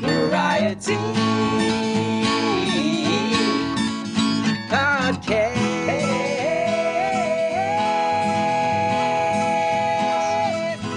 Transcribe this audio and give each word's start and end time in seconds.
Variety 0.00 0.94
Podcast 4.68 5.86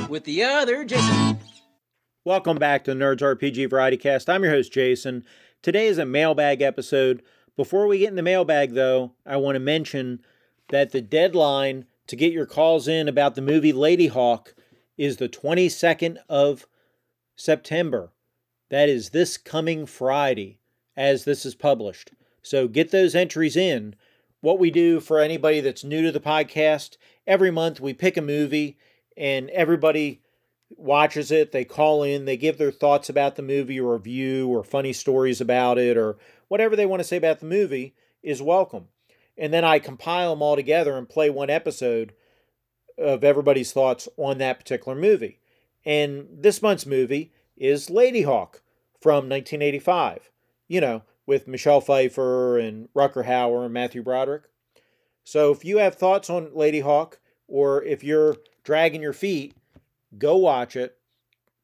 with 0.10 0.24
the 0.24 0.44
other 0.44 0.84
Jason. 0.84 1.40
Welcome 2.26 2.58
back 2.58 2.84
to 2.86 2.92
Nerds 2.92 3.22
RPG 3.22 3.70
Variety 3.70 3.98
Cast. 3.98 4.30
I'm 4.30 4.44
your 4.44 4.52
host, 4.52 4.74
Jason. 4.74 5.24
Today 5.62 5.88
is 5.88 5.98
a 5.98 6.06
mailbag 6.06 6.62
episode. 6.62 7.22
Before 7.56 7.88
we 7.88 8.00
get 8.00 8.10
in 8.10 8.16
the 8.16 8.24
mailbag, 8.24 8.74
though, 8.74 9.14
I 9.26 9.38
want 9.38 9.56
to 9.56 9.60
mention 9.60 10.22
that 10.70 10.92
the 10.92 11.02
deadline 11.02 11.86
to 12.08 12.16
get 12.16 12.34
your 12.34 12.46
calls 12.46 12.88
in 12.88 13.08
about 13.08 13.36
the 13.36 13.42
movie 13.42 13.74
Ladyhawke 13.74 14.54
is 15.00 15.16
the 15.16 15.30
22nd 15.30 16.18
of 16.28 16.68
September. 17.38 18.12
That 18.70 18.90
is 18.90 19.12
this 19.12 19.38
coming 19.38 19.86
Friday 19.86 20.60
as 20.98 21.24
this 21.24 21.46
is 21.46 21.56
published. 21.56 22.12
So 22.44 22.68
get 22.68 22.92
those 22.92 23.16
entries 23.16 23.56
in. 23.56 23.96
What 24.42 24.60
we 24.60 24.70
do 24.70 25.00
for 25.00 25.20
anybody 25.20 25.62
that's 25.62 25.86
new 25.86 26.02
to 26.02 26.12
the 26.12 26.20
podcast, 26.20 26.98
every 27.26 27.50
month 27.50 27.80
we 27.80 27.94
pick 27.94 28.18
a 28.18 28.22
movie 28.22 28.78
and 29.16 29.50
everybody 29.52 30.22
watches 30.70 31.32
it. 31.32 31.54
They 31.54 31.64
call 31.64 32.04
in, 32.04 32.26
they 32.26 32.38
give 32.38 32.58
their 32.58 32.72
thoughts 32.72 33.08
about 33.08 33.38
the 33.38 33.42
movie 33.42 33.80
or 33.80 33.94
review 33.94 34.50
or 34.50 34.66
funny 34.66 34.92
stories 34.92 35.40
about 35.40 35.78
it 35.78 35.96
or 35.96 36.18
whatever 36.50 36.76
they 36.76 36.86
want 36.86 37.00
to 37.00 37.08
say 37.08 37.16
about 37.16 37.40
the 37.40 37.46
movie 37.46 37.96
is 38.22 38.42
welcome. 38.42 38.90
And 39.38 39.54
then 39.54 39.64
I 39.64 39.80
compile 39.80 40.32
them 40.32 40.42
all 40.42 40.58
together 40.58 40.98
and 40.98 41.08
play 41.08 41.30
one 41.30 41.50
episode 41.50 42.12
of 43.00 43.24
everybody's 43.24 43.72
thoughts 43.72 44.08
on 44.18 44.38
that 44.38 44.60
particular 44.60 44.98
movie. 44.98 45.40
And 45.86 46.28
this 46.32 46.62
month's 46.62 46.86
movie 46.86 47.32
is 47.58 47.88
Ladyhawke 47.88 48.62
from 49.02 49.30
1985. 49.30 50.30
You 50.68 50.82
know, 50.82 51.02
with 51.26 51.48
Michelle 51.48 51.82
Pfeiffer 51.82 52.58
and 52.58 52.90
Rutger 52.96 53.26
Hauer 53.26 53.66
and 53.66 53.74
Matthew 53.74 54.02
Broderick. 54.02 54.44
So 55.24 55.52
if 55.52 55.64
you 55.64 55.78
have 55.78 55.94
thoughts 55.94 56.28
on 56.28 56.48
Ladyhawke 56.48 57.18
or 57.48 57.84
if 57.84 58.04
you're 58.04 58.38
dragging 58.64 59.04
your 59.04 59.14
feet, 59.14 59.56
go 60.18 60.38
watch 60.38 60.76
it, 60.76 60.98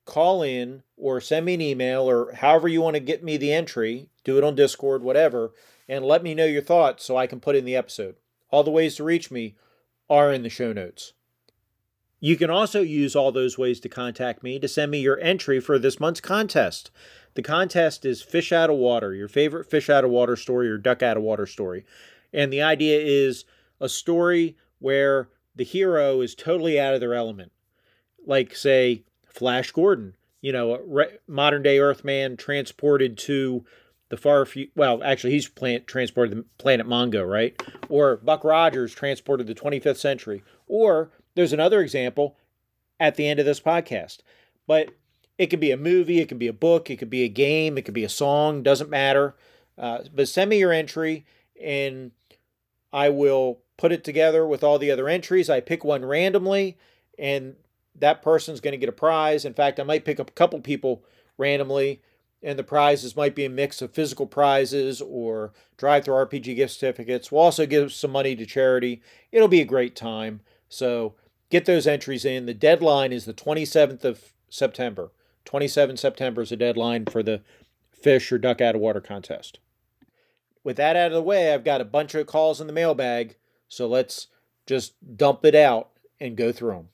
call 0.05 0.43
in, 0.43 0.83
or 0.97 1.19
send 1.19 1.45
me 1.45 1.55
an 1.55 1.61
email, 1.61 2.07
or 2.07 2.33
however 2.33 2.67
you 2.67 2.79
want 2.79 2.93
to 2.93 2.99
get 2.99 3.23
me 3.23 3.37
the 3.37 3.51
entry. 3.51 4.09
Do 4.23 4.37
it 4.37 4.43
on 4.43 4.55
Discord, 4.55 5.01
whatever, 5.01 5.51
and 5.89 6.05
let 6.05 6.21
me 6.21 6.35
know 6.35 6.45
your 6.45 6.61
thoughts 6.61 7.03
so 7.03 7.17
I 7.17 7.25
can 7.25 7.39
put 7.39 7.55
in 7.55 7.65
the 7.65 7.75
episode. 7.75 8.15
All 8.51 8.63
the 8.63 8.69
ways 8.69 8.95
to 8.97 9.03
reach 9.03 9.31
me 9.31 9.55
are 10.09 10.31
in 10.31 10.43
the 10.43 10.49
show 10.49 10.73
notes. 10.73 11.13
You 12.25 12.37
can 12.37 12.49
also 12.49 12.81
use 12.81 13.15
all 13.15 13.31
those 13.31 13.55
ways 13.55 13.79
to 13.81 13.87
contact 13.87 14.41
me 14.41 14.57
to 14.57 14.67
send 14.67 14.89
me 14.89 14.99
your 14.99 15.19
entry 15.19 15.59
for 15.59 15.77
this 15.77 15.99
month's 15.99 16.21
contest. 16.21 16.89
The 17.35 17.43
contest 17.43 18.03
is 18.03 18.23
fish 18.23 18.51
out 18.51 18.71
of 18.71 18.77
water, 18.77 19.13
your 19.13 19.27
favorite 19.27 19.69
fish 19.69 19.91
out 19.91 20.03
of 20.03 20.09
water 20.09 20.35
story 20.35 20.67
or 20.67 20.79
duck 20.79 21.03
out 21.03 21.17
of 21.17 21.21
water 21.21 21.45
story. 21.45 21.85
And 22.33 22.51
the 22.51 22.63
idea 22.63 22.99
is 22.99 23.45
a 23.79 23.87
story 23.87 24.57
where 24.79 25.29
the 25.55 25.63
hero 25.63 26.21
is 26.21 26.33
totally 26.33 26.79
out 26.79 26.95
of 26.95 26.99
their 26.99 27.13
element. 27.13 27.51
Like, 28.25 28.55
say, 28.55 29.03
Flash 29.27 29.69
Gordon, 29.69 30.15
you 30.41 30.51
know, 30.51 30.79
re- 30.79 31.19
modern 31.27 31.61
day 31.61 31.77
Earthman 31.77 32.37
transported 32.37 33.19
to 33.19 33.63
the 34.09 34.17
far 34.17 34.47
future. 34.47 34.71
Well, 34.75 35.03
actually, 35.03 35.33
he's 35.33 35.47
plant- 35.47 35.85
transported 35.85 36.35
the 36.35 36.45
planet 36.57 36.87
Mongo, 36.87 37.29
right? 37.29 37.61
Or 37.87 38.17
Buck 38.17 38.43
Rogers 38.43 38.95
transported 38.95 39.45
the 39.45 39.53
25th 39.53 39.97
century. 39.97 40.41
Or 40.67 41.11
there's 41.35 41.53
another 41.53 41.81
example 41.81 42.37
at 42.99 43.15
the 43.15 43.27
end 43.27 43.39
of 43.39 43.45
this 43.45 43.59
podcast. 43.59 44.19
But 44.67 44.89
it 45.37 45.47
could 45.47 45.59
be 45.59 45.71
a 45.71 45.77
movie, 45.77 46.19
it 46.19 46.27
could 46.27 46.39
be 46.39 46.47
a 46.47 46.53
book, 46.53 46.89
it 46.89 46.97
could 46.97 47.09
be 47.09 47.23
a 47.23 47.29
game, 47.29 47.77
it 47.77 47.83
could 47.83 47.93
be 47.93 48.03
a 48.03 48.09
song, 48.09 48.63
doesn't 48.63 48.89
matter. 48.89 49.35
Uh, 49.77 49.99
but 50.13 50.29
send 50.29 50.49
me 50.49 50.59
your 50.59 50.71
entry 50.71 51.25
and 51.61 52.11
I 52.93 53.09
will 53.09 53.59
put 53.77 53.91
it 53.91 54.03
together 54.03 54.47
with 54.47 54.63
all 54.63 54.79
the 54.79 54.91
other 54.91 55.09
entries. 55.09 55.49
I 55.49 55.59
pick 55.59 55.83
one 55.83 56.05
randomly 56.05 56.77
and 57.19 57.55
that 57.97 58.21
person's 58.21 58.61
going 58.61 58.71
to 58.71 58.77
get 58.77 58.89
a 58.89 58.93
prize. 58.93 59.43
In 59.43 59.53
fact, 59.53 59.79
I 59.79 59.83
might 59.83 60.05
pick 60.05 60.19
up 60.19 60.29
a 60.29 60.33
couple 60.33 60.59
people 60.61 61.03
randomly 61.37 62.01
and 62.41 62.57
the 62.57 62.63
prizes 62.63 63.15
might 63.15 63.35
be 63.35 63.43
a 63.43 63.49
mix 63.49 63.81
of 63.81 63.91
physical 63.91 64.27
prizes 64.27 65.01
or 65.01 65.51
DriveThruRPG 65.77 66.55
gift 66.55 66.73
certificates. 66.73 67.31
We'll 67.31 67.41
also 67.41 67.65
give 67.65 67.91
some 67.91 68.11
money 68.11 68.35
to 68.35 68.45
charity. 68.45 69.01
It'll 69.31 69.47
be 69.49 69.61
a 69.61 69.65
great 69.65 69.95
time. 69.95 70.41
So 70.69 71.15
get 71.55 71.65
those 71.65 71.87
entries 71.87 72.25
in. 72.25 72.47
The 72.47 72.53
deadline 72.53 73.13
is 73.13 73.23
the 73.23 73.33
27th 73.33 74.03
of 74.03 74.33
September. 74.49 75.13
27 75.45 75.95
September 75.95 76.41
is 76.41 76.49
the 76.49 76.57
deadline 76.57 77.05
for 77.05 77.23
the 77.23 77.43
fish 77.93 78.29
or 78.29 78.37
duck 78.37 78.59
out 78.59 78.75
of 78.75 78.81
water 78.81 78.99
contest. 78.99 79.59
With 80.65 80.75
that 80.75 80.97
out 80.97 81.07
of 81.07 81.13
the 81.13 81.21
way, 81.21 81.53
I've 81.53 81.63
got 81.63 81.79
a 81.79 81.85
bunch 81.85 82.13
of 82.13 82.27
calls 82.27 82.59
in 82.59 82.67
the 82.67 82.73
mailbag, 82.73 83.37
so 83.69 83.87
let's 83.87 84.27
just 84.65 84.95
dump 85.15 85.45
it 85.45 85.55
out 85.55 85.91
and 86.19 86.35
go 86.35 86.51
through 86.51 86.71
them. 86.71 86.89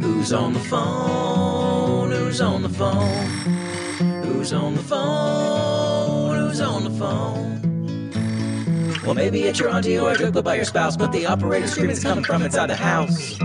Who's 0.00 0.32
on 0.32 0.54
the 0.54 0.60
phone? 0.60 2.10
Who's 2.10 2.40
on 2.40 2.62
the 2.62 2.70
phone? 2.70 3.26
Who's 4.24 4.54
on 4.54 4.76
the 4.76 4.82
phone? 4.82 5.83
Phone? 7.04 7.60
Well, 9.04 9.12
maybe 9.12 9.42
it's 9.42 9.60
your 9.60 9.68
auntie 9.68 9.98
or 9.98 10.12
a 10.12 10.16
joke 10.16 10.42
by 10.42 10.54
your 10.56 10.64
spouse, 10.64 10.96
but 10.96 11.12
the 11.12 11.26
operator 11.26 11.68
screaming 11.68 11.96
is 11.96 12.02
coming 12.02 12.24
from 12.24 12.40
inside 12.40 12.70
the 12.70 12.76
house. 12.76 13.36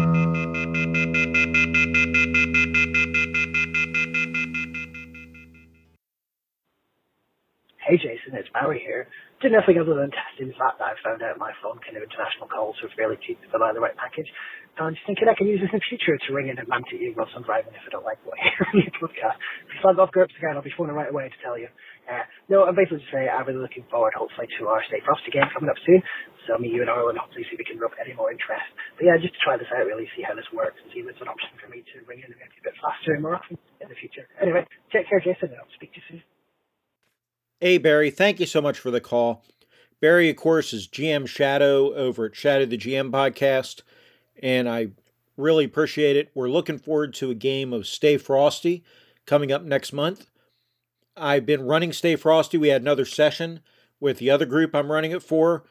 Hey 7.84 7.98
Jason, 7.98 8.38
it's 8.40 8.48
Barry 8.54 8.80
here. 8.80 9.10
Did 9.42 9.52
nothing 9.52 9.76
other 9.76 9.96
than 9.96 10.12
testing 10.12 10.56
that 10.56 10.80
I 10.80 10.96
found 11.04 11.20
out 11.24 11.36
my 11.40 11.52
phone 11.60 11.80
can 11.84 11.96
do 11.96 12.04
international 12.04 12.48
calls 12.48 12.78
for 12.80 12.88
fairly 12.96 13.18
cheap 13.26 13.40
if 13.44 13.52
I 13.52 13.60
buy 13.60 13.74
the 13.74 13.84
right 13.84 13.98
package. 13.98 14.28
And 14.78 14.88
I'm 14.88 14.94
just 14.94 15.04
thinking 15.04 15.28
I 15.28 15.36
can 15.36 15.48
use 15.48 15.60
this 15.60 15.74
in 15.74 15.80
the 15.80 15.90
future 15.90 16.16
to 16.16 16.30
ring 16.32 16.48
in 16.48 16.56
and 16.56 16.70
at 16.72 16.92
you 16.96 17.12
whilst 17.18 17.36
I'm 17.36 17.44
driving 17.44 17.76
if 17.76 17.84
I 17.84 17.92
don't 17.92 18.08
like 18.08 18.24
what 18.24 18.40
I 18.40 18.48
hear 18.48 18.64
on 18.64 18.80
your 18.80 18.96
podcast. 18.96 19.36
If 19.68 19.82
flag 19.82 20.00
off 20.00 20.12
groups 20.16 20.32
again, 20.40 20.56
I'll 20.56 20.64
be 20.64 20.72
phoning 20.72 20.96
right 20.96 21.12
away 21.12 21.28
to 21.28 21.40
tell 21.44 21.60
you. 21.60 21.68
Uh, 22.10 22.26
no, 22.50 22.66
I'm 22.66 22.74
basically 22.74 23.06
just 23.06 23.14
saying 23.14 23.30
I'm 23.30 23.46
really 23.46 23.62
looking 23.62 23.86
forward, 23.86 24.18
hopefully, 24.18 24.50
to 24.58 24.66
our 24.66 24.82
Stay 24.90 24.98
Frosty 25.06 25.30
game 25.30 25.46
coming 25.54 25.70
up 25.70 25.78
soon. 25.86 26.02
So 26.50 26.58
me, 26.58 26.74
you, 26.74 26.82
and 26.82 26.90
Arlen 26.90 27.16
hopefully 27.16 27.46
see 27.46 27.54
if 27.54 27.62
we 27.62 27.70
can 27.70 27.78
rub 27.78 27.94
any 28.02 28.18
more 28.18 28.34
interest. 28.34 28.66
But 28.98 29.06
yeah, 29.06 29.22
just 29.22 29.38
to 29.38 29.42
try 29.46 29.62
this 29.62 29.70
out, 29.70 29.86
really 29.86 30.10
see 30.18 30.26
how 30.26 30.34
this 30.34 30.50
works 30.50 30.82
and 30.82 30.90
see 30.90 31.06
if 31.06 31.08
it's 31.08 31.22
an 31.22 31.30
option 31.30 31.54
for 31.62 31.70
me 31.70 31.86
to 31.94 32.02
ring 32.10 32.26
in 32.26 32.34
maybe 32.34 32.58
a 32.58 32.66
bit 32.66 32.74
faster 32.82 33.14
and 33.14 33.22
more 33.22 33.38
often 33.38 33.62
in 33.78 33.88
the 33.90 33.96
future. 33.96 34.26
Anyway, 34.42 34.66
take 34.90 35.06
care, 35.06 35.22
Jason, 35.22 35.54
and 35.54 35.62
I'll 35.62 35.76
speak 35.78 35.94
to 35.94 36.02
you 36.02 36.06
soon. 36.18 36.22
Hey, 37.62 37.78
Barry, 37.78 38.10
thank 38.10 38.40
you 38.40 38.50
so 38.50 38.62
much 38.62 38.80
for 38.80 38.90
the 38.90 39.02
call. 39.02 39.46
Barry, 40.02 40.30
of 40.30 40.38
course, 40.38 40.74
is 40.74 40.88
GM 40.88 41.28
Shadow 41.28 41.94
over 41.94 42.26
at 42.26 42.36
Shadow 42.36 42.66
the 42.66 42.78
GM 42.78 43.12
podcast, 43.12 43.84
and 44.42 44.68
I 44.68 44.90
really 45.38 45.66
appreciate 45.66 46.16
it. 46.16 46.32
We're 46.34 46.50
looking 46.50 46.80
forward 46.80 47.14
to 47.16 47.30
a 47.30 47.36
game 47.36 47.74
of 47.74 47.86
Stay 47.86 48.18
Frosty 48.18 48.84
coming 49.26 49.52
up 49.52 49.62
next 49.64 49.94
month. 49.94 50.30
I've 51.20 51.46
been 51.46 51.66
running 51.66 51.94
Stay 51.94 52.16
Frosty. 52.16 52.58
We 52.58 52.70
had 52.70 52.82
another 52.82 53.06
session 53.06 53.60
with 54.00 54.18
the 54.18 54.30
other 54.30 54.46
group 54.46 54.74
I'm 54.74 54.92
running 54.92 55.12
it 55.12 55.24
for, 55.24 55.64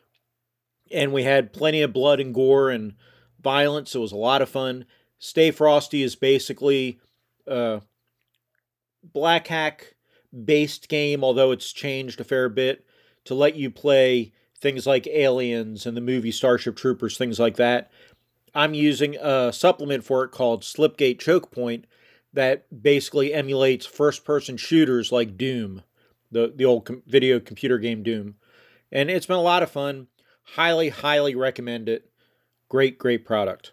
and 0.93 1.12
we 1.12 1.25
had 1.25 1.53
plenty 1.53 1.83
of 1.83 1.93
blood 1.93 2.21
and 2.21 2.35
gore 2.35 2.71
and 2.71 2.95
violence. 3.41 3.95
It 3.95 4.00
was 4.00 4.12
a 4.12 4.17
lot 4.17 4.43
of 4.43 4.49
fun. 4.49 4.85
Stay 5.19 5.50
Frosty 5.50 6.03
is 6.03 6.15
basically 6.17 7.00
a 7.47 7.81
black 9.03 9.47
hack 9.47 9.95
based 10.45 10.89
game, 10.89 11.25
although 11.25 11.50
it's 11.50 11.73
changed 11.73 12.21
a 12.21 12.25
fair 12.25 12.49
bit 12.49 12.85
to 13.25 13.35
let 13.35 13.56
you 13.56 13.71
play 13.71 14.33
things 14.61 14.87
like 14.87 15.06
Aliens 15.06 15.87
and 15.87 15.97
the 15.97 16.00
movie 16.00 16.33
Starship 16.33 16.77
Troopers, 16.77 17.17
things 17.17 17.39
like 17.39 17.56
that. 17.56 17.91
I'm 18.55 18.75
using 18.75 19.17
a 19.17 19.53
supplement 19.53 20.05
for 20.05 20.25
it 20.25 20.31
called 20.31 20.62
Slipgate 20.62 21.21
Choke 21.21 21.50
Point 21.50 21.87
that 22.33 22.83
basically 22.83 23.33
emulates 23.33 23.87
first 23.87 24.25
person 24.25 24.57
shooters 24.57 25.11
like 25.13 25.37
Doom, 25.37 25.83
the, 26.31 26.53
the 26.55 26.65
old 26.65 26.85
com- 26.85 27.03
video 27.07 27.41
computer 27.41 27.79
game 27.79 28.03
Doom. 28.03 28.37
And 28.93 29.11
it's 29.11 29.27
been 29.27 29.37
a 29.37 29.43
lot 29.43 29.63
of 29.63 29.71
fun. 29.71 30.09
Highly, 30.55 30.89
highly 30.89 31.35
recommend 31.35 31.89
it. 31.89 32.11
Great, 32.69 32.99
great 32.99 33.25
product. 33.25 33.73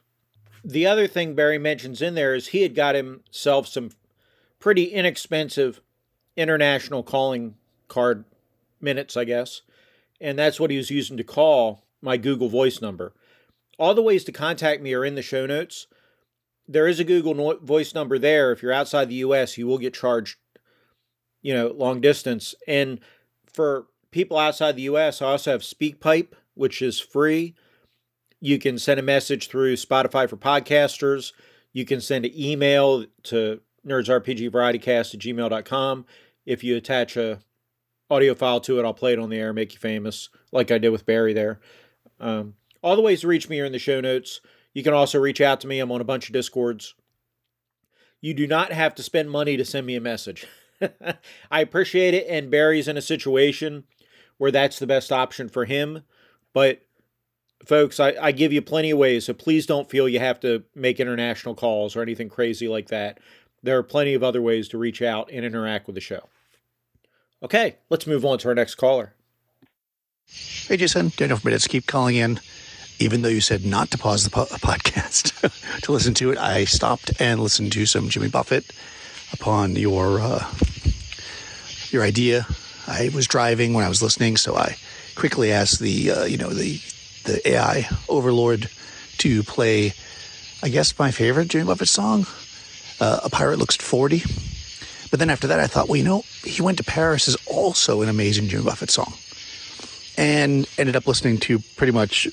The 0.64 0.88
other 0.88 1.08
thing 1.08 1.36
Barry 1.36 1.60
mentions 1.60 2.02
in 2.02 2.16
there 2.16 2.34
is 2.34 2.48
he 2.48 2.64
had 2.64 2.76
got 2.76 2.96
himself 2.96 3.68
some 3.68 3.92
pretty 4.60 4.86
inexpensive 4.86 5.82
international 6.36 7.04
calling 7.04 7.56
card 7.88 8.26
minutes, 8.82 9.16
I 9.16 9.26
guess. 9.26 9.62
And 10.20 10.40
that's 10.40 10.60
what 10.60 10.72
he 10.72 10.78
was 10.78 10.90
using 10.90 11.18
to 11.18 11.24
call 11.24 11.86
my 12.02 12.18
Google 12.18 12.50
Voice 12.50 12.82
number. 12.82 13.14
All 13.78 13.94
the 13.94 14.02
ways 14.02 14.24
to 14.24 14.32
contact 14.32 14.82
me 14.82 14.94
are 14.94 15.06
in 15.06 15.16
the 15.16 15.22
show 15.22 15.46
notes. 15.46 15.88
There 16.68 16.88
is 16.88 17.00
a 17.00 17.04
Google 17.04 17.34
no- 17.34 17.60
Voice 17.60 17.94
number 17.94 18.18
there. 18.18 18.52
If 18.52 18.62
you're 18.62 18.74
outside 18.74 19.10
the 19.10 19.16
US, 19.16 19.58
you 19.58 19.68
will 19.68 19.78
get 19.78 19.94
charged, 19.94 20.38
you 21.42 21.54
know, 21.54 21.68
long 21.68 22.02
distance. 22.02 22.56
And 22.68 23.00
for 23.46 23.88
people 24.12 24.38
outside 24.38 24.76
the 24.76 24.84
US, 24.84 25.22
I 25.22 25.28
also 25.28 25.52
have 25.52 25.62
SpeakPipe, 25.62 26.34
which 26.54 26.82
is 26.82 27.00
free. 27.00 27.56
You 28.40 28.60
can 28.60 28.78
send 28.78 29.00
a 29.00 29.04
message 29.04 29.48
through 29.48 29.76
Spotify 29.76 30.30
for 30.30 30.38
podcasters. 30.38 31.34
You 31.74 31.86
can 31.86 32.02
send 32.02 32.26
an 32.26 32.32
email 32.36 33.06
to 33.24 33.62
nerdsrpgvarietycast 33.86 35.14
at 35.14 35.20
gmail.com. 35.20 36.06
If 36.46 36.64
you 36.64 36.76
attach 36.76 37.18
a 37.18 37.40
audio 38.10 38.36
file 38.36 38.60
to 38.62 38.80
it, 38.80 38.86
I'll 38.86 38.94
play 38.94 39.14
it 39.14 39.20
on 39.20 39.30
the 39.30 39.38
air, 39.38 39.54
make 39.54 39.74
you 39.74 39.80
famous, 39.80 40.30
like 40.52 40.72
I 40.72 40.78
did 40.78 40.90
with 40.90 41.06
Barry 41.06 41.34
there. 41.34 41.60
Um, 42.20 42.56
all 42.82 42.96
the 42.96 43.02
ways 43.02 43.22
to 43.22 43.28
reach 43.28 43.50
me 43.50 43.60
are 43.60 43.66
in 43.66 43.72
the 43.72 43.80
show 43.80 44.00
notes. 44.00 44.42
You 44.76 44.84
can 44.84 44.94
also 44.94 45.20
reach 45.20 45.42
out 45.42 45.62
to 45.62 45.68
me. 45.68 45.80
I'm 45.80 45.92
on 45.92 46.02
a 46.02 46.06
bunch 46.06 46.28
of 46.28 46.34
Discords. 46.34 46.94
You 48.22 48.34
do 48.34 48.46
not 48.46 48.74
have 48.74 48.94
to 48.96 49.04
spend 49.04 49.32
money 49.32 49.56
to 49.56 49.66
send 49.66 49.88
me 49.88 49.96
a 49.96 50.02
message. 50.02 50.46
I 51.52 51.62
appreciate 51.62 52.14
it, 52.14 52.28
and 52.30 52.52
Barry's 52.52 52.90
in 52.90 52.98
a 52.98 53.02
situation 53.02 53.86
where 54.38 54.52
that's 54.52 54.78
the 54.78 54.86
best 54.86 55.14
option 55.14 55.48
for 55.48 55.64
him. 55.64 56.04
But 56.54 56.82
folks, 57.66 58.02
I, 58.02 58.16
I 58.22 58.34
give 58.34 58.52
you 58.52 58.62
plenty 58.62 58.92
of 58.92 58.98
ways, 58.98 59.26
so 59.26 59.34
please 59.34 59.66
don't 59.66 59.90
feel 59.90 60.10
you 60.10 60.20
have 60.20 60.42
to 60.42 60.64
make 60.76 61.00
international 61.00 61.56
calls 61.56 61.96
or 61.96 62.02
anything 62.02 62.28
crazy 62.28 62.68
like 62.68 62.90
that. 62.90 63.20
There 63.64 63.78
are 63.78 63.84
plenty 63.84 64.14
of 64.14 64.24
other 64.24 64.42
ways 64.42 64.68
to 64.70 64.78
reach 64.78 65.02
out 65.02 65.30
and 65.32 65.46
interact 65.46 65.88
with 65.88 65.96
the 65.96 66.02
show. 66.02 66.28
Okay, 67.42 67.78
let's 67.90 68.06
move 68.06 68.26
on 68.26 68.40
to 68.40 68.50
our 68.50 68.56
next 68.56 68.76
caller. 68.76 69.14
Hey, 70.28 70.76
Jason, 70.76 71.14
don't 71.16 71.38
forget 71.38 71.62
to 71.62 71.70
keep 71.70 71.86
calling 71.86 72.18
in. 72.18 72.42
Even 73.00 73.22
though 73.22 73.30
you 73.30 73.42
said 73.42 73.66
not 73.66 73.92
to 73.92 73.98
pause 73.98 74.24
the 74.24 74.30
po- 74.30 74.46
podcast 74.46 75.34
to 75.82 75.92
listen 75.92 76.14
to 76.16 76.32
it, 76.32 76.38
I 76.38 76.66
stopped 76.66 77.12
and 77.20 77.42
listened 77.42 77.74
to 77.74 77.86
some 77.86 78.10
Jimmy 78.10 78.30
Buffett 78.30 78.66
upon 79.34 79.76
your 79.76 80.20
uh, 80.20 80.50
your 81.90 82.04
idea. 82.04 82.48
I 82.88 83.10
was 83.14 83.28
driving 83.28 83.74
when 83.74 83.84
I 83.84 83.90
was 83.90 84.02
listening, 84.02 84.38
so 84.38 84.56
I 84.56 84.78
quickly 85.16 85.52
asked 85.52 85.80
the 85.80 86.12
uh, 86.12 86.24
you 86.26 86.38
know 86.38 86.50
the 86.50 86.80
the 87.24 87.48
AI 87.50 87.90
overlord 88.08 88.70
to 89.18 89.44
play, 89.44 89.94
I 90.62 90.70
guess 90.70 90.98
my 90.98 91.12
favorite 91.12 91.48
Jimmy 91.48 91.66
Buffett 91.66 91.88
song, 91.88 92.26
uh, 93.00 93.22
"A 93.24 93.30
Pirate 93.30 93.60
Looks 93.60 93.76
40." 93.76 94.24
But 95.12 95.20
then 95.20 95.30
after 95.30 95.48
that, 95.48 95.60
I 95.60 95.68
thought, 95.68 95.88
well, 95.88 95.96
you 95.96 96.04
know, 96.04 96.24
he 96.44 96.62
went 96.62 96.78
to 96.80 96.84
Paris 96.84 97.28
is 97.28 97.38
also 97.46 98.02
an 98.02 98.10
amazing 98.10 98.48
Jimmy 98.48 98.64
Buffett 98.64 98.90
song, 98.90 99.14
and 100.18 100.68
ended 100.78 100.96
up 100.96 101.08
listening 101.08 101.38
to 101.40 101.60
pretty 101.78 101.94
much, 101.94 102.28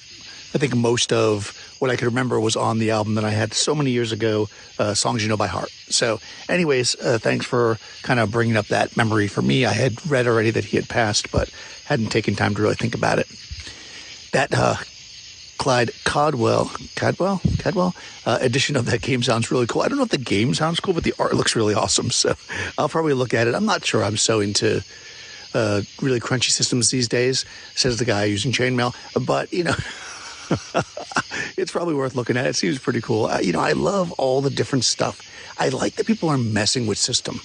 I 0.54 0.58
think 0.58 0.74
most 0.74 1.12
of 1.12 1.56
what 1.78 1.90
I 1.90 1.96
could 1.96 2.06
remember 2.06 2.38
was 2.38 2.56
on 2.56 2.78
the 2.78 2.90
album 2.90 3.14
that 3.14 3.24
I 3.24 3.30
had 3.30 3.54
so 3.54 3.74
many 3.74 3.90
years 3.90 4.12
ago, 4.12 4.48
uh, 4.78 4.94
songs 4.94 5.22
you 5.22 5.28
know 5.28 5.36
by 5.36 5.46
heart. 5.46 5.70
So, 5.88 6.20
anyways, 6.48 6.94
uh, 7.00 7.18
thanks 7.18 7.46
for 7.46 7.78
kind 8.02 8.20
of 8.20 8.30
bringing 8.30 8.56
up 8.56 8.66
that 8.66 8.96
memory 8.96 9.28
for 9.28 9.42
me. 9.42 9.64
I 9.64 9.72
had 9.72 10.04
read 10.10 10.26
already 10.26 10.50
that 10.50 10.64
he 10.64 10.76
had 10.76 10.88
passed, 10.88 11.32
but 11.32 11.50
hadn't 11.86 12.10
taken 12.10 12.34
time 12.34 12.54
to 12.54 12.62
really 12.62 12.74
think 12.74 12.94
about 12.94 13.18
it. 13.18 13.28
That 14.32 14.54
uh, 14.54 14.76
Clyde 15.62 15.90
Codwell, 16.04 16.70
Cadwell, 16.96 17.40
Cadwell 17.58 17.94
uh, 18.26 18.38
edition 18.40 18.76
of 18.76 18.86
that 18.86 19.00
game 19.00 19.22
sounds 19.22 19.50
really 19.50 19.66
cool. 19.66 19.82
I 19.82 19.88
don't 19.88 19.96
know 19.96 20.04
if 20.04 20.10
the 20.10 20.18
game 20.18 20.54
sounds 20.54 20.80
cool, 20.80 20.92
but 20.92 21.04
the 21.04 21.14
art 21.18 21.34
looks 21.34 21.54
really 21.54 21.74
awesome. 21.74 22.10
So 22.10 22.34
I'll 22.76 22.88
probably 22.88 23.14
look 23.14 23.32
at 23.32 23.46
it. 23.46 23.54
I'm 23.54 23.64
not 23.64 23.84
sure 23.84 24.02
I'm 24.02 24.16
so 24.16 24.40
into 24.40 24.82
uh, 25.54 25.82
really 26.00 26.18
crunchy 26.18 26.50
systems 26.50 26.90
these 26.90 27.08
days, 27.08 27.44
says 27.74 27.98
the 27.98 28.04
guy 28.04 28.24
using 28.24 28.52
chainmail. 28.52 28.94
But, 29.24 29.52
you 29.52 29.64
know, 29.64 29.74
it's 31.56 31.72
probably 31.72 31.94
worth 31.94 32.14
looking 32.14 32.36
at. 32.36 32.46
It 32.46 32.56
seems 32.56 32.78
pretty 32.78 33.00
cool. 33.00 33.26
Uh, 33.26 33.40
you 33.40 33.52
know, 33.52 33.60
I 33.60 33.72
love 33.72 34.12
all 34.12 34.40
the 34.40 34.50
different 34.50 34.84
stuff. 34.84 35.20
I 35.58 35.68
like 35.68 35.94
that 35.96 36.06
people 36.06 36.28
are 36.28 36.38
messing 36.38 36.86
with 36.86 36.98
system. 36.98 37.40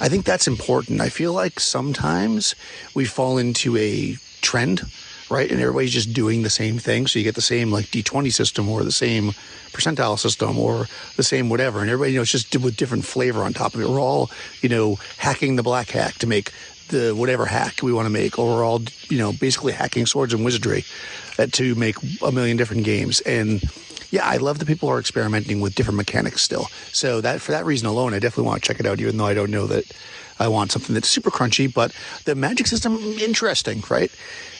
I 0.00 0.08
think 0.08 0.24
that's 0.24 0.48
important. 0.48 1.00
I 1.00 1.08
feel 1.08 1.32
like 1.32 1.60
sometimes 1.60 2.54
we 2.94 3.04
fall 3.04 3.38
into 3.38 3.76
a 3.76 4.16
trend, 4.40 4.82
right? 5.30 5.50
And 5.50 5.60
everybody's 5.60 5.92
just 5.92 6.12
doing 6.12 6.42
the 6.42 6.50
same 6.50 6.78
thing. 6.78 7.06
So 7.06 7.18
you 7.18 7.24
get 7.24 7.34
the 7.34 7.40
same 7.40 7.70
like 7.70 7.86
D20 7.86 8.32
system 8.32 8.68
or 8.68 8.82
the 8.82 8.92
same 8.92 9.32
percentile 9.72 10.18
system 10.18 10.58
or 10.58 10.86
the 11.16 11.22
same 11.22 11.48
whatever. 11.48 11.80
And 11.80 11.88
everybody, 11.88 12.12
you 12.12 12.18
know, 12.18 12.22
it's 12.22 12.32
just 12.32 12.54
with 12.56 12.76
different 12.76 13.04
flavor 13.04 13.42
on 13.42 13.52
top 13.52 13.74
of 13.74 13.80
it. 13.80 13.88
We're 13.88 14.00
all, 14.00 14.30
you 14.60 14.68
know, 14.68 14.96
hacking 15.18 15.56
the 15.56 15.62
black 15.62 15.90
hack 15.90 16.14
to 16.16 16.26
make 16.26 16.52
the 16.88 17.14
whatever 17.14 17.46
hack 17.46 17.82
we 17.82 17.92
want 17.92 18.06
to 18.06 18.10
make, 18.10 18.38
or 18.38 18.56
we're 18.56 18.64
all, 18.64 18.82
you 19.08 19.18
know, 19.18 19.32
basically 19.32 19.72
hacking 19.72 20.06
swords 20.06 20.34
and 20.34 20.44
wizardry 20.44 20.84
uh, 21.38 21.46
to 21.52 21.74
make 21.74 21.96
a 22.22 22.32
million 22.32 22.56
different 22.56 22.84
games. 22.84 23.20
And 23.22 23.62
yeah, 24.10 24.26
I 24.26 24.36
love 24.36 24.58
that 24.58 24.66
people 24.66 24.88
are 24.90 24.98
experimenting 24.98 25.60
with 25.60 25.74
different 25.74 25.96
mechanics 25.96 26.42
still. 26.42 26.66
So 26.92 27.20
that 27.22 27.40
for 27.40 27.52
that 27.52 27.64
reason 27.64 27.88
alone, 27.88 28.12
I 28.12 28.18
definitely 28.18 28.44
want 28.44 28.62
to 28.62 28.66
check 28.66 28.78
it 28.78 28.86
out, 28.86 29.00
even 29.00 29.16
though 29.16 29.26
I 29.26 29.34
don't 29.34 29.50
know 29.50 29.66
that 29.66 29.90
I 30.38 30.48
want 30.48 30.72
something 30.72 30.94
that's 30.94 31.08
super 31.08 31.30
crunchy. 31.30 31.72
But 31.72 31.94
the 32.24 32.34
magic 32.34 32.66
system, 32.66 32.96
interesting, 32.96 33.82
right? 33.88 34.12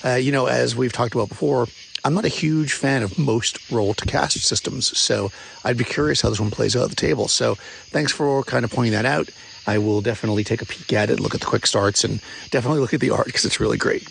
Uh, 0.04 0.14
you 0.14 0.32
know, 0.32 0.46
as 0.46 0.74
we've 0.74 0.92
talked 0.92 1.14
about 1.14 1.28
before, 1.28 1.66
I'm 2.04 2.14
not 2.14 2.24
a 2.24 2.28
huge 2.28 2.72
fan 2.72 3.02
of 3.02 3.18
most 3.18 3.70
roll 3.70 3.94
to 3.94 4.06
cast 4.06 4.40
systems, 4.40 4.96
so 4.98 5.30
I'd 5.64 5.76
be 5.76 5.84
curious 5.84 6.20
how 6.20 6.30
this 6.30 6.40
one 6.40 6.50
plays 6.50 6.74
out 6.74 6.84
at 6.84 6.90
the 6.90 6.96
table. 6.96 7.28
So 7.28 7.54
thanks 7.90 8.10
for 8.10 8.42
kind 8.42 8.64
of 8.64 8.72
pointing 8.72 8.92
that 8.92 9.04
out. 9.04 9.28
I 9.66 9.78
will 9.78 10.00
definitely 10.00 10.44
take 10.44 10.62
a 10.62 10.66
peek 10.66 10.92
at 10.92 11.10
it, 11.10 11.20
look 11.20 11.34
at 11.34 11.40
the 11.40 11.46
quick 11.46 11.66
starts, 11.66 12.04
and 12.04 12.20
definitely 12.50 12.80
look 12.80 12.94
at 12.94 13.00
the 13.00 13.10
art 13.10 13.26
because 13.26 13.44
it's 13.44 13.60
really 13.60 13.78
great. 13.78 14.08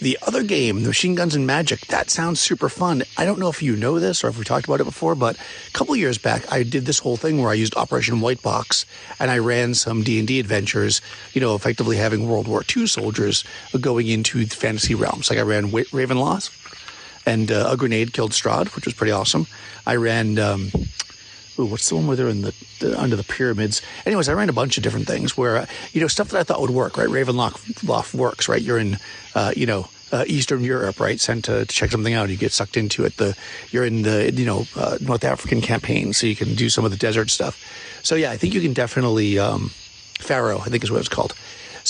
The 0.00 0.16
other 0.26 0.42
game, 0.42 0.80
the 0.80 0.88
Machine 0.88 1.14
Guns 1.14 1.34
and 1.34 1.46
Magic, 1.46 1.86
that 1.88 2.08
sounds 2.08 2.40
super 2.40 2.70
fun. 2.70 3.02
I 3.18 3.26
don't 3.26 3.38
know 3.38 3.50
if 3.50 3.62
you 3.62 3.76
know 3.76 3.98
this 3.98 4.24
or 4.24 4.28
if 4.28 4.38
we 4.38 4.44
talked 4.44 4.64
about 4.64 4.80
it 4.80 4.84
before, 4.84 5.14
but 5.14 5.36
a 5.36 5.70
couple 5.72 5.94
years 5.94 6.16
back, 6.16 6.50
I 6.50 6.62
did 6.62 6.86
this 6.86 6.98
whole 6.98 7.18
thing 7.18 7.38
where 7.38 7.50
I 7.50 7.54
used 7.54 7.76
Operation 7.76 8.22
White 8.22 8.40
Box 8.40 8.86
and 9.18 9.30
I 9.30 9.36
ran 9.36 9.74
some 9.74 10.02
D 10.02 10.18
and 10.18 10.26
D 10.26 10.40
adventures. 10.40 11.02
You 11.34 11.42
know, 11.42 11.54
effectively 11.54 11.98
having 11.98 12.26
World 12.26 12.48
War 12.48 12.64
II 12.74 12.86
soldiers 12.86 13.44
going 13.78 14.08
into 14.08 14.46
fantasy 14.46 14.94
realms. 14.94 15.28
Like 15.28 15.38
I 15.38 15.42
ran 15.42 15.70
Ravenloft, 15.70 16.56
and 17.26 17.52
uh, 17.52 17.68
a 17.70 17.76
grenade 17.76 18.14
killed 18.14 18.32
Strahd, 18.32 18.74
which 18.74 18.86
was 18.86 18.94
pretty 18.94 19.12
awesome. 19.12 19.46
I 19.86 19.96
ran. 19.96 20.38
Um, 20.38 20.70
Ooh, 21.60 21.66
what's 21.66 21.88
the 21.90 21.96
one 21.96 22.06
where 22.06 22.16
they're 22.16 22.28
in 22.28 22.40
the, 22.40 22.54
the, 22.78 22.98
under 22.98 23.16
the 23.16 23.24
pyramids? 23.24 23.82
Anyways, 24.06 24.28
I 24.28 24.32
ran 24.32 24.48
a 24.48 24.54
bunch 24.54 24.78
of 24.78 24.82
different 24.82 25.06
things 25.06 25.36
where 25.36 25.58
uh, 25.58 25.66
you 25.92 26.00
know 26.00 26.08
stuff 26.08 26.28
that 26.30 26.40
I 26.40 26.42
thought 26.42 26.60
would 26.60 26.70
work. 26.70 26.96
Right, 26.96 27.08
Ravenloft 27.08 28.14
works. 28.14 28.48
Right, 28.48 28.62
you're 28.62 28.78
in 28.78 28.98
uh, 29.34 29.52
you 29.54 29.66
know 29.66 29.88
uh, 30.10 30.24
Eastern 30.26 30.64
Europe, 30.64 30.98
right? 30.98 31.20
Sent 31.20 31.44
to, 31.44 31.66
to, 31.66 31.66
check 31.66 31.90
something 31.90 32.14
out. 32.14 32.30
You 32.30 32.36
get 32.36 32.52
sucked 32.52 32.78
into 32.78 33.04
it. 33.04 33.18
The 33.18 33.36
you're 33.70 33.84
in 33.84 34.02
the 34.02 34.32
you 34.32 34.46
know 34.46 34.66
uh, 34.74 34.96
North 35.02 35.24
African 35.24 35.60
campaign, 35.60 36.14
so 36.14 36.26
you 36.26 36.36
can 36.36 36.54
do 36.54 36.70
some 36.70 36.86
of 36.86 36.90
the 36.90 36.96
desert 36.96 37.28
stuff. 37.28 37.62
So 38.02 38.14
yeah, 38.14 38.30
I 38.30 38.38
think 38.38 38.54
you 38.54 38.62
can 38.62 38.72
definitely 38.72 39.38
um, 39.38 39.70
Pharaoh, 40.18 40.60
I 40.60 40.70
think 40.70 40.82
is 40.82 40.90
what 40.90 41.00
it's 41.00 41.08
called. 41.08 41.34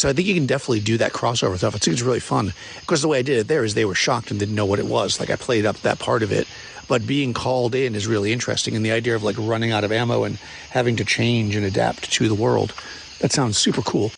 So 0.00 0.08
I 0.08 0.12
think 0.12 0.28
you 0.28 0.34
can 0.34 0.46
definitely 0.46 0.80
do 0.80 0.96
that 0.98 1.12
crossover 1.12 1.58
stuff. 1.58 1.74
I 1.74 1.78
think 1.78 1.92
it's 1.92 2.02
really 2.02 2.20
fun. 2.20 2.52
Because 2.80 3.02
the 3.02 3.08
way 3.08 3.18
I 3.18 3.22
did 3.22 3.38
it 3.38 3.48
there 3.48 3.64
is 3.64 3.74
they 3.74 3.84
were 3.84 3.94
shocked 3.94 4.30
and 4.30 4.40
didn't 4.40 4.54
know 4.54 4.64
what 4.64 4.78
it 4.78 4.86
was. 4.86 5.20
Like 5.20 5.30
I 5.30 5.36
played 5.36 5.66
up 5.66 5.76
that 5.78 5.98
part 5.98 6.22
of 6.22 6.32
it 6.32 6.46
but 6.90 7.06
being 7.06 7.32
called 7.32 7.72
in 7.76 7.94
is 7.94 8.08
really 8.08 8.32
interesting. 8.32 8.74
And 8.74 8.84
the 8.84 8.90
idea 8.90 9.14
of 9.14 9.22
like 9.22 9.36
running 9.38 9.70
out 9.70 9.84
of 9.84 9.92
ammo 9.92 10.24
and 10.24 10.38
having 10.70 10.96
to 10.96 11.04
change 11.04 11.54
and 11.54 11.64
adapt 11.64 12.10
to 12.14 12.26
the 12.26 12.34
world, 12.34 12.74
that 13.20 13.30
sounds 13.30 13.56
super 13.56 13.80
cool. 13.80 14.10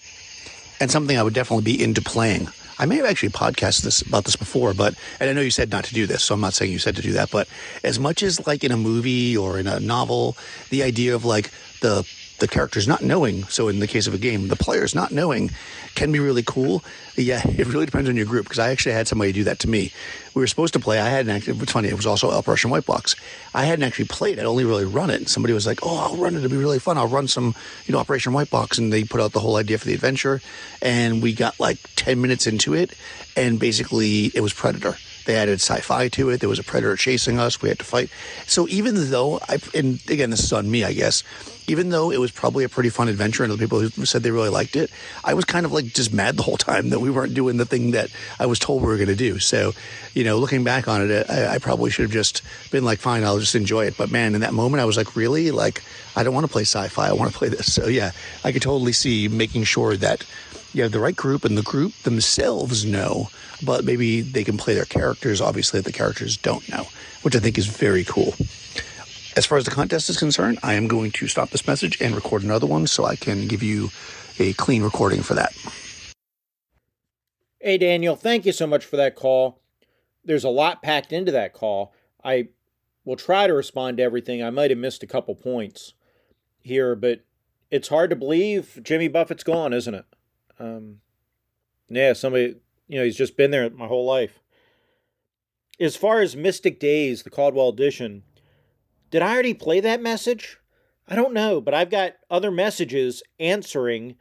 And 0.81 0.91
something 0.91 1.19
I 1.19 1.23
would 1.23 1.35
definitely 1.35 1.65
be 1.65 1.85
into 1.85 2.01
playing. 2.01 2.49
I 2.79 2.87
may 2.87 2.97
have 2.97 3.05
actually 3.05 3.29
podcasted 3.29 3.83
this 3.83 4.01
about 4.01 4.25
this 4.25 4.37
before, 4.37 4.73
but 4.73 4.95
and 5.21 5.29
I 5.29 5.35
know 5.35 5.43
you 5.43 5.51
said 5.51 5.71
not 5.71 5.85
to 5.85 5.95
do 5.95 6.07
this, 6.07 6.25
so 6.25 6.35
I'm 6.35 6.41
not 6.41 6.55
saying 6.55 6.73
you 6.73 6.79
said 6.79 6.97
to 6.97 7.03
do 7.03 7.13
that. 7.13 7.31
But 7.31 7.47
as 7.85 7.99
much 7.99 8.23
as 8.23 8.47
like 8.47 8.65
in 8.65 8.73
a 8.73 8.79
movie 8.79 9.37
or 9.37 9.59
in 9.59 9.67
a 9.67 9.79
novel, 9.79 10.39
the 10.71 10.83
idea 10.83 11.15
of 11.15 11.27
like 11.27 11.51
the 11.83 12.09
the 12.43 12.49
characters 12.49 12.89
not 12.89 13.03
knowing. 13.03 13.45
So 13.45 13.69
in 13.69 13.79
the 13.79 13.87
case 13.87 14.09
of 14.09 14.15
a 14.15 14.19
game, 14.19 14.49
the 14.49 14.57
players 14.57 14.97
not 14.97 15.13
knowing 15.13 15.53
can 15.95 16.11
be 16.11 16.19
really 16.19 16.43
cool. 16.43 16.83
Yeah, 17.17 17.41
it 17.49 17.69
really 17.69 17.87
depends 17.87 18.11
on 18.11 18.17
your 18.17 18.27
group 18.27 18.45
because 18.45 18.59
I 18.59 18.71
actually 18.71 18.93
had 18.93 19.07
somebody 19.07 19.33
do 19.33 19.45
that 19.45 19.61
to 19.61 19.69
me. 19.69 19.93
We 20.35 20.41
were 20.41 20.47
supposed 20.49 20.75
to 20.75 20.81
play. 20.81 20.99
I 20.99 21.09
hadn't 21.09 21.31
actually. 21.31 21.59
It's 21.59 21.73
funny. 21.73 21.89
It 21.89 21.95
was 21.95 22.07
also 22.07 22.31
Operation 22.31 22.71
White 22.71 22.85
Box. 22.85 23.15
I 23.55 23.65
hadn't 23.65 23.85
actually 23.85 24.07
played. 24.07 24.39
I'd 24.39 24.45
only 24.45 24.65
really 24.65 24.85
run 24.85 25.09
it. 25.09 25.17
And 25.17 25.29
somebody 25.29 25.55
was 25.55 25.67
like, 25.67 25.81
"Oh, 25.83 25.97
I'll 25.97 26.17
run 26.17 26.35
it. 26.35 26.39
It'll 26.39 26.51
be 26.51 26.57
really 26.57 26.81
fun. 26.81 26.99
I'll 26.99 27.07
run 27.07 27.29
some, 27.29 27.55
you 27.87 27.93
know, 27.93 27.99
Operation 27.99 28.33
White 28.33 28.51
Box." 28.51 28.77
And 28.77 28.93
they 28.93 29.05
put 29.05 29.21
out 29.21 29.33
the 29.33 29.41
whole 29.41 29.57
idea 29.57 29.79
for 29.79 29.87
the 29.87 29.95
adventure. 29.95 30.41
And 30.81 31.23
we 31.23 31.33
got 31.33 31.61
like 31.61 31.79
ten 31.95 32.21
minutes 32.21 32.47
into 32.47 32.75
it, 32.75 32.95
and 33.37 33.61
basically 33.61 34.33
it 34.35 34.41
was 34.41 34.53
Predator 34.53 34.97
They 35.25 35.37
added 35.37 35.61
sci-fi 35.61 36.09
to 36.09 36.31
it. 36.31 36.41
There 36.41 36.49
was 36.49 36.59
a 36.59 36.65
predator 36.65 36.97
chasing 36.97 37.39
us. 37.39 37.63
We 37.63 37.69
had 37.69 37.79
to 37.79 37.85
fight. 37.85 38.11
So 38.47 38.69
even 38.69 39.11
though 39.11 39.41
I, 39.49 39.59
and 39.75 40.01
again, 40.09 40.31
this 40.31 40.43
is 40.43 40.53
on 40.53 40.71
me, 40.71 40.85
I 40.85 40.93
guess. 40.93 41.23
Even 41.69 41.91
though 41.91 42.11
it 42.11 42.19
was 42.19 42.33
probably 42.33 42.65
a 42.65 42.69
pretty 42.69 42.89
fun 42.89 43.07
adventure, 43.07 43.45
and 43.45 43.53
the 43.53 43.57
people 43.57 43.79
who 43.79 44.05
said 44.05 44.25
they 44.25 44.33
really 44.33 44.49
liked 44.49 44.75
it, 44.75 44.91
I 45.23 45.35
was 45.35 45.45
kind 45.45 45.65
of 45.65 45.71
like 45.71 45.87
just 45.87 46.13
mad 46.13 46.37
the 46.37 46.43
whole 46.43 46.57
time 46.57 46.91
that 46.91 46.99
we 46.99 47.09
weren't 47.09 47.35
doing 47.35 47.57
the 47.57 47.65
thing 47.65 47.93
that 47.93 48.11
I 48.41 48.47
was 48.47 48.59
told 48.59 48.83
we 48.83 48.89
were 48.89 48.97
going 48.97 49.07
to 49.07 49.15
do. 49.15 49.39
So, 49.39 49.73
you 50.13 50.25
know, 50.25 50.39
looking 50.39 50.65
back 50.65 50.89
on 50.89 51.09
it, 51.09 51.31
I, 51.31 51.55
I 51.55 51.59
probably 51.59 51.91
should 51.91 52.03
have 52.03 52.11
just 52.11 52.43
been 52.73 52.85
like, 52.85 52.99
fine, 52.99 53.23
I'll 53.23 53.39
just 53.39 53.55
enjoy 53.55 53.87
it. 53.87 53.97
But 53.97 54.11
man, 54.11 54.35
in 54.35 54.41
that 54.41 54.53
moment, 54.53 54.81
I 54.81 54.87
was 54.87 54.97
like, 54.97 55.15
really, 55.15 55.53
like, 55.53 55.85
I 56.17 56.25
don't 56.25 56.35
want 56.35 56.47
to 56.47 56.53
play 56.53 56.63
sci-fi. 56.63 57.09
I 57.09 57.13
want 57.13 57.31
to 57.31 57.39
play 57.39 57.49
this. 57.49 57.73
So 57.73 57.87
yeah, 57.87 58.11
I 58.43 58.51
could 58.51 58.63
totally 58.63 58.93
see 58.93 59.29
making 59.29 59.63
sure 59.63 59.97
that 59.97 60.27
you 60.75 60.83
have 60.83 60.93
the 60.93 61.01
right 61.01 61.17
group 61.17 61.45
and 61.45 61.57
the 61.57 61.63
group 61.63 61.95
themselves 62.03 62.85
know 62.85 63.29
but 63.65 63.85
maybe 63.85 64.21
they 64.21 64.45
can 64.45 64.57
play 64.57 64.75
their 64.75 64.85
characters. 64.85 65.41
Obviously, 65.41 65.81
the 65.81 65.93
characters 65.93 66.37
don't 66.37 66.69
know, 66.69 66.87
which 67.23 67.37
I 67.37 67.39
think 67.39 67.59
is 67.59 67.67
very 67.67 68.05
cool. 68.05 68.35
As 69.37 69.47
far 69.47 69.57
as 69.57 69.65
the 69.65 69.71
contest 69.71 70.11
is 70.11 70.19
concerned, 70.19 70.59
I 70.63 70.75
am 70.75 70.89
going 70.89 71.11
to 71.13 71.29
stop 71.29 71.51
this 71.51 71.67
message 71.67 72.01
and 72.01 72.15
record 72.15 72.43
another 72.43 72.67
one 72.67 72.87
so 72.87 73.05
I 73.05 73.17
can 73.17 73.47
give 73.47 73.63
you 73.63 73.91
a 74.39 74.53
clean 74.55 74.83
recording 74.83 75.23
for 75.23 75.35
that. 75.35 75.55
Hey, 77.61 77.79
Daniel, 77.79 78.17
thank 78.17 78.45
you 78.45 78.53
so 78.53 78.67
much 78.67 78.85
for 78.85 78.97
that 78.97 79.15
call. 79.15 79.61
There's 80.25 80.45
a 80.45 80.51
lot 80.51 80.83
packed 80.83 81.13
into 81.13 81.33
that 81.33 81.53
call. 81.53 81.95
I 82.23 82.49
will 83.05 83.17
try 83.17 83.47
to 83.47 83.55
respond 83.55 83.97
to 83.97 84.03
everything. 84.03 84.43
I 84.43 84.51
might 84.51 84.71
have 84.71 84.79
missed 84.79 85.03
a 85.03 85.07
couple 85.07 85.35
points 85.35 85.95
here, 86.61 86.95
but 86.95 87.25
it's 87.71 87.89
hard 87.89 88.11
to 88.11 88.17
believe 88.17 88.81
Jimmy 88.83 89.09
Buffett's 89.09 89.45
gone, 89.45 89.73
isn't 89.73 89.95
it? 89.95 90.05
Um, 90.63 90.99
yeah, 91.89 92.13
somebody 92.13 92.55
you 92.89 92.99
know, 92.99 93.05
he's 93.05 93.17
just 93.17 93.37
been 93.37 93.51
there 93.51 93.69
my 93.71 93.87
whole 93.87 94.05
life. 94.05 94.39
As 95.81 95.97
far 95.97 96.21
as 96.21 96.37
Mystic 96.37 96.79
Days, 96.79 97.23
the 97.23 97.31
Caldwell 97.31 97.71
edition, 97.71 98.23
did 99.11 99.23
I 99.23 99.33
already 99.33 99.55
play 99.55 99.81
that 99.81 100.03
message? 100.03 100.59
I 101.09 101.17
don't 101.17 101.33
know, 101.33 101.61
but 101.61 101.75
I've 101.75 101.91
got 101.91 102.15
other 102.31 102.51
messages 102.51 103.23
answering 103.41 104.17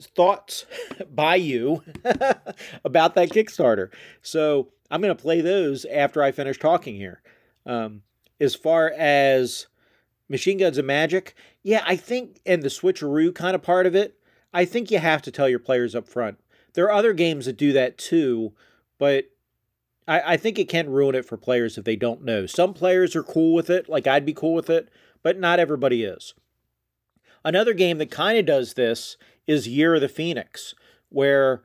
thoughts 0.00 0.64
by 1.14 1.36
you 1.36 1.82
about 2.84 3.14
that 3.14 3.30
Kickstarter. 3.30 3.92
So 4.22 4.68
I'm 4.90 5.00
going 5.00 5.14
to 5.14 5.20
play 5.20 5.40
those 5.40 5.84
after 5.84 6.22
I 6.22 6.30
finish 6.30 6.58
talking 6.58 6.94
here. 6.94 7.20
Um, 7.66 8.02
as 8.40 8.54
far 8.54 8.92
as 8.96 9.66
Machine 10.28 10.58
Guns 10.58 10.78
and 10.78 10.86
Magic, 10.86 11.34
yeah, 11.62 11.82
I 11.84 11.96
think, 11.96 12.40
and 12.46 12.62
the 12.62 12.68
switcheroo 12.68 13.34
kind 13.34 13.54
of 13.54 13.62
part 13.62 13.86
of 13.86 13.96
it, 13.96 14.17
I 14.52 14.64
think 14.64 14.90
you 14.90 14.98
have 14.98 15.22
to 15.22 15.30
tell 15.30 15.48
your 15.48 15.58
players 15.58 15.94
up 15.94 16.08
front 16.08 16.38
there 16.74 16.84
are 16.84 16.92
other 16.92 17.12
games 17.12 17.46
that 17.46 17.56
do 17.56 17.72
that 17.72 17.98
too, 17.98 18.52
but 18.98 19.24
I, 20.06 20.34
I 20.34 20.36
think 20.36 20.58
it 20.58 20.68
can 20.68 20.90
ruin 20.90 21.14
it 21.14 21.24
for 21.24 21.36
players 21.36 21.76
if 21.76 21.84
they 21.84 21.96
don't 21.96 22.24
know. 22.24 22.46
Some 22.46 22.74
players 22.74 23.16
are 23.16 23.22
cool 23.24 23.52
with 23.54 23.68
it, 23.68 23.88
like 23.88 24.06
I'd 24.06 24.24
be 24.24 24.32
cool 24.32 24.54
with 24.54 24.70
it, 24.70 24.88
but 25.22 25.40
not 25.40 25.58
everybody 25.58 26.04
is. 26.04 26.34
Another 27.44 27.72
game 27.72 27.98
that 27.98 28.10
kind 28.10 28.38
of 28.38 28.46
does 28.46 28.74
this 28.74 29.16
is 29.46 29.66
Year 29.66 29.96
of 29.96 30.00
the 30.00 30.08
Phoenix, 30.08 30.74
where 31.08 31.62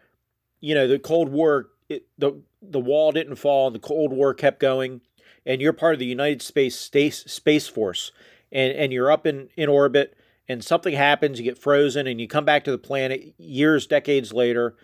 you 0.61 0.73
know 0.73 0.87
the 0.87 0.97
Cold 0.99 1.29
War, 1.29 1.67
it, 1.89 2.07
the 2.17 2.41
the 2.61 2.79
wall 2.79 3.11
didn't 3.11 3.35
fall, 3.35 3.67
and 3.67 3.75
the 3.75 3.79
Cold 3.79 4.13
War 4.13 4.33
kept 4.33 4.59
going, 4.59 5.01
and 5.45 5.61
you're 5.61 5.73
part 5.73 5.93
of 5.93 5.99
the 5.99 6.05
United 6.05 6.41
States 6.41 6.75
Space 6.75 7.23
Space 7.25 7.67
Force, 7.67 8.11
and 8.51 8.71
and 8.73 8.93
you're 8.93 9.11
up 9.11 9.27
in 9.27 9.49
in 9.57 9.67
orbit, 9.69 10.15
and 10.47 10.63
something 10.63 10.93
happens, 10.93 11.39
you 11.39 11.45
get 11.45 11.57
frozen, 11.57 12.07
and 12.07 12.19
you 12.19 12.27
come 12.27 12.45
back 12.45 12.63
to 12.65 12.71
the 12.71 12.77
planet 12.77 13.33
years, 13.37 13.87
decades 13.87 14.33
later, 14.33 14.75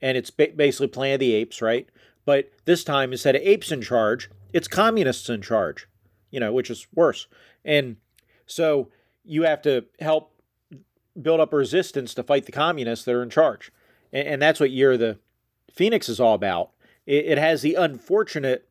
and 0.00 0.16
it's 0.16 0.30
basically 0.30 0.88
Planet 0.88 1.14
of 1.14 1.20
the 1.20 1.34
Apes, 1.34 1.62
right? 1.62 1.88
But 2.24 2.50
this 2.64 2.84
time, 2.84 3.12
instead 3.12 3.36
of 3.36 3.42
apes 3.42 3.72
in 3.72 3.82
charge, 3.82 4.30
it's 4.52 4.68
communists 4.68 5.28
in 5.28 5.42
charge, 5.42 5.88
you 6.30 6.40
know, 6.40 6.52
which 6.52 6.70
is 6.70 6.86
worse. 6.94 7.26
And 7.64 7.96
so 8.46 8.90
you 9.24 9.42
have 9.42 9.62
to 9.62 9.86
help 10.00 10.32
build 11.20 11.40
up 11.40 11.52
resistance 11.52 12.14
to 12.14 12.22
fight 12.22 12.46
the 12.46 12.52
communists 12.52 13.04
that 13.04 13.14
are 13.14 13.22
in 13.22 13.30
charge. 13.30 13.72
And, 14.12 14.26
and 14.26 14.42
that's 14.42 14.60
what 14.60 14.70
Year 14.70 14.92
of 14.92 15.00
the 15.00 15.18
Phoenix 15.72 16.08
is 16.08 16.20
all 16.20 16.34
about. 16.34 16.70
It, 17.06 17.26
it 17.26 17.38
has 17.38 17.62
the 17.62 17.74
unfortunate 17.74 18.68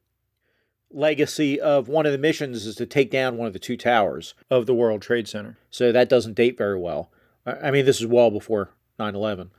legacy 0.94 1.60
of 1.60 1.88
one 1.88 2.06
of 2.06 2.12
the 2.12 2.18
missions 2.18 2.66
is 2.66 2.76
to 2.76 2.86
take 2.86 3.12
down 3.12 3.38
one 3.38 3.48
of 3.48 3.54
the 3.54 3.60
two 3.60 3.78
towers 3.78 4.34
of 4.50 4.66
the 4.66 4.74
World 4.74 5.02
Trade 5.02 5.28
Center. 5.28 5.58
So 5.70 5.92
that 5.92 6.10
doesn't 6.10 6.36
date 6.36 6.58
very 6.58 6.80
well. 6.80 7.10
I 7.46 7.72
mean, 7.72 7.86
this 7.86 8.00
is 8.00 8.08
well 8.08 8.30
before 8.30 8.70
9 9.00 9.16
11. 9.16 9.52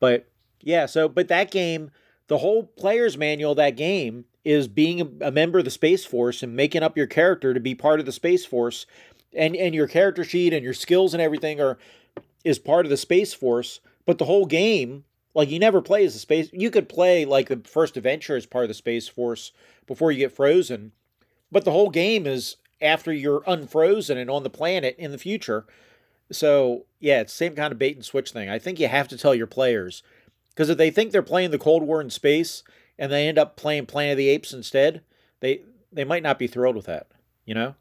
But 0.00 0.28
yeah, 0.60 0.86
so 0.86 1.08
but 1.08 1.28
that 1.28 1.50
game, 1.50 1.90
the 2.28 2.38
whole 2.38 2.64
player's 2.64 3.16
manual 3.16 3.54
that 3.54 3.76
game 3.76 4.24
is 4.44 4.68
being 4.68 5.18
a, 5.20 5.30
member 5.30 5.60
of 5.60 5.64
the 5.64 5.70
Space 5.70 6.04
Force 6.04 6.42
and 6.42 6.56
making 6.56 6.82
up 6.82 6.96
your 6.96 7.06
character 7.06 7.54
to 7.54 7.60
be 7.60 7.74
part 7.74 8.00
of 8.00 8.06
the 8.06 8.12
Space 8.12 8.44
Force, 8.44 8.86
and 9.34 9.54
and 9.56 9.74
your 9.74 9.86
character 9.86 10.24
sheet 10.24 10.52
and 10.52 10.64
your 10.64 10.74
skills 10.74 11.14
and 11.14 11.22
everything 11.22 11.60
are 11.60 11.78
is 12.44 12.58
part 12.58 12.84
of 12.84 12.90
the 12.90 12.96
Space 12.96 13.32
Force. 13.32 13.80
But 14.04 14.18
the 14.18 14.24
whole 14.24 14.46
game, 14.46 15.04
like 15.34 15.50
you 15.50 15.58
never 15.58 15.80
play 15.80 16.04
as 16.04 16.14
a 16.14 16.18
space. 16.18 16.50
You 16.52 16.70
could 16.70 16.88
play 16.88 17.24
like 17.24 17.48
the 17.48 17.60
first 17.64 17.96
adventure 17.96 18.36
as 18.36 18.46
part 18.46 18.64
of 18.64 18.68
the 18.68 18.74
Space 18.74 19.08
Force 19.08 19.52
before 19.86 20.12
you 20.12 20.18
get 20.18 20.32
frozen, 20.32 20.92
but 21.50 21.64
the 21.64 21.72
whole 21.72 21.90
game 21.90 22.26
is 22.26 22.56
after 22.80 23.12
you're 23.12 23.44
unfrozen 23.46 24.18
and 24.18 24.30
on 24.30 24.42
the 24.42 24.50
planet 24.50 24.96
in 24.98 25.12
the 25.12 25.18
future. 25.18 25.66
So 26.30 26.86
yeah, 27.00 27.20
it's 27.20 27.32
same 27.32 27.54
kind 27.54 27.72
of 27.72 27.78
bait 27.78 27.96
and 27.96 28.04
switch 28.04 28.32
thing. 28.32 28.48
I 28.48 28.58
think 28.58 28.78
you 28.78 28.88
have 28.88 29.08
to 29.08 29.18
tell 29.18 29.34
your 29.34 29.46
players 29.46 30.02
because 30.50 30.68
if 30.68 30.78
they 30.78 30.90
think 30.90 31.12
they're 31.12 31.22
playing 31.22 31.50
the 31.50 31.58
Cold 31.58 31.82
War 31.82 32.00
in 32.00 32.10
space 32.10 32.62
and 32.98 33.10
they 33.10 33.26
end 33.26 33.38
up 33.38 33.56
playing 33.56 33.86
Planet 33.86 34.12
of 34.12 34.18
the 34.18 34.28
Apes 34.28 34.52
instead, 34.52 35.02
they 35.40 35.62
they 35.92 36.04
might 36.04 36.22
not 36.22 36.38
be 36.38 36.46
thrilled 36.46 36.76
with 36.76 36.86
that, 36.86 37.08
you 37.44 37.54
know? 37.54 37.74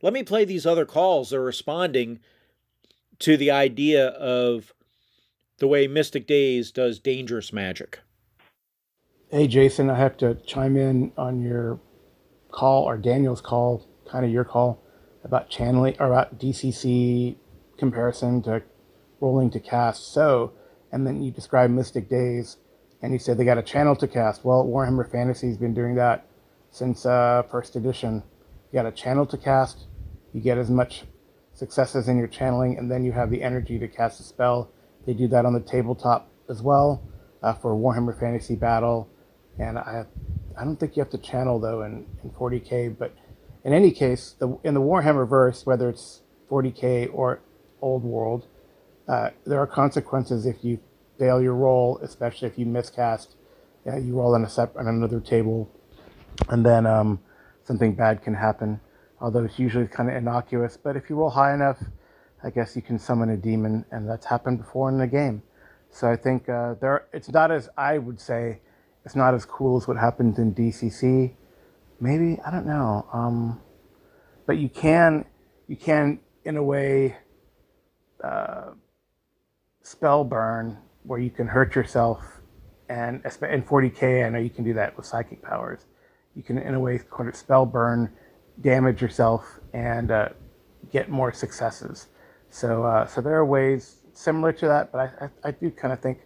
Let 0.00 0.12
me 0.12 0.22
play 0.22 0.44
these 0.44 0.66
other 0.66 0.84
calls. 0.84 1.30
They're 1.30 1.40
responding 1.40 2.18
to 3.20 3.36
the 3.36 3.50
idea 3.50 4.08
of 4.08 4.74
the 5.62 5.68
way 5.68 5.86
Mystic 5.86 6.26
Days 6.26 6.72
does 6.72 6.98
dangerous 6.98 7.52
magic. 7.52 8.00
Hey, 9.30 9.46
Jason, 9.46 9.90
I 9.90 9.96
have 9.96 10.16
to 10.16 10.34
chime 10.44 10.76
in 10.76 11.12
on 11.16 11.40
your 11.40 11.78
call 12.50 12.82
or 12.82 12.96
Daniel's 12.96 13.40
call, 13.40 13.86
kind 14.10 14.24
of 14.24 14.32
your 14.32 14.42
call 14.42 14.82
about 15.22 15.48
channeling 15.50 15.94
or 16.00 16.06
about 16.06 16.36
DCC 16.36 17.36
comparison 17.78 18.42
to 18.42 18.64
rolling 19.20 19.50
to 19.50 19.60
cast. 19.60 20.12
So, 20.12 20.52
and 20.90 21.06
then 21.06 21.22
you 21.22 21.30
describe 21.30 21.70
Mystic 21.70 22.08
Days, 22.08 22.56
and 23.00 23.12
you 23.12 23.20
said 23.20 23.38
they 23.38 23.44
got 23.44 23.56
a 23.56 23.62
channel 23.62 23.94
to 23.94 24.08
cast. 24.08 24.44
Well, 24.44 24.64
Warhammer 24.64 25.08
Fantasy's 25.08 25.58
been 25.58 25.74
doing 25.74 25.94
that 25.94 26.26
since 26.72 27.06
uh, 27.06 27.44
first 27.48 27.76
edition. 27.76 28.24
You 28.72 28.82
got 28.82 28.86
a 28.86 28.90
channel 28.90 29.26
to 29.26 29.38
cast, 29.38 29.86
you 30.32 30.40
get 30.40 30.58
as 30.58 30.70
much 30.70 31.04
successes 31.54 32.08
in 32.08 32.18
your 32.18 32.26
channeling, 32.26 32.78
and 32.78 32.90
then 32.90 33.04
you 33.04 33.12
have 33.12 33.30
the 33.30 33.44
energy 33.44 33.78
to 33.78 33.86
cast 33.86 34.18
a 34.18 34.24
spell. 34.24 34.72
They 35.06 35.14
do 35.14 35.28
that 35.28 35.44
on 35.44 35.52
the 35.52 35.60
tabletop 35.60 36.30
as 36.48 36.62
well 36.62 37.02
uh, 37.42 37.54
for 37.54 37.74
Warhammer 37.74 38.18
Fantasy 38.18 38.54
Battle, 38.54 39.08
and 39.58 39.78
I, 39.78 40.04
I 40.56 40.64
don't 40.64 40.76
think 40.76 40.96
you 40.96 41.02
have 41.02 41.10
to 41.10 41.18
channel 41.18 41.58
though 41.58 41.82
in, 41.82 42.06
in 42.22 42.30
40k. 42.30 42.96
But 42.96 43.14
in 43.64 43.72
any 43.72 43.90
case, 43.90 44.34
the, 44.38 44.58
in 44.62 44.74
the 44.74 44.80
Warhammer 44.80 45.28
verse, 45.28 45.66
whether 45.66 45.88
it's 45.88 46.22
40k 46.50 47.10
or 47.12 47.40
Old 47.80 48.04
World, 48.04 48.46
uh, 49.08 49.30
there 49.44 49.58
are 49.58 49.66
consequences 49.66 50.46
if 50.46 50.64
you 50.64 50.78
fail 51.18 51.42
your 51.42 51.54
roll, 51.54 51.98
especially 52.02 52.48
if 52.48 52.58
you 52.58 52.66
miscast. 52.66 53.34
You, 53.84 53.98
you 53.98 54.14
roll 54.16 54.34
on 54.34 54.44
a 54.44 54.48
sep- 54.48 54.76
on 54.76 54.86
another 54.86 55.20
table, 55.20 55.68
and 56.48 56.64
then 56.64 56.86
um, 56.86 57.20
something 57.64 57.94
bad 57.94 58.22
can 58.22 58.34
happen. 58.34 58.80
Although 59.20 59.44
it's 59.44 59.58
usually 59.58 59.86
kind 59.86 60.08
of 60.08 60.16
innocuous, 60.16 60.76
but 60.76 60.96
if 60.96 61.08
you 61.08 61.16
roll 61.16 61.30
high 61.30 61.54
enough, 61.54 61.78
I 62.44 62.50
guess 62.50 62.74
you 62.76 62.82
can 62.82 62.98
summon 62.98 63.30
a 63.30 63.36
demon, 63.36 63.84
and 63.90 64.08
that's 64.08 64.26
happened 64.26 64.58
before 64.58 64.88
in 64.88 64.98
the 64.98 65.06
game. 65.06 65.42
So 65.90 66.10
I 66.10 66.16
think 66.16 66.48
uh, 66.48 66.74
there, 66.80 67.06
it's 67.12 67.30
not 67.30 67.50
as 67.50 67.68
I 67.76 67.98
would 67.98 68.20
say, 68.20 68.60
it's 69.04 69.16
not 69.16 69.34
as 69.34 69.44
cool 69.44 69.76
as 69.76 69.86
what 69.86 69.96
happened 69.96 70.38
in 70.38 70.54
DCC. 70.54 71.34
Maybe 72.00 72.40
I 72.44 72.50
don't 72.50 72.66
know, 72.66 73.06
um, 73.12 73.60
but 74.46 74.58
you 74.58 74.68
can, 74.68 75.24
you 75.68 75.76
can 75.76 76.20
in 76.44 76.56
a 76.56 76.62
way. 76.62 77.16
Uh, 78.22 78.70
spell 79.82 80.24
burn 80.24 80.78
where 81.04 81.18
you 81.18 81.30
can 81.30 81.46
hurt 81.46 81.74
yourself, 81.74 82.22
and 82.88 83.16
in 83.16 83.62
40k, 83.62 84.24
I 84.24 84.28
know 84.28 84.38
you 84.38 84.50
can 84.50 84.64
do 84.64 84.74
that 84.74 84.96
with 84.96 85.06
psychic 85.06 85.42
powers. 85.42 85.86
You 86.36 86.42
can, 86.42 86.58
in 86.58 86.74
a 86.74 86.80
way, 86.80 87.00
spell 87.32 87.66
burn, 87.66 88.12
damage 88.60 89.02
yourself, 89.02 89.44
and 89.72 90.10
uh, 90.10 90.28
get 90.90 91.10
more 91.10 91.32
successes. 91.32 92.06
So, 92.52 92.84
uh, 92.84 93.06
so 93.06 93.22
there 93.22 93.34
are 93.34 93.46
ways 93.46 94.02
similar 94.12 94.52
to 94.52 94.68
that, 94.68 94.92
but 94.92 94.98
I, 94.98 95.24
I, 95.24 95.48
I 95.48 95.50
do 95.52 95.70
kind 95.70 95.90
of 95.90 96.00
think, 96.00 96.18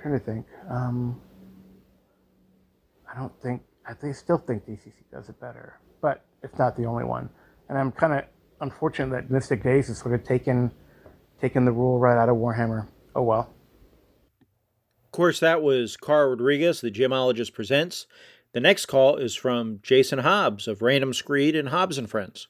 trying 0.00 0.16
to 0.16 0.24
think. 0.24 0.46
Um, 0.70 1.20
I 3.12 3.18
don't 3.18 3.32
think 3.42 3.60
I 3.84 4.12
still 4.12 4.38
think 4.38 4.64
DCC 4.64 4.92
does 5.12 5.28
it 5.28 5.40
better, 5.40 5.80
but 6.00 6.24
it's 6.44 6.56
not 6.58 6.76
the 6.76 6.84
only 6.84 7.02
one. 7.02 7.28
And 7.68 7.76
I'm 7.76 7.90
kind 7.90 8.12
of 8.12 8.24
unfortunate 8.60 9.10
that 9.10 9.30
Mystic 9.32 9.64
Days 9.64 9.88
has 9.88 9.98
sort 9.98 10.14
of 10.14 10.22
taken 10.22 10.70
taking 11.40 11.64
the 11.64 11.72
rule 11.72 11.98
right 11.98 12.16
out 12.16 12.28
of 12.28 12.36
Warhammer. 12.36 12.86
Oh 13.16 13.22
well. 13.22 13.52
Of 15.04 15.10
course, 15.10 15.40
that 15.40 15.60
was 15.60 15.96
Karl 15.96 16.30
Rodriguez, 16.30 16.80
the 16.80 16.90
GMologist 16.92 17.52
Presents. 17.52 18.06
The 18.52 18.60
next 18.60 18.86
call 18.86 19.16
is 19.16 19.34
from 19.34 19.80
Jason 19.82 20.20
Hobbs 20.20 20.68
of 20.68 20.82
Random 20.82 21.12
Screed 21.12 21.56
and 21.56 21.70
Hobbs 21.70 21.98
and 21.98 22.08
Friends. 22.08 22.46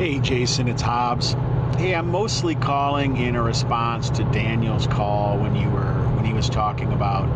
Hey, 0.00 0.18
Jason, 0.18 0.66
it's 0.66 0.80
Hobbs. 0.80 1.36
Hey, 1.76 1.94
I'm 1.94 2.10
mostly 2.10 2.54
calling 2.54 3.18
in 3.18 3.36
a 3.36 3.42
response 3.42 4.08
to 4.08 4.24
Daniel's 4.24 4.86
call 4.86 5.36
when 5.36 5.54
you 5.54 5.68
were 5.68 5.92
when 6.16 6.24
he 6.24 6.32
was 6.32 6.48
talking 6.48 6.90
about 6.94 7.28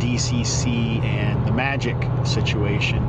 DCC 0.00 1.00
and 1.04 1.46
the 1.46 1.52
Magic 1.52 1.96
situation. 2.26 3.04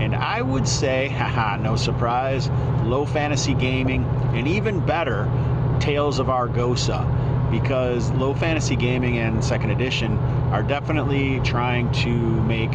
And 0.00 0.14
I 0.14 0.40
would 0.40 0.66
say, 0.66 1.08
haha, 1.18 1.58
no 1.58 1.76
surprise, 1.76 2.48
low 2.82 3.04
fantasy 3.04 3.52
gaming, 3.52 4.06
and 4.32 4.48
even 4.48 4.80
better, 4.80 5.30
Tales 5.78 6.18
of 6.18 6.28
Argosa 6.28 7.04
because 7.50 8.10
low 8.12 8.32
fantasy 8.32 8.74
gaming 8.74 9.18
and 9.18 9.44
second 9.44 9.68
edition 9.68 10.16
are 10.50 10.62
definitely 10.62 11.40
trying 11.40 11.92
to 11.92 12.08
make 12.44 12.72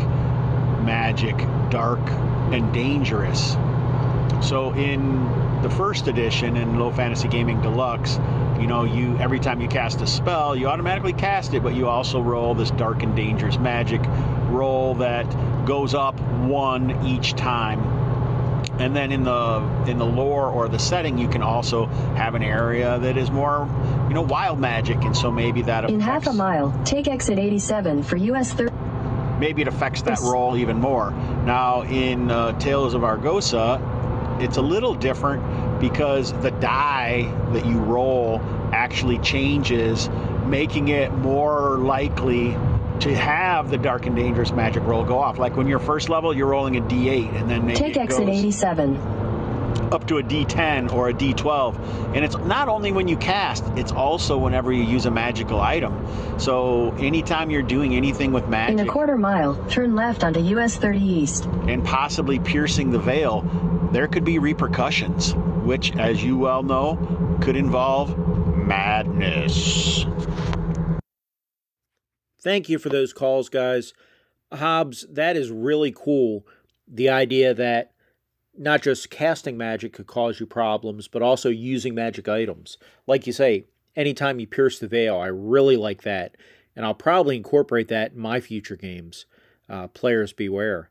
magic 0.85 1.35
dark 1.71 2.07
and 2.53 2.71
dangerous. 2.71 3.57
So 4.41 4.73
in 4.73 5.50
the 5.61 5.69
first 5.69 6.07
edition 6.07 6.57
in 6.57 6.79
low 6.79 6.91
fantasy 6.91 7.27
gaming 7.27 7.61
deluxe, 7.61 8.17
you 8.59 8.67
know, 8.67 8.83
you 8.83 9.17
every 9.17 9.39
time 9.39 9.61
you 9.61 9.67
cast 9.67 10.01
a 10.01 10.07
spell, 10.07 10.55
you 10.55 10.67
automatically 10.67 11.13
cast 11.13 11.53
it, 11.53 11.63
but 11.63 11.75
you 11.75 11.87
also 11.87 12.21
roll 12.21 12.53
this 12.53 12.71
dark 12.71 13.03
and 13.03 13.15
dangerous 13.15 13.57
magic 13.57 14.01
roll 14.49 14.95
that 14.95 15.25
goes 15.65 15.93
up 15.93 16.19
one 16.19 17.05
each 17.05 17.33
time. 17.33 17.79
And 18.79 18.95
then 18.95 19.11
in 19.11 19.23
the 19.23 19.85
in 19.87 19.97
the 19.99 20.05
lore 20.05 20.47
or 20.47 20.67
the 20.67 20.79
setting 20.79 21.17
you 21.17 21.27
can 21.27 21.43
also 21.43 21.85
have 22.15 22.33
an 22.33 22.41
area 22.41 22.97
that 22.99 23.17
is 23.17 23.29
more 23.29 23.67
you 24.07 24.15
know 24.15 24.21
wild 24.21 24.59
magic 24.59 24.97
and 25.03 25.15
so 25.15 25.29
maybe 25.29 25.61
that 25.63 25.89
in 25.89 25.99
half 25.99 26.25
a 26.25 26.33
mile 26.33 26.73
take 26.83 27.07
exit 27.07 27.37
87 27.37 28.01
for 28.01 28.17
us 28.17 28.51
30 28.51 28.71
maybe 29.39 29.63
it 29.63 29.67
affects 29.67 30.03
that 30.03 30.19
role 30.19 30.55
even 30.55 30.79
more. 30.79 31.11
Now 31.11 31.81
in 31.81 32.31
uh, 32.31 32.57
tales 32.59 32.93
of 32.93 33.01
argosa 33.01 33.81
it's 34.41 34.57
a 34.57 34.61
little 34.61 34.93
different 34.95 35.79
because 35.79 36.33
the 36.41 36.51
die 36.51 37.23
that 37.53 37.65
you 37.65 37.77
roll 37.79 38.39
actually 38.73 39.19
changes 39.19 40.09
making 40.45 40.89
it 40.89 41.11
more 41.13 41.77
likely 41.77 42.55
to 42.99 43.15
have 43.15 43.71
the 43.71 43.77
dark 43.77 44.05
and 44.05 44.15
dangerous 44.15 44.51
magic 44.51 44.83
roll 44.83 45.03
go 45.03 45.17
off. 45.19 45.39
Like 45.39 45.57
when 45.57 45.67
you're 45.67 45.79
first 45.79 46.09
level, 46.09 46.35
you're 46.35 46.47
rolling 46.47 46.77
a 46.77 46.81
D8, 46.81 47.35
and 47.35 47.49
then 47.49 47.65
maybe 47.65 47.79
take 47.79 47.97
exit 47.97 48.29
87 48.29 48.97
up 49.91 50.07
to 50.07 50.17
a 50.17 50.23
D10 50.23 50.93
or 50.93 51.09
a 51.09 51.13
D12. 51.13 52.15
And 52.15 52.23
it's 52.23 52.37
not 52.37 52.69
only 52.69 52.91
when 52.91 53.07
you 53.07 53.17
cast, 53.17 53.65
it's 53.75 53.91
also 53.91 54.37
whenever 54.37 54.71
you 54.71 54.83
use 54.83 55.05
a 55.05 55.11
magical 55.11 55.59
item. 55.59 56.07
So 56.39 56.91
anytime 56.99 57.49
you're 57.49 57.61
doing 57.61 57.95
anything 57.95 58.31
with 58.31 58.47
magic. 58.47 58.79
In 58.79 58.87
a 58.87 58.89
quarter 58.89 59.17
mile, 59.17 59.55
turn 59.69 59.95
left 59.95 60.23
onto 60.23 60.39
US 60.57 60.77
30 60.77 60.99
East. 60.99 61.45
And 61.67 61.83
possibly 61.83 62.39
piercing 62.39 62.91
the 62.91 62.99
veil, 62.99 63.41
there 63.91 64.07
could 64.07 64.23
be 64.23 64.39
repercussions, 64.39 65.33
which, 65.63 65.95
as 65.97 66.23
you 66.23 66.37
well 66.37 66.63
know, 66.63 66.97
could 67.41 67.55
involve 67.55 68.17
madness. 68.55 70.05
Thank 72.41 72.69
you 72.69 72.79
for 72.79 72.89
those 72.89 73.13
calls, 73.13 73.49
guys. 73.49 73.93
Hobbs, 74.51 75.05
that 75.09 75.37
is 75.37 75.51
really 75.51 75.91
cool. 75.91 76.45
The 76.87 77.09
idea 77.09 77.53
that 77.53 77.91
not 78.57 78.81
just 78.81 79.09
casting 79.09 79.57
magic 79.57 79.93
could 79.93 80.07
cause 80.07 80.39
you 80.39 80.45
problems, 80.45 81.07
but 81.07 81.21
also 81.21 81.49
using 81.49 81.95
magic 81.95 82.27
items. 82.27 82.77
Like 83.07 83.25
you 83.25 83.33
say, 83.33 83.65
anytime 83.95 84.39
you 84.39 84.47
pierce 84.47 84.79
the 84.79 84.87
veil, 84.87 85.17
I 85.17 85.27
really 85.27 85.77
like 85.77 86.03
that. 86.03 86.35
And 86.75 86.85
I'll 86.85 86.93
probably 86.93 87.37
incorporate 87.37 87.87
that 87.89 88.13
in 88.13 88.19
my 88.19 88.39
future 88.39 88.75
games. 88.75 89.25
Uh, 89.69 89.87
players 89.87 90.33
beware. 90.33 90.89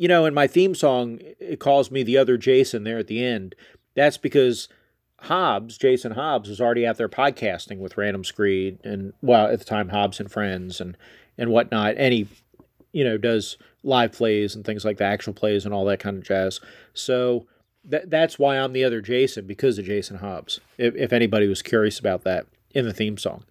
You 0.00 0.08
know, 0.08 0.24
in 0.24 0.32
my 0.32 0.46
theme 0.46 0.74
song, 0.74 1.18
it 1.38 1.60
calls 1.60 1.90
me 1.90 2.02
the 2.02 2.16
other 2.16 2.38
Jason 2.38 2.84
there 2.84 2.96
at 2.96 3.06
the 3.06 3.22
end. 3.22 3.54
That's 3.94 4.16
because 4.16 4.66
Hobbs, 5.18 5.76
Jason 5.76 6.12
Hobbs, 6.12 6.48
was 6.48 6.58
already 6.58 6.86
out 6.86 6.96
there 6.96 7.06
podcasting 7.06 7.80
with 7.80 7.98
Random 7.98 8.24
Screed 8.24 8.78
and 8.82 9.12
well 9.20 9.48
at 9.48 9.58
the 9.58 9.64
time 9.66 9.90
Hobbs 9.90 10.18
and 10.18 10.32
Friends 10.32 10.80
and 10.80 10.96
and 11.36 11.50
whatnot. 11.50 11.96
And 11.98 12.14
he, 12.14 12.28
you 12.92 13.04
know, 13.04 13.18
does 13.18 13.58
live 13.82 14.12
plays 14.12 14.54
and 14.54 14.64
things 14.64 14.86
like 14.86 14.96
the 14.96 15.04
actual 15.04 15.34
plays 15.34 15.66
and 15.66 15.74
all 15.74 15.84
that 15.84 16.00
kind 16.00 16.16
of 16.16 16.24
jazz. 16.24 16.60
So 16.94 17.46
that 17.84 18.08
that's 18.08 18.38
why 18.38 18.56
I'm 18.56 18.72
the 18.72 18.84
other 18.84 19.02
Jason 19.02 19.46
because 19.46 19.78
of 19.78 19.84
Jason 19.84 20.16
Hobbs. 20.16 20.60
If, 20.78 20.96
if 20.96 21.12
anybody 21.12 21.46
was 21.46 21.60
curious 21.60 21.98
about 21.98 22.24
that 22.24 22.46
in 22.70 22.86
the 22.86 22.94
theme 22.94 23.18
song. 23.18 23.44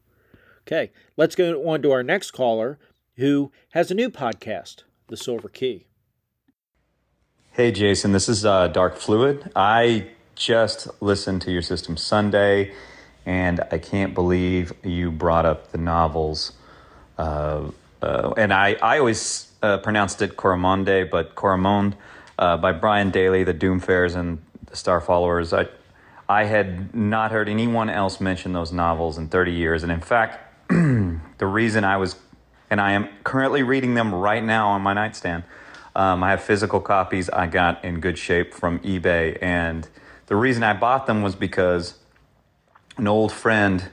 Okay, 0.68 0.92
let's 1.16 1.36
go 1.36 1.70
on 1.70 1.84
to 1.84 1.92
our 1.92 2.02
next 2.02 2.32
caller 2.32 2.80
who 3.18 3.52
has 3.74 3.92
a 3.92 3.96
new 3.96 4.10
podcast, 4.10 4.82
The 5.10 5.18
Silver 5.18 5.50
Key. 5.50 5.86
Hey 7.60 7.74
Jason, 7.74 8.14
this 8.14 8.30
is 8.30 8.46
uh, 8.46 8.70
Darkfluid. 8.70 9.52
I 9.54 10.08
just 10.34 10.88
listened 11.02 11.42
to 11.42 11.52
your 11.52 11.62
system 11.62 11.98
Sunday, 11.98 12.72
and 13.26 13.60
I 13.70 13.80
can't 13.80 14.14
believe 14.14 14.72
you 14.82 15.12
brought 15.12 15.46
up 15.46 15.74
the 15.74 15.78
novels. 15.78 16.54
Uh, 17.18 17.72
uh, 18.02 18.34
and 18.38 18.54
I, 18.54 18.78
I 18.82 19.00
always 19.00 19.52
uh, 19.62 19.80
pronounced 19.80 20.22
it 20.22 20.38
Coramonde, 20.38 21.10
but 21.12 21.36
Coramonde 21.36 21.96
uh, 22.38 22.56
by 22.56 22.72
Brian 22.72 23.12
Daley, 23.12 23.44
the 23.44 23.54
Doomfarers 23.54 24.16
and 24.16 24.42
the 24.68 24.78
Star 24.78 25.02
Followers. 25.02 25.52
I, 25.52 25.68
I 26.30 26.46
had 26.46 26.96
not 26.96 27.34
heard 27.34 27.50
anyone 27.50 27.90
else 27.90 28.22
mention 28.22 28.54
those 28.54 28.72
novels 28.72 29.18
in 29.18 29.28
30 29.28 29.52
years. 29.52 29.84
And 29.84 29.92
in 29.92 30.00
fact, 30.00 30.40
the 30.70 31.46
reason 31.46 31.84
I 31.84 31.98
was, 31.98 32.16
and 32.70 32.80
I 32.80 32.94
am 32.94 33.10
currently 33.26 33.64
reading 33.64 33.96
them 33.96 34.16
right 34.16 34.46
now 34.46 34.70
on 34.70 34.82
my 34.82 34.94
nightstand. 34.94 35.44
Um, 35.96 36.24
I 36.24 36.32
have 36.32 36.44
physical 36.44 36.80
copies 36.80 37.30
I 37.30 37.48
got 37.48 37.84
in 37.84 38.00
good 38.00 38.18
shape 38.18 38.54
from 38.54 38.80
eBay, 38.80 39.38
and 39.42 39.88
the 40.28 40.36
reason 40.36 40.64
I 40.64 40.74
bought 40.74 41.08
them 41.08 41.22
was 41.22 41.36
because 41.36 41.96
an 42.98 43.08
old 43.08 43.32
friend 43.32 43.90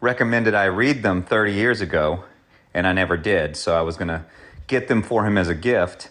recommended 0.00 0.54
I 0.54 0.66
read 0.66 1.02
them 1.02 1.22
30 1.22 1.52
years 1.52 1.80
ago, 1.80 2.24
and 2.72 2.86
I 2.86 2.92
never 2.92 3.16
did. 3.16 3.56
So 3.56 3.76
I 3.76 3.82
was 3.82 3.96
going 3.96 4.08
to 4.08 4.24
get 4.66 4.88
them 4.88 5.02
for 5.02 5.26
him 5.26 5.36
as 5.36 5.48
a 5.48 5.54
gift. 5.54 6.10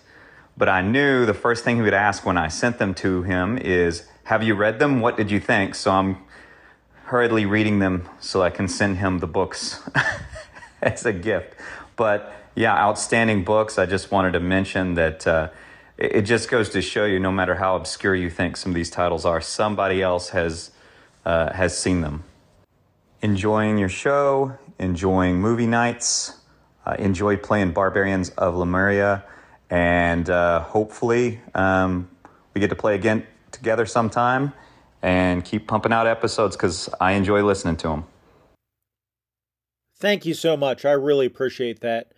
But 0.57 0.67
I 0.67 0.81
knew 0.81 1.25
the 1.25 1.33
first 1.33 1.63
thing 1.63 1.77
he 1.77 1.81
would 1.81 1.93
ask 1.93 2.25
when 2.25 2.37
I 2.37 2.49
sent 2.49 2.77
them 2.77 2.93
to 2.95 3.23
him 3.23 3.57
is, 3.57 4.03
Have 4.25 4.43
you 4.43 4.55
read 4.55 4.79
them? 4.79 4.99
What 4.99 5.15
did 5.15 5.31
you 5.31 5.39
think? 5.39 5.73
So 5.73 5.91
I'm 5.91 6.17
hurriedly 7.05 7.45
reading 7.45 7.79
them 7.79 8.07
so 8.19 8.43
I 8.43 8.49
can 8.49 8.67
send 8.67 8.97
him 8.97 9.19
the 9.19 9.27
books 9.27 9.81
as 10.81 11.05
a 11.05 11.13
gift. 11.13 11.55
But 11.95 12.33
yeah, 12.59 12.75
outstanding 12.75 13.45
books. 13.45 13.79
I 13.79 13.85
just 13.85 14.11
wanted 14.11 14.33
to 14.33 14.41
mention 14.41 14.95
that. 14.95 15.25
Uh, 15.25 15.47
it 15.97 16.21
just 16.21 16.49
goes 16.49 16.69
to 16.69 16.81
show 16.81 17.05
you 17.05 17.19
no 17.19 17.31
matter 17.31 17.55
how 17.55 17.75
obscure 17.75 18.15
you 18.15 18.29
think 18.29 18.57
some 18.57 18.71
of 18.71 18.75
these 18.75 18.89
titles 18.89 19.25
are 19.25 19.41
somebody 19.41 20.01
else 20.01 20.29
has 20.29 20.71
uh, 21.25 21.51
has 21.53 21.77
seen 21.77 22.01
them 22.01 22.23
enjoying 23.21 23.77
your 23.77 23.89
show 23.89 24.57
enjoying 24.79 25.41
movie 25.41 25.67
nights 25.67 26.39
uh, 26.85 26.95
enjoy 26.99 27.35
playing 27.35 27.71
barbarians 27.71 28.29
of 28.31 28.55
lemuria 28.55 29.23
and 29.69 30.29
uh, 30.29 30.61
hopefully 30.61 31.41
um, 31.53 32.09
we 32.53 32.61
get 32.61 32.69
to 32.69 32.77
play 32.77 32.95
again 32.95 33.25
together 33.51 33.85
sometime 33.85 34.53
and 35.01 35.43
keep 35.43 35.67
pumping 35.67 35.91
out 35.91 36.07
episodes 36.07 36.55
because 36.55 36.87
i 37.01 37.11
enjoy 37.11 37.43
listening 37.43 37.75
to 37.75 37.89
them 37.89 38.05
thank 39.97 40.25
you 40.25 40.33
so 40.33 40.55
much 40.55 40.85
i 40.85 40.91
really 40.91 41.25
appreciate 41.25 41.81
that 41.81 42.13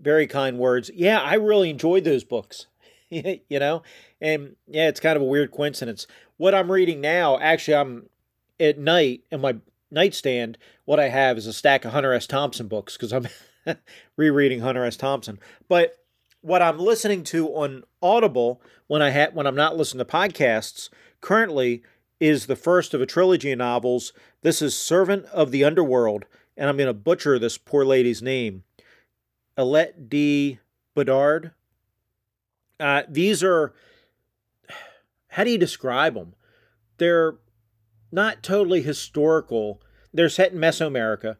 very 0.00 0.26
kind 0.26 0.58
words 0.58 0.90
yeah 0.94 1.20
i 1.20 1.34
really 1.34 1.70
enjoyed 1.70 2.04
those 2.04 2.24
books 2.24 2.66
you 3.48 3.58
know? 3.58 3.82
And 4.20 4.56
yeah, 4.66 4.88
it's 4.88 5.00
kind 5.00 5.16
of 5.16 5.22
a 5.22 5.26
weird 5.26 5.52
coincidence. 5.52 6.06
What 6.36 6.54
I'm 6.54 6.70
reading 6.70 7.00
now, 7.00 7.38
actually, 7.38 7.76
I'm 7.76 8.08
at 8.58 8.78
night 8.78 9.22
in 9.30 9.40
my 9.40 9.56
nightstand. 9.90 10.58
What 10.84 11.00
I 11.00 11.08
have 11.08 11.38
is 11.38 11.46
a 11.46 11.52
stack 11.52 11.84
of 11.84 11.92
Hunter 11.92 12.12
S. 12.12 12.26
Thompson 12.26 12.68
books 12.68 12.96
because 12.96 13.12
I'm 13.12 13.28
rereading 14.16 14.60
Hunter 14.60 14.84
S. 14.84 14.96
Thompson. 14.96 15.38
But 15.68 15.96
what 16.40 16.62
I'm 16.62 16.78
listening 16.78 17.24
to 17.24 17.48
on 17.48 17.84
Audible 18.02 18.60
when 18.86 19.02
I 19.02 19.10
ha- 19.10 19.30
when 19.32 19.46
I'm 19.46 19.54
not 19.54 19.76
listening 19.76 20.04
to 20.04 20.12
podcasts 20.12 20.90
currently 21.20 21.82
is 22.20 22.46
the 22.46 22.56
first 22.56 22.94
of 22.94 23.00
a 23.00 23.06
trilogy 23.06 23.52
of 23.52 23.58
novels. 23.58 24.12
This 24.42 24.60
is 24.60 24.76
Servant 24.76 25.26
of 25.26 25.50
the 25.50 25.64
Underworld, 25.64 26.24
and 26.56 26.68
I'm 26.68 26.76
going 26.76 26.86
to 26.86 26.94
butcher 26.94 27.38
this 27.38 27.58
poor 27.58 27.84
lady's 27.84 28.22
name. 28.22 28.64
Alette 29.56 30.08
D. 30.08 30.58
Bedard. 30.94 31.52
Uh, 32.78 33.02
these 33.08 33.42
are, 33.42 33.72
how 35.28 35.44
do 35.44 35.50
you 35.50 35.58
describe 35.58 36.14
them? 36.14 36.34
They're 36.98 37.36
not 38.12 38.42
totally 38.42 38.82
historical. 38.82 39.80
They're 40.12 40.28
set 40.28 40.52
in 40.52 40.58
Mesoamerica, 40.58 41.36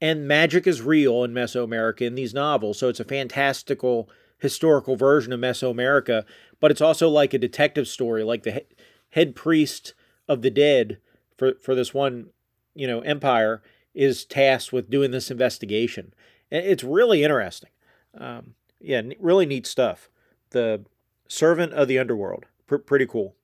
and 0.00 0.26
magic 0.26 0.66
is 0.66 0.82
real 0.82 1.22
in 1.24 1.32
Mesoamerica 1.32 2.02
in 2.02 2.14
these 2.14 2.34
novels. 2.34 2.78
So 2.78 2.88
it's 2.88 3.00
a 3.00 3.04
fantastical 3.04 4.08
historical 4.38 4.96
version 4.96 5.32
of 5.32 5.40
Mesoamerica, 5.40 6.24
but 6.60 6.70
it's 6.70 6.80
also 6.80 7.08
like 7.08 7.32
a 7.34 7.38
detective 7.38 7.86
story, 7.86 8.24
like 8.24 8.42
the 8.42 8.64
head 9.10 9.36
priest 9.36 9.94
of 10.28 10.42
the 10.42 10.50
dead 10.50 10.98
for 11.36 11.54
for 11.60 11.74
this 11.74 11.92
one, 11.92 12.30
you 12.74 12.86
know, 12.86 13.00
empire 13.00 13.62
is 13.94 14.24
tasked 14.24 14.72
with 14.72 14.90
doing 14.90 15.10
this 15.10 15.30
investigation. 15.30 16.14
It's 16.52 16.84
really 16.84 17.24
interesting. 17.24 17.70
Um, 18.16 18.54
yeah, 18.78 19.00
really 19.18 19.46
neat 19.46 19.66
stuff. 19.66 20.10
The 20.50 20.84
Servant 21.26 21.72
of 21.72 21.88
the 21.88 21.98
Underworld, 21.98 22.44
Pr- 22.66 22.76
pretty 22.76 23.06
cool. 23.06 23.34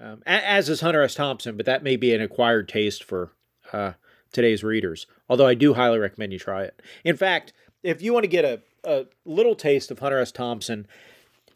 Um, 0.00 0.22
as 0.26 0.68
is 0.68 0.80
Hunter 0.80 1.02
S. 1.02 1.14
Thompson, 1.14 1.56
but 1.56 1.66
that 1.66 1.84
may 1.84 1.94
be 1.94 2.12
an 2.12 2.20
acquired 2.20 2.68
taste 2.68 3.04
for 3.04 3.30
uh, 3.72 3.92
today's 4.32 4.64
readers. 4.64 5.06
Although 5.28 5.46
I 5.46 5.54
do 5.54 5.74
highly 5.74 6.00
recommend 6.00 6.32
you 6.32 6.40
try 6.40 6.64
it. 6.64 6.82
In 7.04 7.16
fact, 7.16 7.52
if 7.84 8.02
you 8.02 8.12
want 8.12 8.24
to 8.24 8.28
get 8.28 8.44
a, 8.44 8.60
a 8.82 9.06
little 9.24 9.54
taste 9.54 9.92
of 9.92 10.00
Hunter 10.00 10.18
S. 10.18 10.32
Thompson, 10.32 10.88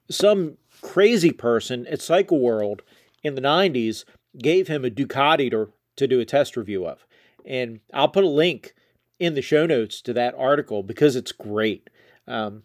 some 0.09 0.57
crazy 0.83 1.33
person 1.33 1.85
at 1.89 2.01
Cycle 2.01 2.39
World 2.39 2.83
in 3.25 3.35
the 3.35 3.41
90s 3.41 4.05
gave 4.39 4.69
him 4.69 4.85
a 4.85 4.91
Ducati 4.91 5.51
to, 5.51 5.73
to 5.97 6.07
do 6.07 6.21
a 6.21 6.25
test 6.25 6.57
review 6.57 6.87
of. 6.87 7.05
And 7.45 7.81
I'll 7.93 8.09
put 8.09 8.23
a 8.23 8.29
link 8.29 8.76
in 9.19 9.35
the 9.35 9.43
show 9.43 9.67
notes 9.67 10.01
to 10.03 10.13
that 10.13 10.35
article 10.37 10.83
because 10.83 11.17
it's 11.17 11.33
great. 11.33 11.89
Um, 12.27 12.63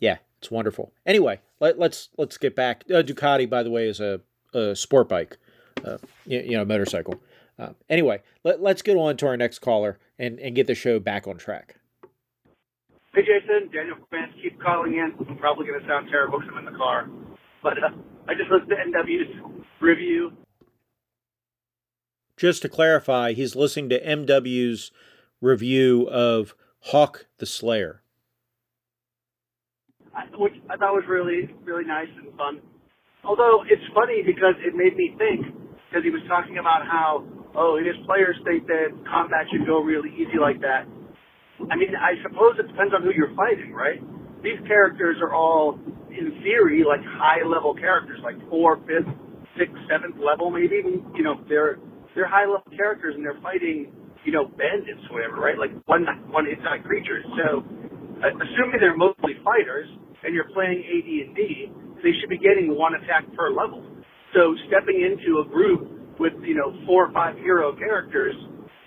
yeah, 0.00 0.18
it's 0.38 0.50
wonderful. 0.50 0.92
Anyway, 1.06 1.40
let, 1.60 1.74
us 1.74 1.78
let's, 1.78 2.08
let's 2.16 2.38
get 2.38 2.56
back. 2.56 2.84
Uh, 2.90 3.02
Ducati, 3.02 3.48
by 3.48 3.62
the 3.62 3.70
way, 3.70 3.88
is 3.88 4.00
a, 4.00 4.20
a 4.52 4.74
sport 4.74 5.08
bike, 5.08 5.38
uh, 5.84 5.98
you, 6.26 6.40
you, 6.40 6.56
know, 6.56 6.64
motorcycle. 6.64 7.20
Uh, 7.58 7.70
anyway, 7.88 8.20
let, 8.42 8.60
let's 8.60 8.82
get 8.82 8.96
on 8.96 9.16
to 9.18 9.26
our 9.26 9.36
next 9.36 9.60
caller 9.60 9.98
and, 10.18 10.38
and 10.40 10.54
get 10.54 10.66
the 10.66 10.74
show 10.74 10.98
back 10.98 11.26
on 11.26 11.36
track. 11.36 11.76
Hey, 13.14 13.22
Jason. 13.22 13.70
Daniel 13.72 13.96
fans 14.10 14.34
keep 14.42 14.60
calling 14.60 14.94
in. 14.94 15.14
I'm 15.28 15.38
probably 15.38 15.66
going 15.66 15.80
to 15.80 15.86
sound 15.86 16.08
terrible 16.10 16.40
because 16.40 16.52
I'm 16.52 16.66
in 16.66 16.72
the 16.72 16.78
car. 16.78 17.08
But 17.62 17.78
uh, 17.78 17.90
I 18.26 18.34
just 18.34 18.50
listened 18.50 18.70
to 18.70 18.76
MW's 18.76 19.62
review. 19.80 20.32
Just 22.36 22.62
to 22.62 22.68
clarify, 22.68 23.32
he's 23.32 23.54
listening 23.54 23.88
to 23.90 24.04
MW's 24.04 24.90
review 25.44 26.08
of 26.08 26.54
Hawk 26.90 27.26
the 27.38 27.46
Slayer. 27.46 28.00
Which 30.38 30.54
I 30.70 30.76
thought 30.76 30.94
was 30.94 31.04
really, 31.08 31.52
really 31.64 31.84
nice 31.84 32.08
and 32.16 32.32
fun. 32.36 32.60
Although 33.24 33.62
it's 33.68 33.82
funny 33.94 34.22
because 34.24 34.54
it 34.64 34.74
made 34.74 34.96
me 34.96 35.14
think, 35.18 35.46
because 35.88 36.02
he 36.02 36.10
was 36.10 36.22
talking 36.28 36.58
about 36.58 36.86
how, 36.86 37.24
oh, 37.54 37.78
his 37.78 37.94
players 38.06 38.36
think 38.44 38.66
that 38.66 38.90
combat 39.10 39.46
should 39.52 39.66
go 39.66 39.80
really 39.80 40.10
easy 40.14 40.38
like 40.40 40.60
that. 40.60 40.86
I 41.70 41.76
mean, 41.76 41.94
I 41.94 42.18
suppose 42.22 42.58
it 42.58 42.66
depends 42.66 42.92
on 42.94 43.02
who 43.02 43.12
you're 43.14 43.34
fighting, 43.36 43.72
right? 43.72 44.02
These 44.42 44.58
characters 44.66 45.16
are 45.22 45.32
all, 45.32 45.78
in 46.10 46.42
theory, 46.42 46.84
like 46.84 47.00
high 47.16 47.46
level 47.46 47.74
characters, 47.74 48.20
like 48.22 48.36
four, 48.50 48.76
fifth, 48.84 49.08
sixth, 49.56 49.78
seventh 49.88 50.18
level, 50.18 50.50
maybe. 50.50 50.82
You 51.14 51.22
know, 51.22 51.40
they're 51.48 51.78
they're 52.14 52.28
high 52.28 52.46
level 52.46 52.70
characters 52.76 53.14
and 53.16 53.24
they're 53.24 53.40
fighting, 53.42 53.90
you 54.24 54.32
know, 54.32 54.46
bandits, 54.46 55.02
whatever, 55.10 55.36
right? 55.36 55.58
Like 55.58 55.72
one 55.86 56.06
one 56.30 56.46
die 56.64 56.78
creatures. 56.84 57.24
So, 57.38 57.60
uh, 58.24 58.34
assuming 58.34 58.80
they're 58.80 58.96
mostly 58.96 59.34
fighters 59.44 59.88
and 60.24 60.34
you're 60.34 60.48
playing 60.54 60.80
AD 60.80 61.08
and 61.28 61.36
D, 61.36 61.70
they 62.02 62.12
should 62.20 62.30
be 62.30 62.38
getting 62.38 62.76
one 62.76 62.94
attack 62.94 63.24
per 63.36 63.50
level. 63.50 63.84
So, 64.34 64.54
stepping 64.68 65.00
into 65.00 65.40
a 65.40 65.46
group 65.48 66.18
with 66.20 66.34
you 66.42 66.54
know 66.54 66.72
four 66.86 67.06
or 67.08 67.12
five 67.12 67.36
hero 67.36 67.76
characters, 67.76 68.34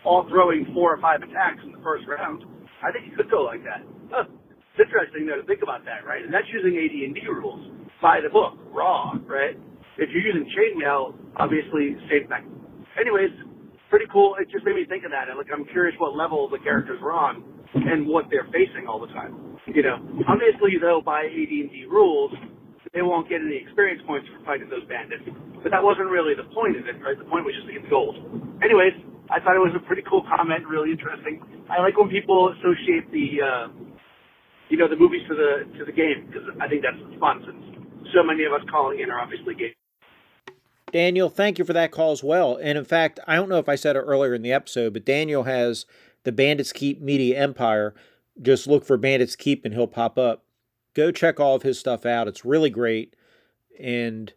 all 0.06 0.28
throwing 0.30 0.66
four 0.74 0.94
or 0.94 1.02
five 1.02 1.22
attacks 1.24 1.62
in 1.64 1.72
the 1.72 1.82
first 1.84 2.06
round 2.08 2.44
I 2.84 2.92
think 2.92 3.10
you 3.10 3.16
could 3.18 3.30
go 3.32 3.44
like 3.44 3.64
that. 3.66 3.82
Huh. 4.12 4.26
It's 4.30 4.82
interesting 4.86 5.26
though 5.26 5.42
to 5.42 5.48
think 5.48 5.62
about 5.64 5.86
that, 5.86 6.06
right? 6.06 6.22
And 6.24 6.34
that's 6.34 6.48
using 6.54 6.78
AD&D 6.78 7.18
rules 7.28 7.66
by 8.02 8.22
the 8.22 8.30
book, 8.30 8.58
raw, 8.70 9.18
right? 9.26 9.58
If 9.98 10.10
you're 10.14 10.22
using 10.22 10.46
chainmail, 10.54 11.18
obviously 11.38 11.98
same 12.14 12.30
thing. 12.30 12.46
Anyways, 13.00 13.34
pretty 13.90 14.06
cool. 14.12 14.36
It 14.40 14.50
just 14.52 14.66
made 14.66 14.76
me 14.76 14.86
think 14.86 15.04
of 15.06 15.12
that. 15.12 15.30
And 15.30 15.38
like, 15.38 15.52
I'm 15.54 15.66
curious 15.72 15.96
what 16.00 16.16
level 16.16 16.48
the 16.50 16.60
characters 16.60 17.00
were 17.02 17.14
on 17.14 17.44
and 17.74 18.08
what 18.08 18.26
they're 18.30 18.48
facing 18.52 18.88
all 18.88 19.00
the 19.00 19.12
time. 19.12 19.58
You 19.68 19.84
know, 19.84 20.00
obviously 20.28 20.80
though, 20.80 21.02
by 21.04 21.28
AD&D 21.28 21.88
rules, 21.92 22.32
they 22.94 23.02
won't 23.02 23.28
get 23.28 23.44
any 23.44 23.60
experience 23.60 24.02
points 24.08 24.28
for 24.32 24.40
fighting 24.46 24.70
those 24.70 24.88
bandits. 24.88 25.24
But 25.64 25.72
that 25.76 25.84
wasn't 25.84 26.08
really 26.10 26.34
the 26.36 26.48
point 26.56 26.80
of 26.80 26.88
it, 26.88 26.96
right? 27.04 27.18
The 27.18 27.28
point 27.28 27.44
was 27.44 27.54
just 27.56 27.68
to 27.68 27.74
get 27.76 27.84
the 27.84 27.92
gold. 27.92 28.16
Anyways, 28.64 28.96
I 29.30 29.44
thought 29.44 29.60
it 29.60 29.64
was 29.64 29.76
a 29.76 29.84
pretty 29.84 30.04
cool 30.08 30.24
comment, 30.24 30.64
really 30.68 30.92
interesting. 30.92 31.44
I 31.68 31.84
like 31.84 31.98
when 32.00 32.08
people 32.08 32.56
associate 32.56 33.12
the, 33.12 33.28
uh, 33.44 33.66
you 34.72 34.78
know, 34.80 34.88
the 34.88 34.96
movies 34.96 35.22
to 35.28 35.36
the 35.36 35.52
to 35.80 35.82
the 35.86 35.92
game 35.92 36.28
because 36.28 36.48
I 36.60 36.68
think 36.68 36.84
that's 36.84 37.00
fun 37.20 37.44
since 37.44 37.60
so 38.16 38.24
many 38.24 38.48
of 38.48 38.54
us 38.56 38.64
calling 38.72 39.00
in 39.00 39.12
are 39.12 39.20
obviously 39.20 39.56
game. 39.56 39.77
Daniel, 40.98 41.30
thank 41.30 41.60
you 41.60 41.64
for 41.64 41.74
that 41.74 41.92
call 41.92 42.12
as 42.12 42.24
well. 42.24 42.58
And 42.60 42.76
in 42.76 42.84
fact, 42.84 43.20
I 43.28 43.36
don't 43.36 43.50
know 43.50 43.60
if 43.60 43.70
I 43.70 43.76
said 43.76 43.96
it 43.96 44.00
earlier 44.00 44.34
in 44.34 44.42
the 44.42 44.52
episode, 44.52 44.94
but 44.94 45.06
Daniel 45.06 45.44
has 45.44 45.86
the 46.24 46.32
Bandits 46.32 46.74
Keep 46.74 47.02
Media 47.02 47.38
Empire. 47.38 47.94
Just 48.42 48.66
look 48.66 48.84
for 48.84 48.98
Bandits 48.98 49.36
Keep 49.36 49.64
and 49.64 49.76
he'll 49.76 49.86
pop 49.86 50.18
up. 50.18 50.44
Go 50.96 51.12
check 51.12 51.40
all 51.40 51.56
of 51.56 51.62
his 51.62 51.78
stuff 51.78 52.04
out. 52.04 52.28
It's 52.28 52.44
really 52.44 52.72
great. 52.72 53.16
And 53.80 54.34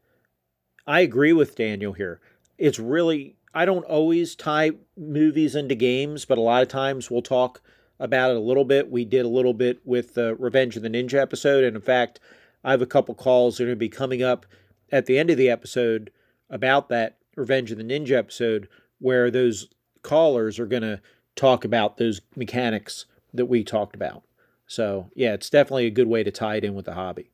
I 0.86 1.00
agree 1.00 1.32
with 1.32 1.56
Daniel 1.56 1.94
here. 1.94 2.20
It's 2.58 2.78
really 2.78 3.36
I 3.54 3.64
don't 3.64 3.84
always 3.84 4.34
tie 4.34 4.72
movies 4.98 5.54
into 5.54 5.74
games, 5.74 6.26
but 6.26 6.36
a 6.36 6.42
lot 6.42 6.60
of 6.60 6.68
times 6.68 7.10
we'll 7.10 7.22
talk 7.22 7.62
about 7.98 8.32
it 8.32 8.36
a 8.36 8.40
little 8.40 8.66
bit. 8.66 8.90
We 8.90 9.06
did 9.06 9.24
a 9.24 9.30
little 9.30 9.54
bit 9.54 9.80
with 9.86 10.12
the 10.12 10.34
Revenge 10.34 10.76
of 10.76 10.82
the 10.82 10.90
Ninja 10.90 11.14
episode, 11.14 11.64
and 11.64 11.74
in 11.74 11.80
fact, 11.80 12.20
I 12.62 12.72
have 12.72 12.82
a 12.82 12.86
couple 12.86 13.14
calls 13.14 13.56
that 13.56 13.62
are 13.62 13.68
going 13.68 13.76
to 13.76 13.80
be 13.80 13.88
coming 13.88 14.22
up 14.22 14.44
at 14.92 15.06
the 15.06 15.18
end 15.18 15.30
of 15.30 15.38
the 15.38 15.48
episode 15.48 16.10
about 16.50 16.88
that 16.88 17.18
Revenge 17.36 17.70
of 17.70 17.78
the 17.78 17.84
Ninja 17.84 18.12
episode, 18.12 18.68
where 18.98 19.30
those 19.30 19.68
callers 20.02 20.58
are 20.58 20.66
going 20.66 20.82
to 20.82 21.00
talk 21.36 21.64
about 21.64 21.96
those 21.96 22.20
mechanics 22.36 23.06
that 23.32 23.46
we 23.46 23.64
talked 23.64 23.94
about. 23.94 24.24
So, 24.66 25.10
yeah, 25.14 25.32
it's 25.32 25.50
definitely 25.50 25.86
a 25.86 25.90
good 25.90 26.08
way 26.08 26.22
to 26.22 26.30
tie 26.30 26.56
it 26.56 26.64
in 26.64 26.74
with 26.74 26.84
the 26.84 26.94
hobby. 26.94 27.30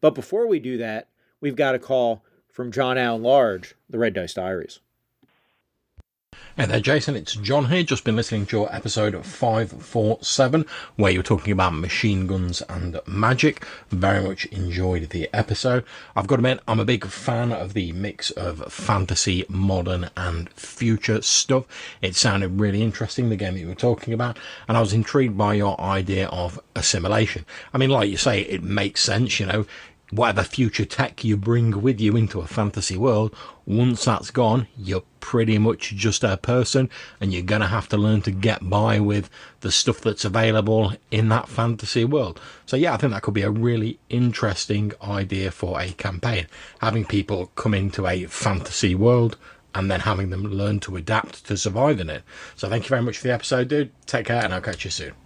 But 0.00 0.14
before 0.14 0.46
we 0.46 0.58
do 0.58 0.76
that, 0.78 1.08
we've 1.40 1.56
got 1.56 1.74
a 1.74 1.78
call 1.78 2.24
from 2.50 2.72
John 2.72 2.98
Alan 2.98 3.22
Large, 3.22 3.74
the 3.88 3.98
Red 3.98 4.14
Dice 4.14 4.34
Diaries. 4.34 4.80
Hey 6.56 6.66
there, 6.66 6.78
Jason. 6.78 7.16
It's 7.16 7.34
John 7.34 7.66
here. 7.66 7.82
Just 7.82 8.04
been 8.04 8.14
listening 8.14 8.46
to 8.46 8.56
your 8.56 8.72
episode 8.72 9.26
547, 9.26 10.64
where 10.94 11.10
you 11.10 11.18
were 11.18 11.24
talking 11.24 11.52
about 11.52 11.74
machine 11.74 12.26
guns 12.28 12.62
and 12.68 13.00
magic. 13.06 13.64
Very 13.90 14.22
much 14.22 14.46
enjoyed 14.46 15.10
the 15.10 15.28
episode. 15.32 15.84
I've 16.14 16.28
got 16.28 16.36
to 16.36 16.40
admit, 16.40 16.60
I'm 16.68 16.78
a 16.78 16.84
big 16.84 17.06
fan 17.06 17.52
of 17.52 17.74
the 17.74 17.90
mix 17.92 18.30
of 18.30 18.72
fantasy, 18.72 19.44
modern, 19.48 20.10
and 20.16 20.48
future 20.50 21.22
stuff. 21.22 21.64
It 22.00 22.14
sounded 22.14 22.60
really 22.60 22.82
interesting, 22.82 23.30
the 23.30 23.36
game 23.36 23.54
that 23.54 23.60
you 23.60 23.66
were 23.68 23.74
talking 23.74 24.14
about, 24.14 24.38
and 24.68 24.76
I 24.76 24.80
was 24.80 24.92
intrigued 24.92 25.36
by 25.36 25.54
your 25.54 25.80
idea 25.80 26.28
of 26.28 26.60
assimilation. 26.76 27.46
I 27.72 27.78
mean, 27.78 27.90
like 27.90 28.08
you 28.08 28.16
say, 28.16 28.42
it 28.42 28.62
makes 28.62 29.00
sense, 29.00 29.40
you 29.40 29.46
know 29.46 29.66
whatever 30.10 30.42
future 30.42 30.84
tech 30.84 31.24
you 31.24 31.36
bring 31.36 31.82
with 31.82 32.00
you 32.00 32.16
into 32.16 32.40
a 32.40 32.46
fantasy 32.46 32.96
world, 32.96 33.34
once 33.66 34.04
that's 34.04 34.30
gone, 34.30 34.68
you're 34.76 35.02
pretty 35.20 35.58
much 35.58 35.94
just 35.94 36.22
a 36.22 36.36
person 36.36 36.90
and 37.20 37.32
you're 37.32 37.42
going 37.42 37.60
to 37.60 37.66
have 37.66 37.88
to 37.88 37.96
learn 37.96 38.22
to 38.22 38.30
get 38.30 38.68
by 38.68 39.00
with 39.00 39.30
the 39.60 39.72
stuff 39.72 40.00
that's 40.00 40.24
available 40.24 40.92
in 41.10 41.28
that 41.30 41.48
fantasy 41.48 42.04
world. 42.04 42.40
So 42.66 42.76
yeah, 42.76 42.94
I 42.94 42.96
think 42.96 43.12
that 43.12 43.22
could 43.22 43.34
be 43.34 43.42
a 43.42 43.50
really 43.50 43.98
interesting 44.08 44.92
idea 45.02 45.50
for 45.50 45.80
a 45.80 45.90
campaign. 45.92 46.46
Having 46.80 47.06
people 47.06 47.46
come 47.56 47.74
into 47.74 48.06
a 48.06 48.26
fantasy 48.26 48.94
world 48.94 49.36
and 49.74 49.90
then 49.90 50.00
having 50.00 50.30
them 50.30 50.44
learn 50.44 50.78
to 50.80 50.96
adapt 50.96 51.46
to 51.46 51.56
survive 51.56 51.98
in 51.98 52.10
it. 52.10 52.22
So 52.54 52.68
thank 52.68 52.84
you 52.84 52.90
very 52.90 53.02
much 53.02 53.18
for 53.18 53.26
the 53.26 53.34
episode, 53.34 53.68
dude. 53.68 53.90
Take 54.06 54.26
care 54.26 54.44
and 54.44 54.54
I'll 54.54 54.60
catch 54.60 54.84
you 54.84 54.90
soon. 54.90 55.23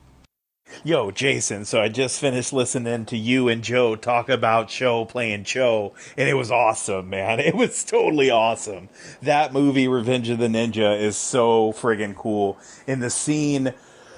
Yo, 0.85 1.11
Jason, 1.11 1.65
so 1.65 1.81
I 1.81 1.89
just 1.89 2.21
finished 2.21 2.53
listening 2.53 3.05
to 3.07 3.17
you 3.17 3.49
and 3.49 3.65
Joe 3.65 3.97
talk 3.97 4.29
about 4.29 4.71
Sho 4.71 5.05
playing 5.05 5.43
Cho, 5.43 5.93
and 6.17 6.29
it 6.29 6.35
was 6.35 6.53
awesome, 6.53 7.11
man. 7.11 7.41
It 7.49 7.57
was 7.57 7.83
totally 7.83 8.31
awesome. 8.31 8.89
That 9.21 9.53
movie, 9.53 9.89
Revenge 9.89 10.29
of 10.29 10.39
the 10.39 10.47
Ninja, 10.47 11.01
is 11.01 11.17
so 11.17 11.73
friggin' 11.73 12.15
cool. 12.15 12.59
In 12.87 13.01
the 13.01 13.11
scene 13.11 13.75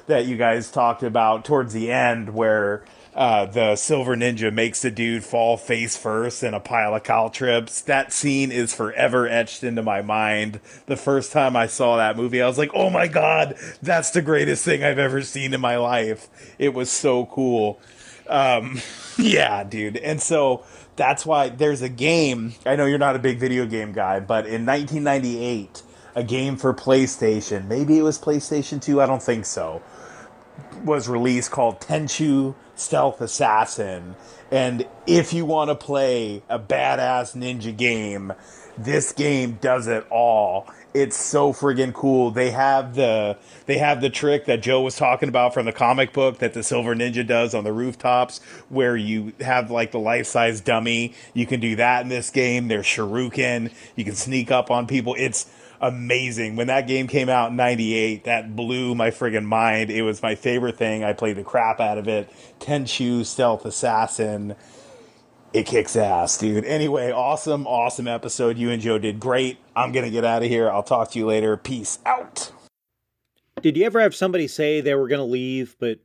that 0.06 0.26
you 0.26 0.36
guys 0.36 0.70
talked 0.70 1.02
about 1.02 1.46
towards 1.46 1.72
the 1.72 1.90
end, 1.90 2.34
where 2.34 2.84
uh, 3.14 3.44
the 3.46 3.74
silver 3.74 4.14
ninja 4.14 4.52
makes 4.52 4.82
the 4.82 4.90
dude 4.90 5.24
fall 5.24 5.56
face 5.56 5.96
first 5.96 6.42
in 6.42 6.54
a 6.54 6.60
pile 6.60 6.94
of 6.94 7.02
caltrops. 7.02 7.80
That 7.82 8.12
scene 8.12 8.52
is 8.52 8.74
forever 8.74 9.28
etched 9.28 9.64
into 9.64 9.82
my 9.82 10.00
mind. 10.00 10.60
The 10.86 10.96
first 10.96 11.32
time 11.32 11.56
I 11.56 11.66
saw 11.66 11.96
that 11.96 12.16
movie, 12.16 12.40
I 12.40 12.46
was 12.46 12.58
like, 12.58 12.70
oh 12.72 12.88
my 12.88 13.08
god, 13.08 13.56
that's 13.82 14.10
the 14.10 14.22
greatest 14.22 14.64
thing 14.64 14.84
I've 14.84 14.98
ever 14.98 15.22
seen 15.22 15.54
in 15.54 15.60
my 15.60 15.76
life. 15.76 16.28
It 16.58 16.72
was 16.72 16.90
so 16.90 17.26
cool. 17.26 17.80
Um, 18.28 18.80
yeah, 19.18 19.64
dude. 19.64 19.96
And 19.96 20.22
so 20.22 20.64
that's 20.94 21.26
why 21.26 21.48
there's 21.48 21.82
a 21.82 21.88
game. 21.88 22.54
I 22.64 22.76
know 22.76 22.86
you're 22.86 22.98
not 22.98 23.16
a 23.16 23.20
big 23.20 23.38
video 23.40 23.66
game 23.66 23.92
guy, 23.92 24.20
but 24.20 24.46
in 24.46 24.64
1998, 24.64 25.82
a 26.14 26.22
game 26.22 26.56
for 26.56 26.72
PlayStation, 26.72 27.66
maybe 27.66 27.98
it 27.98 28.02
was 28.02 28.18
PlayStation 28.18 28.80
2, 28.80 29.00
I 29.00 29.06
don't 29.06 29.22
think 29.22 29.46
so, 29.46 29.82
was 30.84 31.08
released 31.08 31.50
called 31.50 31.80
Tenchu 31.80 32.54
stealth 32.80 33.20
assassin. 33.20 34.16
And 34.50 34.86
if 35.06 35.32
you 35.32 35.44
want 35.44 35.70
to 35.70 35.74
play 35.74 36.42
a 36.48 36.58
badass 36.58 37.36
ninja 37.36 37.76
game, 37.76 38.32
this 38.76 39.12
game 39.12 39.58
does 39.60 39.86
it 39.86 40.06
all. 40.10 40.66
It's 40.92 41.16
so 41.16 41.52
friggin' 41.52 41.92
cool. 41.92 42.32
They 42.32 42.50
have 42.50 42.94
the 42.96 43.36
they 43.66 43.78
have 43.78 44.00
the 44.00 44.10
trick 44.10 44.46
that 44.46 44.60
Joe 44.60 44.80
was 44.80 44.96
talking 44.96 45.28
about 45.28 45.54
from 45.54 45.66
the 45.66 45.72
comic 45.72 46.12
book 46.12 46.38
that 46.38 46.52
the 46.52 46.64
Silver 46.64 46.96
Ninja 46.96 47.24
does 47.24 47.54
on 47.54 47.62
the 47.62 47.72
rooftops, 47.72 48.40
where 48.68 48.96
you 48.96 49.32
have 49.40 49.70
like 49.70 49.92
the 49.92 50.00
life 50.00 50.26
size 50.26 50.60
dummy. 50.60 51.14
You 51.32 51.46
can 51.46 51.60
do 51.60 51.76
that 51.76 52.02
in 52.02 52.08
this 52.08 52.30
game. 52.30 52.66
There's 52.66 52.86
Shuriken. 52.86 53.70
You 53.94 54.04
can 54.04 54.16
sneak 54.16 54.50
up 54.50 54.70
on 54.70 54.88
people. 54.88 55.14
It's 55.16 55.46
amazing. 55.80 56.56
When 56.56 56.66
that 56.68 56.86
game 56.86 57.06
came 57.06 57.28
out 57.28 57.50
in 57.50 57.56
98, 57.56 58.24
that 58.24 58.54
blew 58.54 58.94
my 58.94 59.10
friggin' 59.10 59.44
mind. 59.44 59.90
It 59.90 60.02
was 60.02 60.22
my 60.22 60.34
favorite 60.34 60.76
thing. 60.76 61.04
I 61.04 61.12
played 61.12 61.36
the 61.36 61.44
crap 61.44 61.80
out 61.80 61.98
of 61.98 62.08
it. 62.08 62.30
Tenchu 62.58 63.24
Stealth 63.24 63.64
Assassin. 63.64 64.54
It 65.52 65.66
kicks 65.66 65.96
ass, 65.96 66.38
dude. 66.38 66.64
Anyway, 66.64 67.10
awesome, 67.10 67.66
awesome 67.66 68.06
episode. 68.06 68.56
You 68.56 68.70
and 68.70 68.80
Joe 68.80 68.98
did 68.98 69.18
great. 69.18 69.58
I'm 69.74 69.90
going 69.90 70.04
to 70.04 70.10
get 70.10 70.24
out 70.24 70.42
of 70.42 70.48
here. 70.48 70.70
I'll 70.70 70.84
talk 70.84 71.10
to 71.12 71.18
you 71.18 71.26
later. 71.26 71.56
Peace 71.56 71.98
out. 72.06 72.52
Did 73.60 73.76
you 73.76 73.84
ever 73.84 74.00
have 74.00 74.14
somebody 74.14 74.46
say 74.46 74.80
they 74.80 74.94
were 74.94 75.08
going 75.08 75.18
to 75.18 75.24
leave, 75.24 75.76
but 75.80 75.98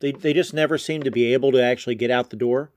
they, 0.00 0.12
they 0.12 0.32
just 0.32 0.52
never 0.52 0.78
seemed 0.78 1.04
to 1.04 1.10
be 1.10 1.32
able 1.32 1.52
to 1.52 1.62
actually 1.62 1.94
get 1.94 2.10
out 2.10 2.30
the 2.30 2.36
door? 2.36 2.70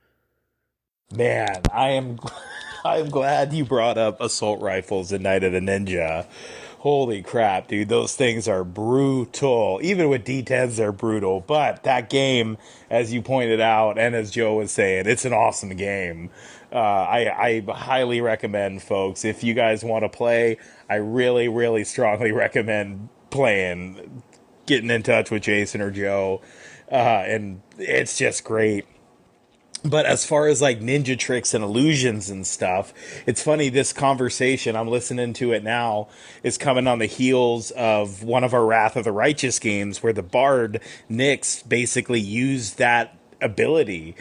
Man, 1.14 1.62
I 1.74 1.90
am 1.90 2.20
I'm 2.84 3.10
glad 3.10 3.54
you 3.54 3.64
brought 3.64 3.98
up 3.98 4.20
assault 4.20 4.62
rifles 4.62 5.12
in 5.12 5.22
Night 5.22 5.44
of 5.44 5.54
the 5.54 5.60
Ninja. 5.60 6.26
Holy 6.80 7.22
crap, 7.22 7.68
dude, 7.68 7.90
those 7.90 8.16
things 8.16 8.48
are 8.48 8.64
brutal. 8.64 9.80
Even 9.84 10.10
with 10.10 10.26
D10s, 10.26 10.78
they're 10.78 10.92
brutal. 10.92 11.42
But 11.42 11.84
that 11.84 12.10
game, 12.10 12.58
as 12.90 13.14
you 13.14 13.22
pointed 13.22 13.62
out, 13.62 14.00
and 14.00 14.16
as 14.16 14.32
Joe 14.32 14.56
was 14.56 14.72
saying, 14.72 15.06
it's 15.06 15.26
an 15.26 15.34
awesome 15.34 15.76
game. 15.76 16.32
Uh, 16.74 16.78
I, 16.78 17.64
I 17.68 17.72
highly 17.72 18.20
recommend, 18.20 18.82
folks, 18.82 19.26
if 19.26 19.44
you 19.44 19.54
guys 19.54 19.84
want 19.84 20.04
to 20.04 20.10
play, 20.10 20.58
I 20.90 20.96
really, 20.96 21.48
really 21.48 21.84
strongly 21.84 22.32
recommend 22.32 23.10
playing, 23.30 24.24
getting 24.66 24.90
in 24.90 25.04
touch 25.04 25.30
with 25.30 25.44
Jason 25.44 25.82
or 25.82 25.92
Joe. 25.92 26.42
Uh, 26.92 26.96
and 26.96 27.62
it's 27.78 28.18
just 28.18 28.44
great 28.44 28.86
but 29.84 30.06
as 30.06 30.26
far 30.26 30.48
as 30.48 30.62
like 30.62 30.80
ninja 30.80 31.18
tricks 31.18 31.54
and 31.54 31.64
illusions 31.64 32.30
and 32.30 32.46
stuff, 32.46 32.94
it's 33.26 33.42
funny. 33.42 33.70
This 33.70 33.94
conversation, 33.94 34.76
I'm 34.76 34.88
listening 34.88 35.34
to 35.34 35.52
it 35.54 35.64
now, 35.64 36.08
is 36.44 36.58
coming 36.58 36.88
on 36.88 37.00
the 37.00 37.06
heels 37.08 37.72
of 37.72 38.24
one 38.24 38.44
of 38.44 38.54
our 38.54 38.66
Wrath 38.66 38.96
of 38.96 39.04
the 39.04 39.12
Righteous 39.12 39.60
games 39.60 40.04
where 40.04 40.14
the 40.14 40.24
bard, 40.24 40.82
Nyx 41.10 41.68
basically 41.68 42.20
used 42.20 42.78
that 42.78 43.18
ability 43.42 44.16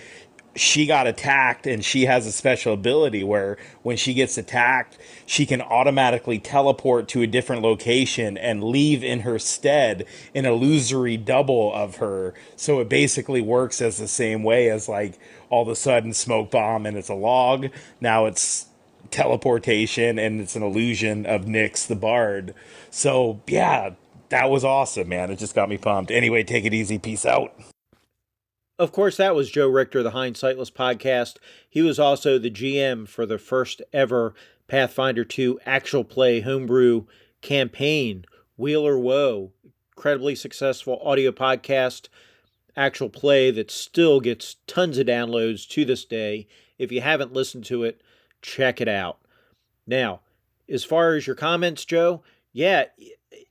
she 0.57 0.85
got 0.85 1.07
attacked 1.07 1.67
and 1.67 1.85
she 1.85 2.07
has 2.07 2.27
a 2.27 2.33
special 2.33 2.75
ability 2.75 3.23
where 3.23 3.57
when 3.83 3.97
she 3.97 4.13
gets 4.13 4.37
attacked 4.37 4.99
she 5.25 5.47
can 5.47 5.63
automatically 5.63 6.39
teleport 6.39 7.07
to 7.09 7.23
a 7.23 7.27
different 7.27 7.63
location 7.63 8.37
and 8.37 8.65
leave 8.65 9.05
in 9.05 9.21
her 9.21 9.39
stead 9.39 10.05
an 10.35 10.45
illusory 10.45 11.17
double 11.17 11.73
of 11.73 11.97
her. 11.97 12.35
So 12.57 12.81
it 12.81 12.89
basically 12.89 13.41
works 13.41 13.81
as 13.81 13.99
the 13.99 14.09
same 14.09 14.43
way 14.43 14.69
as 14.71 14.89
like 14.89 15.19
all 15.51 15.63
of 15.63 15.69
a 15.69 15.77
sudden 15.77 16.13
smoke 16.13 16.51
bomb 16.51 16.85
and 16.85 16.97
it's 16.97 17.09
a 17.09 17.15
log. 17.15 17.69
Now 18.01 18.27
it's 18.27 18.67
teleportation 19.11 20.19
and 20.19 20.41
it's 20.41 20.57
an 20.57 20.63
illusion 20.63 21.27
of 21.27 21.45
Nyx 21.45 21.87
the 21.87 21.97
bard. 21.97 22.55
So 22.91 23.41
yeah 23.47 23.91
that 24.31 24.51
was 24.51 24.65
awesome 24.65 25.09
man. 25.09 25.31
It 25.31 25.39
just 25.39 25.55
got 25.55 25.69
me 25.69 25.79
pumped. 25.79 26.11
Anyway 26.11 26.43
take 26.43 26.65
it 26.65 26.75
easy. 26.75 26.99
Peace 26.99 27.25
out 27.25 27.55
of 28.81 28.93
course, 28.93 29.19
that 29.19 29.35
was 29.35 29.51
Joe 29.51 29.69
Richter, 29.69 30.03
the 30.03 30.13
Hindsightless 30.13 30.73
podcast. 30.73 31.37
He 31.69 31.83
was 31.83 31.99
also 31.99 32.39
the 32.39 32.51
GM 32.51 33.07
for 33.07 33.27
the 33.27 33.37
first 33.37 33.83
ever 33.93 34.35
Pathfinder 34.69 35.23
2 35.23 35.61
actual 35.67 36.03
play 36.03 36.41
homebrew 36.41 37.05
campaign, 37.43 38.25
Weal 38.57 38.87
or 38.87 38.99
Woe. 38.99 39.53
Incredibly 39.95 40.35
successful 40.35 40.99
audio 41.05 41.31
podcast, 41.31 42.09
actual 42.75 43.11
play 43.11 43.51
that 43.51 43.71
still 43.71 44.19
gets 44.19 44.57
tons 44.67 44.97
of 44.97 45.07
downloads 45.07 45.69
to 45.69 45.85
this 45.85 46.07
day. 46.07 46.49
If 46.79 46.91
you 46.91 47.03
haven't 47.03 47.35
listened 47.35 47.67
to 47.67 47.85
it, 47.85 48.01
check 48.41 48.81
it 48.81 48.89
out. 48.89 49.19
Now, 49.87 50.21
as 50.71 50.85
far 50.85 51.17
as 51.17 51.27
your 51.27 51.37
comments, 51.37 51.85
Joe, 51.85 52.23
yeah, 52.55 52.85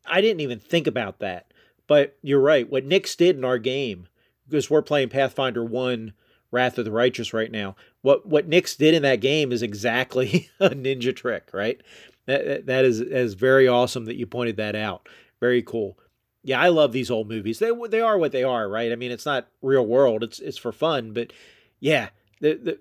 I 0.08 0.22
didn't 0.22 0.42
even 0.42 0.58
think 0.58 0.88
about 0.88 1.20
that. 1.20 1.54
But 1.86 2.18
you're 2.24 2.42
right. 2.42 2.68
What 2.68 2.90
Nyx 2.90 3.16
did 3.16 3.38
in 3.38 3.46
our 3.46 3.60
game 3.60 4.08
because 4.50 4.70
we're 4.70 4.82
playing 4.82 5.10
Pathfinder 5.10 5.64
1 5.64 6.14
Wrath 6.52 6.78
of 6.78 6.86
the 6.86 6.92
Righteous 6.92 7.34
right 7.34 7.52
now. 7.52 7.76
What 8.02 8.26
what 8.26 8.50
Nyx 8.50 8.78
did 8.78 8.94
in 8.94 9.04
that 9.04 9.22
game 9.22 9.52
is 9.52 9.62
exactly 9.62 10.50
a 10.60 10.70
ninja 10.70 11.16
trick, 11.16 11.50
right? 11.54 11.80
That 12.26 12.66
that 12.66 12.86
is 12.86 13.00
is 13.00 13.34
very 13.36 13.68
awesome 13.68 14.06
that 14.06 14.16
you 14.16 14.26
pointed 14.26 14.58
that 14.58 14.76
out. 14.76 15.08
Very 15.40 15.62
cool. 15.62 15.98
Yeah, 16.44 16.60
I 16.60 16.70
love 16.70 16.92
these 16.92 17.12
old 17.12 17.30
movies. 17.30 17.60
They 17.60 17.72
they 17.90 18.02
are 18.02 18.18
what 18.18 18.32
they 18.32 18.44
are, 18.44 18.68
right? 18.68 18.92
I 18.92 18.96
mean, 18.96 19.12
it's 19.12 19.26
not 19.26 19.48
real 19.62 19.86
world. 19.86 20.24
It's 20.24 20.40
it's 20.40 20.58
for 20.58 20.72
fun, 20.72 21.14
but 21.14 21.34
yeah, 21.80 22.10
the 22.42 22.56
the 22.56 22.80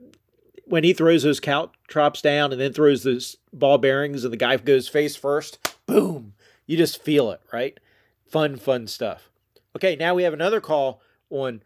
when 0.64 0.84
he 0.84 0.92
throws 0.92 1.22
those 1.22 1.40
caltrops 1.40 2.20
down 2.20 2.52
and 2.52 2.60
then 2.60 2.72
throws 2.72 3.02
those 3.02 3.36
ball 3.52 3.78
bearings 3.78 4.24
and 4.24 4.32
the 4.32 4.36
guy 4.36 4.56
goes 4.56 4.86
face 4.86 5.16
first, 5.16 5.58
boom, 5.86 6.34
you 6.66 6.76
just 6.76 7.02
feel 7.02 7.30
it, 7.30 7.40
right? 7.52 7.80
Fun, 8.26 8.56
fun 8.56 8.86
stuff. 8.86 9.30
Okay, 9.74 9.96
now 9.96 10.14
we 10.14 10.24
have 10.24 10.34
another 10.34 10.60
call 10.60 11.00
on 11.30 11.62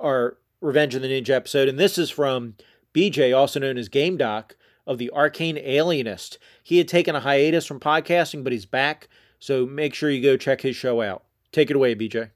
our 0.00 0.38
Revenge 0.60 0.94
of 0.94 1.02
the 1.02 1.08
Ninja 1.08 1.30
episode, 1.30 1.68
and 1.68 1.78
this 1.78 1.98
is 1.98 2.10
from 2.10 2.54
BJ, 2.94 3.36
also 3.36 3.60
known 3.60 3.78
as 3.78 3.88
Game 3.88 4.16
Doc 4.16 4.56
of 4.86 4.98
the 4.98 5.10
Arcane 5.12 5.58
Alienist. 5.58 6.38
He 6.62 6.78
had 6.78 6.88
taken 6.88 7.14
a 7.14 7.20
hiatus 7.20 7.66
from 7.66 7.78
podcasting, 7.78 8.42
but 8.42 8.52
he's 8.52 8.66
back, 8.66 9.08
so 9.38 9.66
make 9.66 9.94
sure 9.94 10.10
you 10.10 10.22
go 10.22 10.36
check 10.36 10.62
his 10.62 10.74
show 10.74 11.00
out. 11.00 11.24
Take 11.52 11.70
it 11.70 11.76
away, 11.76 11.94
BJ. 11.94 12.30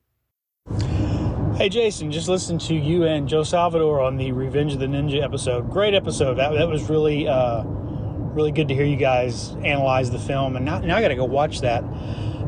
Hey 1.56 1.68
Jason, 1.68 2.10
just 2.10 2.28
listened 2.28 2.60
to 2.62 2.74
you 2.74 3.04
and 3.04 3.28
Joe 3.28 3.42
Salvador 3.42 4.00
on 4.00 4.16
the 4.16 4.32
Revenge 4.32 4.72
of 4.72 4.78
the 4.78 4.86
Ninja 4.86 5.22
episode. 5.22 5.68
Great 5.70 5.94
episode. 5.94 6.34
That, 6.34 6.52
that 6.52 6.68
was 6.68 6.88
really 6.88 7.28
uh, 7.28 7.62
really 7.64 8.52
good 8.52 8.68
to 8.68 8.74
hear 8.74 8.86
you 8.86 8.96
guys 8.96 9.50
analyze 9.64 10.10
the 10.10 10.18
film, 10.18 10.56
and 10.56 10.64
now, 10.64 10.78
now 10.78 10.96
I 10.96 11.02
got 11.02 11.08
to 11.08 11.16
go 11.16 11.24
watch 11.24 11.60
that. 11.60 11.84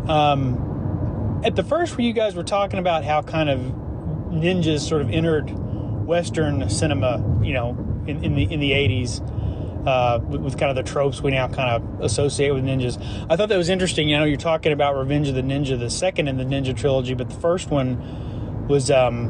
Um, 0.09 1.41
at 1.45 1.57
the 1.57 1.63
first, 1.63 1.97
where 1.97 2.07
you 2.07 2.13
guys 2.13 2.35
were 2.35 2.45
talking 2.45 2.79
about 2.79 3.05
how 3.05 3.23
kind 3.23 3.51
of 3.51 3.84
ninjas 4.35 4.81
sort 4.81 5.03
of 5.03 5.11
entered 5.11 5.51
Western 6.07 6.69
cinema, 6.69 7.23
you 7.43 7.55
know, 7.55 7.77
in, 8.07 8.23
in 8.25 8.35
the 8.35 8.45
in 8.45 8.61
the 8.61 8.73
80s. 8.73 9.31
Uh, 9.87 10.19
with, 10.19 10.41
with, 10.41 10.59
kind 10.59 10.71
of 10.71 10.83
the 10.83 10.91
tropes 10.91 11.21
we 11.21 11.31
now 11.31 11.47
kind 11.47 11.69
of 11.69 12.01
associate 12.01 12.55
with 12.55 12.65
ninjas. 12.65 12.97
I 13.29 13.37
thought 13.37 13.51
that 13.51 13.59
was 13.59 13.69
interesting. 13.69 14.09
You 14.09 14.17
know, 14.17 14.25
you're 14.25 14.39
talking 14.39 14.73
about 14.73 14.97
Revenge 14.97 15.29
of 15.29 15.35
the 15.35 15.43
Ninja, 15.43 15.79
the 15.79 15.91
second 15.91 16.27
in 16.27 16.39
the 16.39 16.45
Ninja 16.45 16.75
trilogy, 16.75 17.13
but 17.13 17.29
the 17.29 17.39
first 17.39 17.69
one 17.69 18.67
was 18.67 18.91
um, 18.91 19.27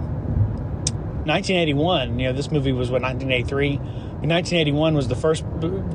1981. 1.27 2.21
You 2.21 2.29
know, 2.29 2.33
this 2.33 2.53
movie 2.53 2.71
was 2.71 2.89
what 2.89 3.03
1983. 3.03 3.79
1981 4.29 4.95
was 4.95 5.09
the 5.09 5.17
first 5.17 5.45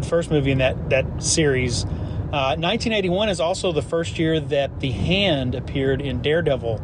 first 0.09 0.29
movie 0.29 0.51
in 0.51 0.57
that 0.57 0.89
that 0.89 1.23
series. 1.23 1.85
Uh, 1.85 2.53
1981 2.59 3.29
is 3.29 3.39
also 3.39 3.71
the 3.71 3.81
first 3.81 4.19
year 4.19 4.39
that 4.39 4.81
The 4.81 4.91
Hand 4.91 5.55
appeared 5.55 6.01
in 6.01 6.21
Daredevil 6.21 6.79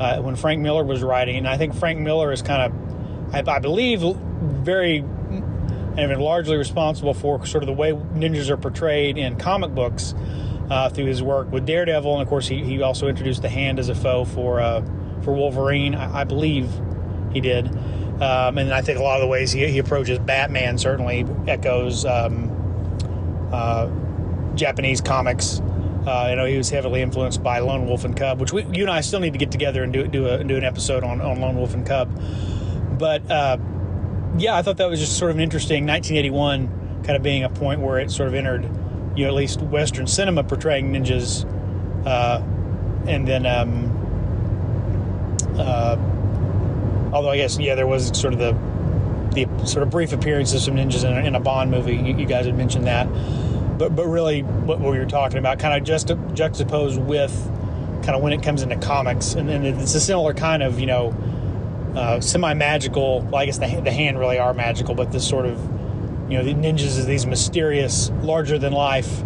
uh, 0.00 0.20
when 0.20 0.36
Frank 0.36 0.60
Miller 0.60 0.84
was 0.84 1.02
writing. 1.02 1.36
And 1.36 1.48
I 1.48 1.56
think 1.56 1.74
Frank 1.74 2.00
Miller 2.00 2.32
is 2.32 2.42
kind 2.42 2.72
of, 2.72 3.34
I, 3.34 3.50
I 3.50 3.58
believe, 3.58 4.02
very 4.02 5.04
and 5.96 6.20
largely 6.20 6.56
responsible 6.56 7.14
for 7.14 7.46
sort 7.46 7.62
of 7.62 7.66
the 7.66 7.72
way 7.72 7.92
ninjas 7.92 8.50
are 8.50 8.56
portrayed 8.56 9.16
in 9.16 9.36
comic 9.36 9.74
books 9.74 10.14
uh, 10.70 10.88
through 10.88 11.06
his 11.06 11.22
work 11.22 11.50
with 11.52 11.66
Daredevil, 11.66 12.12
and 12.12 12.22
of 12.22 12.28
course 12.28 12.48
he, 12.48 12.64
he 12.64 12.82
also 12.82 13.08
introduced 13.08 13.42
the 13.42 13.48
Hand 13.48 13.78
as 13.78 13.88
a 13.88 13.94
foe 13.94 14.24
for 14.24 14.60
uh, 14.60 14.82
for 15.22 15.32
Wolverine. 15.32 15.94
I, 15.94 16.20
I, 16.20 16.24
believe 16.24 16.70
he 17.32 17.40
did, 17.40 17.68
um, 18.20 18.58
and 18.58 18.72
I 18.72 18.82
think 18.82 18.98
a 18.98 19.02
lot 19.02 19.16
of 19.16 19.20
the 19.20 19.28
ways 19.28 19.52
he, 19.52 19.66
he 19.68 19.78
approaches 19.78 20.18
Batman 20.18 20.78
certainly 20.78 21.26
echoes 21.46 22.04
um, 22.04 22.50
uh, 23.52 23.88
Japanese 24.54 25.00
comics. 25.00 25.60
Uh, 26.06 26.26
you 26.30 26.36
know, 26.36 26.44
he 26.44 26.56
was 26.56 26.68
heavily 26.68 27.00
influenced 27.00 27.42
by 27.42 27.60
Lone 27.60 27.86
Wolf 27.86 28.04
and 28.04 28.14
Cub, 28.14 28.40
which 28.40 28.52
we, 28.52 28.62
you 28.64 28.82
and 28.82 28.90
I 28.90 29.00
still 29.00 29.20
need 29.20 29.32
to 29.32 29.38
get 29.38 29.50
together 29.50 29.82
and 29.82 29.92
do 29.92 30.06
do 30.06 30.26
a, 30.26 30.44
do 30.44 30.56
an 30.56 30.64
episode 30.64 31.02
on, 31.02 31.20
on 31.20 31.40
Lone 31.40 31.56
Wolf 31.56 31.72
and 31.72 31.86
Cub. 31.86 32.10
But 32.98 33.30
uh, 33.30 33.56
yeah, 34.36 34.54
I 34.54 34.62
thought 34.62 34.76
that 34.76 34.90
was 34.90 35.00
just 35.00 35.18
sort 35.18 35.30
of 35.30 35.38
an 35.38 35.42
interesting 35.42 35.86
1981 35.86 37.02
kind 37.04 37.16
of 37.16 37.22
being 37.22 37.44
a 37.44 37.48
point 37.48 37.80
where 37.80 37.98
it 37.98 38.10
sort 38.10 38.28
of 38.28 38.34
entered, 38.34 38.64
you 39.16 39.24
know, 39.24 39.28
at 39.28 39.34
least 39.34 39.60
Western 39.62 40.06
cinema 40.06 40.44
portraying 40.44 40.92
ninjas, 40.92 41.44
uh, 42.06 42.42
and 43.08 43.26
then. 43.26 43.46
Um, 43.46 44.00
uh, 45.56 45.96
although 47.12 47.30
I 47.30 47.36
guess 47.36 47.58
yeah, 47.58 47.74
there 47.74 47.86
was 47.86 48.08
sort 48.18 48.34
of 48.34 48.40
the 48.40 48.52
the 49.34 49.66
sort 49.66 49.82
of 49.82 49.90
brief 49.90 50.12
appearance 50.12 50.52
of 50.54 50.60
some 50.60 50.74
ninjas 50.74 51.04
in 51.04 51.16
a, 51.16 51.20
in 51.26 51.34
a 51.34 51.40
Bond 51.40 51.70
movie. 51.70 51.96
You, 51.96 52.16
you 52.16 52.26
guys 52.26 52.46
had 52.46 52.56
mentioned 52.56 52.86
that 52.86 53.06
but 53.78 53.94
but 53.94 54.06
really 54.06 54.42
what, 54.42 54.80
we 54.80 54.98
were 54.98 55.06
talking 55.06 55.38
about 55.38 55.58
kind 55.58 55.78
of 55.78 55.86
just 55.86 56.12
juxtaposed 56.34 57.00
with 57.00 57.32
kind 58.02 58.16
of 58.16 58.22
when 58.22 58.32
it 58.32 58.42
comes 58.42 58.62
into 58.62 58.76
comics 58.76 59.34
and, 59.34 59.48
it's 59.50 59.94
a 59.94 60.00
similar 60.00 60.34
kind 60.34 60.62
of 60.62 60.78
you 60.78 60.86
know 60.86 61.10
uh, 61.96 62.20
semi-magical 62.20 63.20
well 63.22 63.36
i 63.36 63.46
guess 63.46 63.58
the, 63.58 63.80
the 63.82 63.92
hand 63.92 64.18
really 64.18 64.38
are 64.38 64.52
magical 64.52 64.94
but 64.94 65.12
this 65.12 65.26
sort 65.26 65.46
of 65.46 65.58
you 66.30 66.36
know 66.36 66.44
the 66.44 66.54
ninjas 66.54 66.98
is 66.98 67.06
these 67.06 67.26
mysterious 67.26 68.10
larger 68.22 68.58
than 68.58 68.72
life 68.72 69.22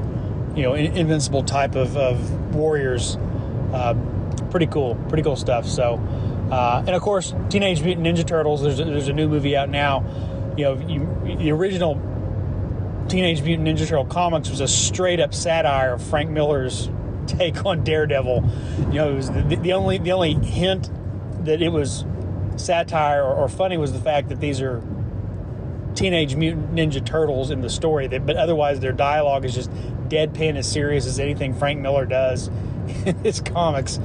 you 0.59 0.65
know 0.65 0.75
invincible 0.75 1.45
type 1.45 1.77
of, 1.77 1.97
of 1.97 2.55
warriors. 2.55 3.17
Uh, 3.73 3.95
pretty 4.51 4.67
cool, 4.67 4.97
pretty 5.09 5.23
cool 5.23 5.37
stuff. 5.37 5.67
So, 5.67 5.95
uh, 6.51 6.83
and 6.85 6.97
of 6.97 7.01
course, 7.03 7.33
Teenage 7.49 7.83
Mutant 7.83 8.07
Ninja 8.07 8.27
Turtles. 8.27 8.63
There's 8.63 8.81
a, 8.81 8.85
there's 8.85 9.09
a 9.09 9.13
new 9.13 9.29
movie 9.29 9.57
out 9.57 9.69
now. 9.69 10.05
You 10.57 10.65
know, 10.65 10.75
you, 10.89 11.37
the 11.37 11.53
original 11.53 11.95
Teenage 13.09 13.43
Mutant 13.43 13.67
Ninja 13.67 13.89
Turtle 13.89 14.05
comics 14.05 14.51
was 14.51 14.61
a 14.61 14.69
straight 14.69 15.19
up 15.19 15.33
satire 15.33 15.95
of 15.95 16.03
Frank 16.03 16.31
Miller's 16.31 16.91
take 17.27 17.65
on 17.65 17.83
Daredevil. 17.83 18.45
You 18.79 18.95
know, 18.95 19.11
it 19.11 19.15
was 19.15 19.31
the, 19.31 19.59
the 19.63 19.73
only 19.73 19.99
the 19.99 20.13
only 20.13 20.35
hint 20.35 20.91
that 21.45 21.63
it 21.63 21.71
was 21.71 22.05
satire 22.57 23.23
or, 23.23 23.35
or, 23.35 23.49
funny 23.49 23.77
was 23.77 23.93
the 23.93 24.01
fact 24.01 24.29
that 24.29 24.41
these 24.41 24.61
are 24.61 24.83
Teenage 25.95 26.35
Mutant 26.35 26.75
Ninja 26.75 27.05
Turtles 27.05 27.51
in 27.51 27.61
the 27.61 27.71
story. 27.71 28.09
That, 28.09 28.27
but 28.27 28.37
otherwise, 28.37 28.81
their 28.81 28.93
dialogue 28.93 29.45
is 29.45 29.55
just 29.55 29.71
deadpan 30.09 30.57
as 30.57 30.71
serious 30.71 31.07
as 31.07 31.19
anything 31.19 31.55
Frank 31.55 31.81
Miller 31.81 32.05
does 32.05 32.49
in 33.07 33.17
his 33.25 33.41
comics. 33.41 33.99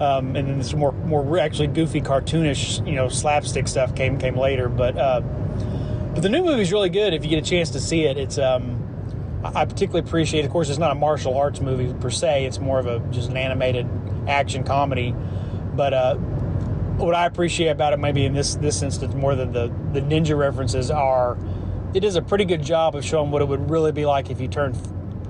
Um, 0.00 0.36
and 0.36 0.46
then 0.46 0.58
this 0.58 0.74
more 0.74 0.92
more 0.92 1.38
actually 1.38 1.68
goofy, 1.68 2.00
cartoonish, 2.00 2.86
you 2.86 2.94
know, 2.94 3.08
slapstick 3.08 3.66
stuff 3.66 3.94
came 3.94 4.18
came 4.18 4.36
later. 4.36 4.68
But 4.68 4.96
uh, 4.96 5.22
but 6.16 6.22
the 6.22 6.30
new 6.30 6.42
movie 6.42 6.62
is 6.62 6.72
really 6.72 6.88
good 6.88 7.12
if 7.12 7.22
you 7.22 7.28
get 7.28 7.46
a 7.46 7.46
chance 7.46 7.68
to 7.68 7.78
see 7.78 8.04
it. 8.04 8.16
It's 8.16 8.38
um, 8.38 8.82
I 9.44 9.66
particularly 9.66 10.00
appreciate. 10.00 10.46
Of 10.46 10.50
course, 10.50 10.70
it's 10.70 10.78
not 10.78 10.90
a 10.90 10.94
martial 10.94 11.36
arts 11.36 11.60
movie 11.60 11.92
per 12.00 12.08
se. 12.08 12.46
It's 12.46 12.58
more 12.58 12.78
of 12.78 12.86
a 12.86 13.00
just 13.10 13.28
an 13.28 13.36
animated 13.36 13.86
action 14.26 14.64
comedy. 14.64 15.14
But 15.74 15.92
uh, 15.92 16.14
what 16.14 17.14
I 17.14 17.26
appreciate 17.26 17.68
about 17.68 17.92
it, 17.92 17.98
maybe 17.98 18.24
in 18.24 18.32
this 18.32 18.54
this 18.54 18.80
instance, 18.80 19.14
more 19.14 19.34
than 19.34 19.52
the 19.52 19.70
the 19.92 20.00
ninja 20.00 20.34
references 20.38 20.90
are, 20.90 21.36
it 21.92 22.00
does 22.00 22.16
a 22.16 22.22
pretty 22.22 22.46
good 22.46 22.62
job 22.62 22.96
of 22.96 23.04
showing 23.04 23.30
what 23.30 23.42
it 23.42 23.48
would 23.48 23.68
really 23.68 23.92
be 23.92 24.06
like 24.06 24.30
if 24.30 24.40
you 24.40 24.48
turned 24.48 24.74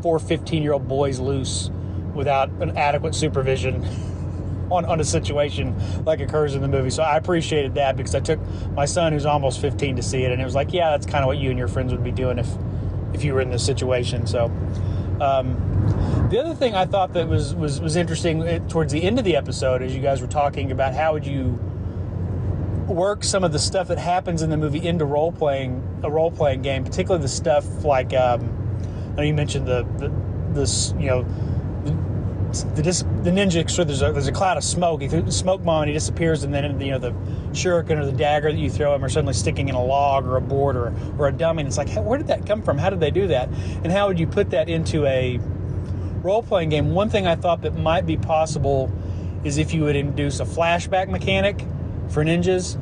four 0.05 0.20
15 0.20 0.62
year 0.62 0.75
old 0.75 0.87
boys 0.87 1.18
loose 1.18 1.68
without 2.14 2.49
an 2.62 2.79
adequate 2.79 3.16
supervision 3.16 3.83
on, 4.70 4.85
on 4.85 5.00
a 5.00 5.05
situation 5.05 5.74
like 6.05 6.20
occurs 6.20 6.55
in 6.55 6.62
the 6.62 6.68
movie. 6.68 6.90
So 6.90 7.02
I 7.02 7.16
appreciated 7.16 7.74
that 7.74 7.96
because 7.96 8.14
I 8.14 8.20
took 8.20 8.40
my 8.72 8.85
son 8.85 9.12
who's 9.12 9.26
almost 9.26 9.61
15 9.61 9.96
to 9.96 10.02
see 10.02 10.22
it, 10.22 10.33
and 10.33 10.40
it 10.40 10.44
was 10.44 10.55
like, 10.55 10.72
yeah, 10.72 10.90
that's 10.90 11.07
kind 11.07 11.22
of 11.22 11.26
what 11.26 11.38
you 11.38 11.50
and 11.50 11.59
your 11.59 11.68
friends 11.68 11.92
would 11.92 12.05
be 12.05 12.12
doing 12.12 12.38
if 12.38 12.48
if 13.12 13.24
you 13.24 13.35
were 13.35 13.40
in 13.40 13.50
this 13.50 13.64
situation. 13.64 14.26
So. 14.26 14.50
Um, 15.20 16.29
the 16.31 16.38
other 16.38 16.55
thing 16.55 16.74
I 16.74 16.85
thought 16.85 17.14
that 17.14 17.26
was, 17.26 17.55
was 17.55 17.81
was 17.81 17.96
interesting 17.96 18.42
eh, 18.42 18.59
towards 18.68 18.92
the 18.92 19.02
end 19.02 19.18
of 19.18 19.24
the 19.24 19.37
episode, 19.37 19.81
as 19.81 19.94
you 19.94 20.02
guys 20.02 20.20
were 20.20 20.26
talking 20.26 20.72
about 20.72 20.92
how 20.92 21.14
would 21.14 21.26
you 21.26 21.59
work 22.87 23.24
some 23.24 23.42
of 23.44 23.52
the 23.52 23.59
stuff 23.59 23.88
that 23.88 23.98
happens 23.98 24.42
in 24.42 24.50
the 24.50 24.57
movie 24.57 24.87
into 24.87 25.05
role 25.05 25.33
playing 25.33 25.83
a 26.02 26.11
role 26.11 26.31
playing 26.31 26.62
game, 26.62 26.85
particularly 26.85 27.22
the 27.22 27.29
stuff 27.29 27.85
like 27.85 28.12
um, 28.12 28.42
you 29.18 29.35
mentioned 29.35 29.66
the, 29.66 29.87
the 29.98 30.12
this 30.52 30.92
you 30.98 31.07
know 31.07 31.24
the, 32.64 32.83
the 32.83 33.31
ninja 33.31 33.69
so 33.69 33.85
there's 33.85 34.03
a 34.03 34.12
there's 34.12 34.29
a 34.29 34.33
cloud 34.33 34.57
of 34.57 34.64
smoke. 34.64 35.03
He 35.03 35.09
threw 35.09 35.31
smoke 35.31 35.64
bomb 35.64 35.83
and 35.83 35.88
he 35.88 35.95
disappears 35.95 36.45
and 36.45 36.53
then 36.53 36.81
you 36.81 36.92
know 36.92 36.99
the 36.99 37.12
shuriken 37.53 37.99
or 37.99 38.07
the 38.07 38.12
dagger 38.12 38.53
that 38.53 38.59
you 38.59 38.71
throw 38.71 38.95
him 38.95 39.05
are 39.05 39.09
suddenly 39.09 39.35
sticking 39.35 39.69
in 39.69 39.75
a 39.75 39.85
log 39.85 40.27
or 40.27 40.37
a 40.37 40.40
board 40.40 40.77
or, 40.77 40.95
or 41.19 41.29
a 41.29 41.33
dummy. 41.33 41.62
And 41.62 41.69
it's 41.69 41.79
like 41.79 41.88
where 41.90 42.19
did 42.19 42.29
that 42.29 42.47
come 42.47 42.62
from? 42.62 42.79
How 42.79 42.90
did 42.90 43.01
they 43.01 43.11
do 43.11 43.27
that? 43.29 43.49
And 43.83 43.90
how 43.90 44.09
would 44.09 44.19
you 44.19 44.27
put 44.27 44.51
that 44.51 44.69
into 44.69 45.07
a 45.07 45.38
role-playing 46.23 46.71
game? 46.71 46.92
One 46.95 47.11
thing 47.11 47.27
i 47.27 47.37
thought 47.37 47.62
that 47.62 47.77
might 47.77 48.07
be 48.07 48.16
possible 48.16 48.92
is 49.45 49.59
if 49.59 49.73
you 49.73 49.85
would 49.85 49.97
induce 49.97 50.40
a 50.40 50.45
flashback 50.45 51.09
mechanic 51.09 51.61
for 52.09 52.25
ninjas 52.25 52.81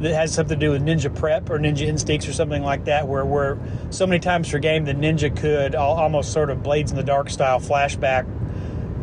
that 0.00 0.14
has 0.14 0.32
something 0.32 0.58
to 0.58 0.66
do 0.66 0.72
with 0.72 0.82
ninja 0.82 1.14
prep 1.14 1.50
or 1.50 1.58
ninja 1.58 1.82
instincts 1.82 2.26
or 2.26 2.32
something 2.32 2.62
like 2.62 2.84
that 2.86 3.06
where 3.06 3.24
where 3.24 3.58
so 3.90 4.06
many 4.06 4.18
times 4.18 4.50
per 4.50 4.58
game 4.58 4.84
the 4.84 4.94
ninja 4.94 5.34
could 5.36 5.74
almost 5.74 6.32
sort 6.32 6.50
of 6.50 6.62
blades 6.62 6.90
in 6.90 6.96
the 6.96 7.02
dark 7.02 7.28
style 7.28 7.60
flashback 7.60 8.26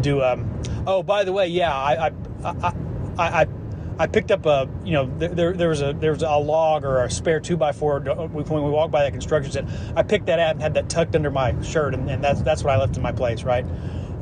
do 0.02 0.22
um 0.24 0.62
oh 0.86 1.04
by 1.04 1.24
the 1.24 1.34
way 1.34 1.48
yeah 1.48 1.74
i 1.76 2.08
i 2.08 2.12
i, 2.44 3.42
I, 3.42 3.48
I 4.00 4.06
picked 4.06 4.30
up 4.30 4.46
a, 4.46 4.70
you 4.84 4.94
know, 4.94 5.12
there, 5.18 5.54
there 5.54 5.70
was 5.70 5.82
a 5.82 5.94
there 5.94 6.12
was 6.12 6.22
a 6.22 6.38
log 6.38 6.84
or 6.84 7.04
a 7.04 7.10
spare 7.10 7.40
two 7.40 7.58
by 7.58 7.72
four 7.72 8.00
when 8.00 8.64
we 8.64 8.70
walked 8.70 8.92
by 8.92 9.04
that 9.04 9.12
construction 9.12 9.52
site. 9.52 9.66
I 9.96 10.04
picked 10.04 10.28
that 10.28 10.40
out 10.40 10.52
and 10.52 10.62
had 10.62 10.76
that 10.76 10.88
tucked 10.88 11.16
under 11.16 11.32
my 11.32 11.60
shirt, 11.64 11.96
and, 11.96 12.10
and 12.10 12.24
that's 12.24 12.42
that's 12.44 12.64
what 12.64 12.74
I 12.74 12.78
left 12.78 12.96
in 12.96 13.02
my 13.02 13.12
place, 13.12 13.44
right? 13.44 13.66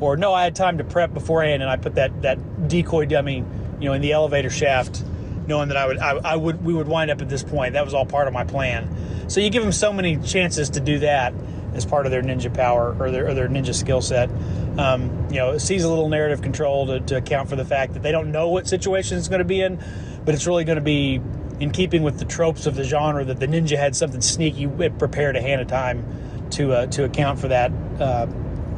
Or 0.00 0.16
no, 0.16 0.32
I 0.32 0.44
had 0.44 0.56
time 0.56 0.78
to 0.78 0.84
prep 0.84 1.12
beforehand, 1.12 1.62
and 1.62 1.70
I 1.70 1.76
put 1.76 1.96
that 1.96 2.22
that 2.22 2.68
decoy 2.68 3.04
dummy, 3.04 3.44
you 3.78 3.88
know, 3.88 3.92
in 3.92 4.00
the 4.00 4.12
elevator 4.12 4.50
shaft, 4.50 5.04
knowing 5.46 5.68
that 5.68 5.76
I 5.76 5.86
would 5.86 5.98
I, 5.98 6.12
I 6.24 6.36
would 6.36 6.64
we 6.64 6.72
would 6.72 6.88
wind 6.88 7.10
up 7.10 7.20
at 7.20 7.28
this 7.28 7.42
point. 7.42 7.74
That 7.74 7.84
was 7.84 7.92
all 7.92 8.06
part 8.06 8.28
of 8.28 8.32
my 8.32 8.44
plan. 8.44 9.28
So 9.28 9.40
you 9.40 9.50
give 9.50 9.62
them 9.62 9.72
so 9.72 9.92
many 9.92 10.16
chances 10.16 10.70
to 10.70 10.80
do 10.80 11.00
that 11.00 11.34
as 11.76 11.84
part 11.84 12.06
of 12.06 12.12
their 12.12 12.22
ninja 12.22 12.52
power 12.52 12.96
or 12.98 13.10
their, 13.10 13.28
or 13.28 13.34
their 13.34 13.48
ninja 13.48 13.74
skill 13.74 14.00
set. 14.00 14.30
Um, 14.78 15.28
you 15.30 15.36
know, 15.36 15.52
it 15.52 15.60
sees 15.60 15.84
a 15.84 15.88
little 15.88 16.08
narrative 16.08 16.42
control 16.42 16.86
to, 16.86 17.00
to 17.00 17.16
account 17.16 17.48
for 17.48 17.56
the 17.56 17.64
fact 17.64 17.94
that 17.94 18.02
they 18.02 18.12
don't 18.12 18.32
know 18.32 18.48
what 18.48 18.66
situation 18.66 19.18
it's 19.18 19.28
going 19.28 19.40
to 19.40 19.44
be 19.44 19.60
in, 19.60 19.82
but 20.24 20.34
it's 20.34 20.46
really 20.46 20.64
going 20.64 20.76
to 20.76 20.82
be 20.82 21.20
in 21.60 21.70
keeping 21.70 22.02
with 22.02 22.18
the 22.18 22.24
tropes 22.24 22.66
of 22.66 22.74
the 22.74 22.84
genre 22.84 23.24
that 23.24 23.40
the 23.40 23.46
ninja 23.46 23.76
had 23.76 23.96
something 23.96 24.20
sneaky 24.20 24.66
prepared 24.98 25.36
ahead 25.36 25.60
of 25.60 25.66
time 25.66 26.04
to 26.50 26.72
uh, 26.72 26.86
to 26.86 27.04
account 27.04 27.38
for 27.38 27.48
that 27.48 27.72
uh, 28.00 28.26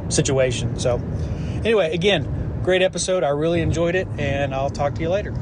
situation. 0.09 0.79
So, 0.79 1.01
anyway, 1.63 1.93
again, 1.93 2.61
great 2.63 2.81
episode. 2.81 3.23
I 3.23 3.29
really 3.29 3.61
enjoyed 3.61 3.95
it, 3.95 4.07
and 4.17 4.53
I'll 4.53 4.69
talk 4.69 4.95
to 4.95 5.01
you 5.01 5.09
later. 5.09 5.33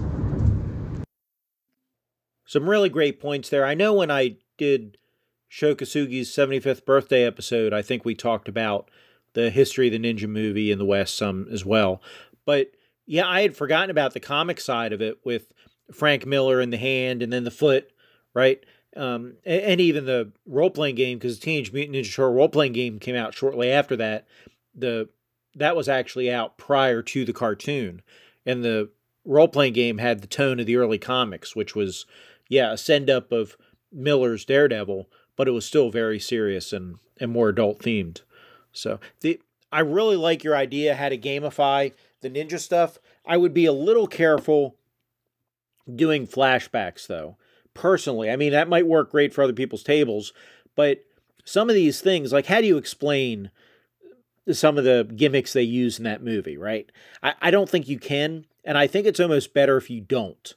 Some 2.46 2.70
really 2.70 2.90
great 2.90 3.20
points 3.20 3.50
there. 3.50 3.66
I 3.66 3.74
know 3.74 3.94
when 3.94 4.10
I 4.10 4.38
did 4.58 4.98
Sho 5.48 5.76
Kosugi's 5.76 6.30
75th 6.30 6.86
birthday 6.86 7.24
episode, 7.24 7.74
I 7.74 7.82
think 7.82 8.04
we 8.04 8.16
talked 8.16 8.48
about 8.48 8.90
the 9.34 9.50
history 9.50 9.88
of 9.88 9.94
the 9.94 10.00
ninja 10.00 10.28
movie 10.28 10.72
in 10.72 10.78
the 10.78 10.86
West 10.86 11.16
some 11.16 11.48
as 11.52 11.66
well. 11.66 12.02
But 12.46 12.72
yeah, 13.06 13.28
I 13.28 13.42
had 13.42 13.56
forgotten 13.56 13.90
about 13.90 14.14
the 14.14 14.20
comic 14.20 14.60
side 14.60 14.94
of 14.94 15.02
it 15.02 15.20
with 15.24 15.54
Frank 15.94 16.26
Miller 16.26 16.60
and 16.60 16.72
the 16.74 16.78
hand 16.78 17.22
and 17.22 17.32
then 17.32 17.44
the 17.44 17.52
foot, 17.52 17.92
right? 18.34 18.64
Um, 18.96 19.36
and, 19.46 19.80
even 19.80 20.06
the 20.06 20.32
role 20.48 20.72
playing 20.72 20.96
game 20.96 21.20
because 21.20 21.38
Teenage 21.38 21.72
Mutant 21.72 21.96
Ninja 21.96 22.14
Turtle 22.14 22.34
role 22.34 22.50
playing 22.50 22.74
game 22.74 23.00
came 23.00 23.16
out 23.16 23.34
shortly 23.34 23.72
after 23.72 23.96
that. 23.98 24.28
The 24.74 25.10
that 25.56 25.76
was 25.76 25.88
actually 25.88 26.32
out 26.32 26.58
prior 26.58 27.02
to 27.02 27.26
the 27.26 27.34
cartoon, 27.34 28.02
and 28.46 28.64
the 28.64 28.90
role 29.24 29.48
playing 29.48 29.74
game 29.74 30.00
had 30.00 30.22
the 30.22 30.28
tone 30.28 30.60
of 30.60 30.66
the 30.66 30.78
early 30.78 30.98
comics, 30.98 31.56
which 31.56 31.76
was 31.76 32.08
yeah 32.50 32.74
a 32.74 32.78
send 32.78 33.10
up 33.10 33.32
of 33.32 33.56
Miller's 33.92 34.46
Daredevil, 34.46 35.08
but 35.38 35.48
it 35.48 35.52
was 35.52 35.66
still 35.66 35.90
very 35.90 36.20
serious 36.20 36.74
and, 36.74 36.98
and 37.22 37.32
more 37.32 37.48
adult 37.48 37.80
themed. 37.80 38.22
So 38.74 39.00
the 39.22 39.40
I 39.72 39.80
really 39.80 40.18
like 40.18 40.44
your 40.44 40.56
idea 40.56 40.96
how 40.96 41.10
to 41.10 41.18
gamify 41.18 41.94
the 42.22 42.30
ninja 42.30 42.60
stuff. 42.60 42.98
I 43.26 43.38
would 43.38 43.54
be 43.54 43.66
a 43.66 43.74
little 43.74 44.08
careful 44.08 44.76
doing 45.94 46.28
flashbacks 46.28 47.08
though. 47.08 47.38
Personally, 47.74 48.30
I 48.30 48.36
mean 48.36 48.52
that 48.52 48.68
might 48.68 48.88
work 48.88 49.12
great 49.12 49.34
for 49.34 49.44
other 49.44 49.54
people's 49.54 49.84
tables, 49.84 50.34
but 50.76 51.06
some 51.46 51.70
of 51.70 51.76
these 51.76 52.02
things, 52.02 52.34
like 52.34 52.48
how 52.48 52.60
do 52.60 52.68
you 52.68 52.78
explain 52.78 53.52
some 54.52 54.78
of 54.78 54.84
the 54.84 55.10
gimmicks 55.16 55.54
they 55.54 55.62
use 55.62 55.98
in 55.98 56.06
that 56.06 56.24
movie, 56.24 56.58
right? 56.58 56.92
I, 57.22 57.34
I 57.42 57.52
don't 57.52 57.70
think 57.70 57.88
you 57.88 58.00
can, 58.00 58.46
and 58.64 58.78
I 58.78 58.88
think 58.88 59.06
it's 59.06 59.20
almost 59.20 59.54
better 59.54 59.78
if 59.78 59.90
you 59.90 60.02
don't. 60.02 60.54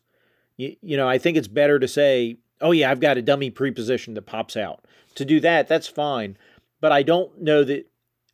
You, 0.57 0.77
you 0.81 0.97
know, 0.97 1.09
I 1.09 1.19
think 1.19 1.37
it's 1.37 1.49
better 1.49 1.79
to 1.79 1.89
say, 1.89 2.39
oh 2.61 2.73
yeah, 2.73 2.91
I've 2.91 3.01
got 3.01 3.19
a 3.19 3.23
dummy 3.23 3.51
preposition 3.51 4.15
that 4.15 4.23
pops 4.23 4.57
out. 4.57 4.85
To 5.17 5.25
do 5.25 5.41
that, 5.41 5.69
that's 5.69 5.89
fine. 5.89 6.37
But 6.81 6.93
I 6.93 7.03
don't 7.03 7.41
know 7.41 7.65
that 7.65 7.87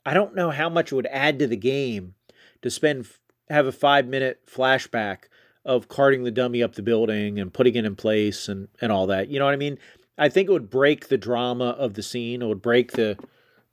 I 0.04 0.14
don't 0.14 0.34
know 0.34 0.50
how 0.50 0.68
much 0.68 0.92
it 0.92 0.94
would 0.94 1.08
add 1.10 1.38
to 1.40 1.46
the 1.46 1.56
game 1.56 2.14
to 2.62 2.70
spend 2.70 3.08
have 3.48 3.66
a 3.66 3.72
five 3.72 4.06
minute 4.06 4.40
flashback 4.46 5.24
of 5.64 5.88
carting 5.88 6.22
the 6.22 6.30
dummy 6.30 6.62
up 6.62 6.74
the 6.74 6.82
building 6.82 7.40
and 7.40 7.52
putting 7.52 7.74
it 7.74 7.84
in 7.84 7.96
place 7.96 8.48
and, 8.48 8.68
and 8.80 8.92
all 8.92 9.08
that. 9.08 9.28
You 9.28 9.38
know 9.38 9.44
what 9.44 9.54
I 9.54 9.58
mean? 9.58 9.78
I 10.16 10.28
think 10.28 10.48
it 10.48 10.52
would 10.52 10.70
break 10.70 11.08
the 11.08 11.18
drama 11.18 11.70
of 11.70 11.94
the 11.94 12.02
scene. 12.02 12.40
It 12.40 12.46
would 12.46 12.62
break 12.62 12.92
the 12.92 13.18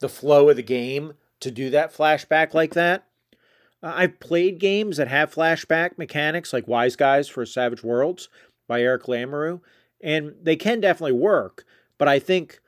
the 0.00 0.08
flow 0.08 0.48
of 0.48 0.56
the 0.56 0.62
game 0.62 1.14
to 1.40 1.50
do 1.50 1.70
that 1.70 1.94
flashback 1.94 2.52
like 2.52 2.74
that. 2.74 3.06
I've 3.82 4.18
played 4.18 4.58
games 4.58 4.96
that 4.96 5.08
have 5.08 5.34
flashback 5.34 5.98
mechanics 5.98 6.52
like 6.52 6.66
Wise 6.66 6.96
Guys 6.96 7.28
for 7.28 7.44
Savage 7.44 7.84
Worlds 7.84 8.28
by 8.66 8.80
Eric 8.80 9.04
Lamoureux, 9.04 9.60
and 10.04 10.34
they 10.40 10.54
can 10.54 10.80
definitely 10.80 11.18
work. 11.18 11.64
But 11.98 12.06
I 12.06 12.18
think 12.20 12.60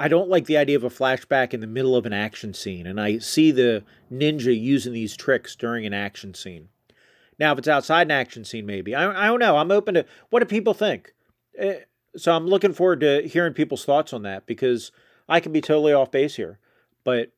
I 0.00 0.08
don't 0.08 0.30
like 0.30 0.46
the 0.46 0.56
idea 0.56 0.76
of 0.76 0.84
a 0.84 0.90
flashback 0.90 1.54
in 1.54 1.60
the 1.60 1.66
middle 1.66 1.94
of 1.94 2.06
an 2.06 2.12
action 2.12 2.54
scene, 2.54 2.86
and 2.86 3.00
I 3.00 3.18
see 3.18 3.52
the 3.52 3.84
ninja 4.10 4.58
using 4.58 4.92
these 4.92 5.16
tricks 5.16 5.54
during 5.54 5.86
an 5.86 5.94
action 5.94 6.34
scene. 6.34 6.68
Now, 7.38 7.52
if 7.52 7.58
it's 7.58 7.68
outside 7.68 8.06
an 8.06 8.12
action 8.12 8.44
scene, 8.44 8.66
maybe 8.66 8.94
I, 8.94 9.24
I 9.24 9.26
don't 9.26 9.38
know. 9.38 9.58
I'm 9.58 9.70
open 9.70 9.94
to 9.94 10.06
what 10.30 10.40
do 10.40 10.46
people 10.46 10.74
think. 10.74 11.14
Uh, 11.60 11.74
so 12.16 12.34
I'm 12.34 12.46
looking 12.46 12.72
forward 12.72 13.00
to 13.00 13.28
hearing 13.28 13.52
people's 13.52 13.84
thoughts 13.84 14.14
on 14.14 14.22
that 14.22 14.46
because 14.46 14.90
I 15.28 15.40
can 15.40 15.52
be 15.52 15.60
totally 15.60 15.92
off 15.92 16.10
base 16.10 16.36
here, 16.36 16.58
but 17.04 17.32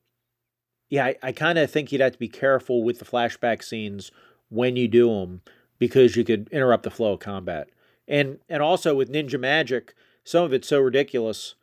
yeah, 0.88 1.06
I, 1.06 1.16
I 1.22 1.32
kind 1.32 1.58
of 1.58 1.70
think 1.70 1.90
you'd 1.90 2.00
have 2.00 2.12
to 2.12 2.18
be 2.18 2.28
careful 2.28 2.82
with 2.82 2.98
the 2.98 3.04
flashback 3.04 3.62
scenes 3.62 4.10
when 4.48 4.76
you 4.76 4.88
do 4.88 5.08
them 5.08 5.42
because 5.78 6.16
you 6.16 6.24
could 6.24 6.48
interrupt 6.50 6.84
the 6.84 6.90
flow 6.90 7.12
of 7.14 7.20
combat 7.20 7.68
and 8.08 8.38
and 8.48 8.62
also 8.62 8.94
with 8.94 9.12
ninja 9.12 9.38
magic, 9.38 9.94
some 10.24 10.44
of 10.44 10.52
it's 10.52 10.68
so 10.68 10.80
ridiculous, 10.80 11.54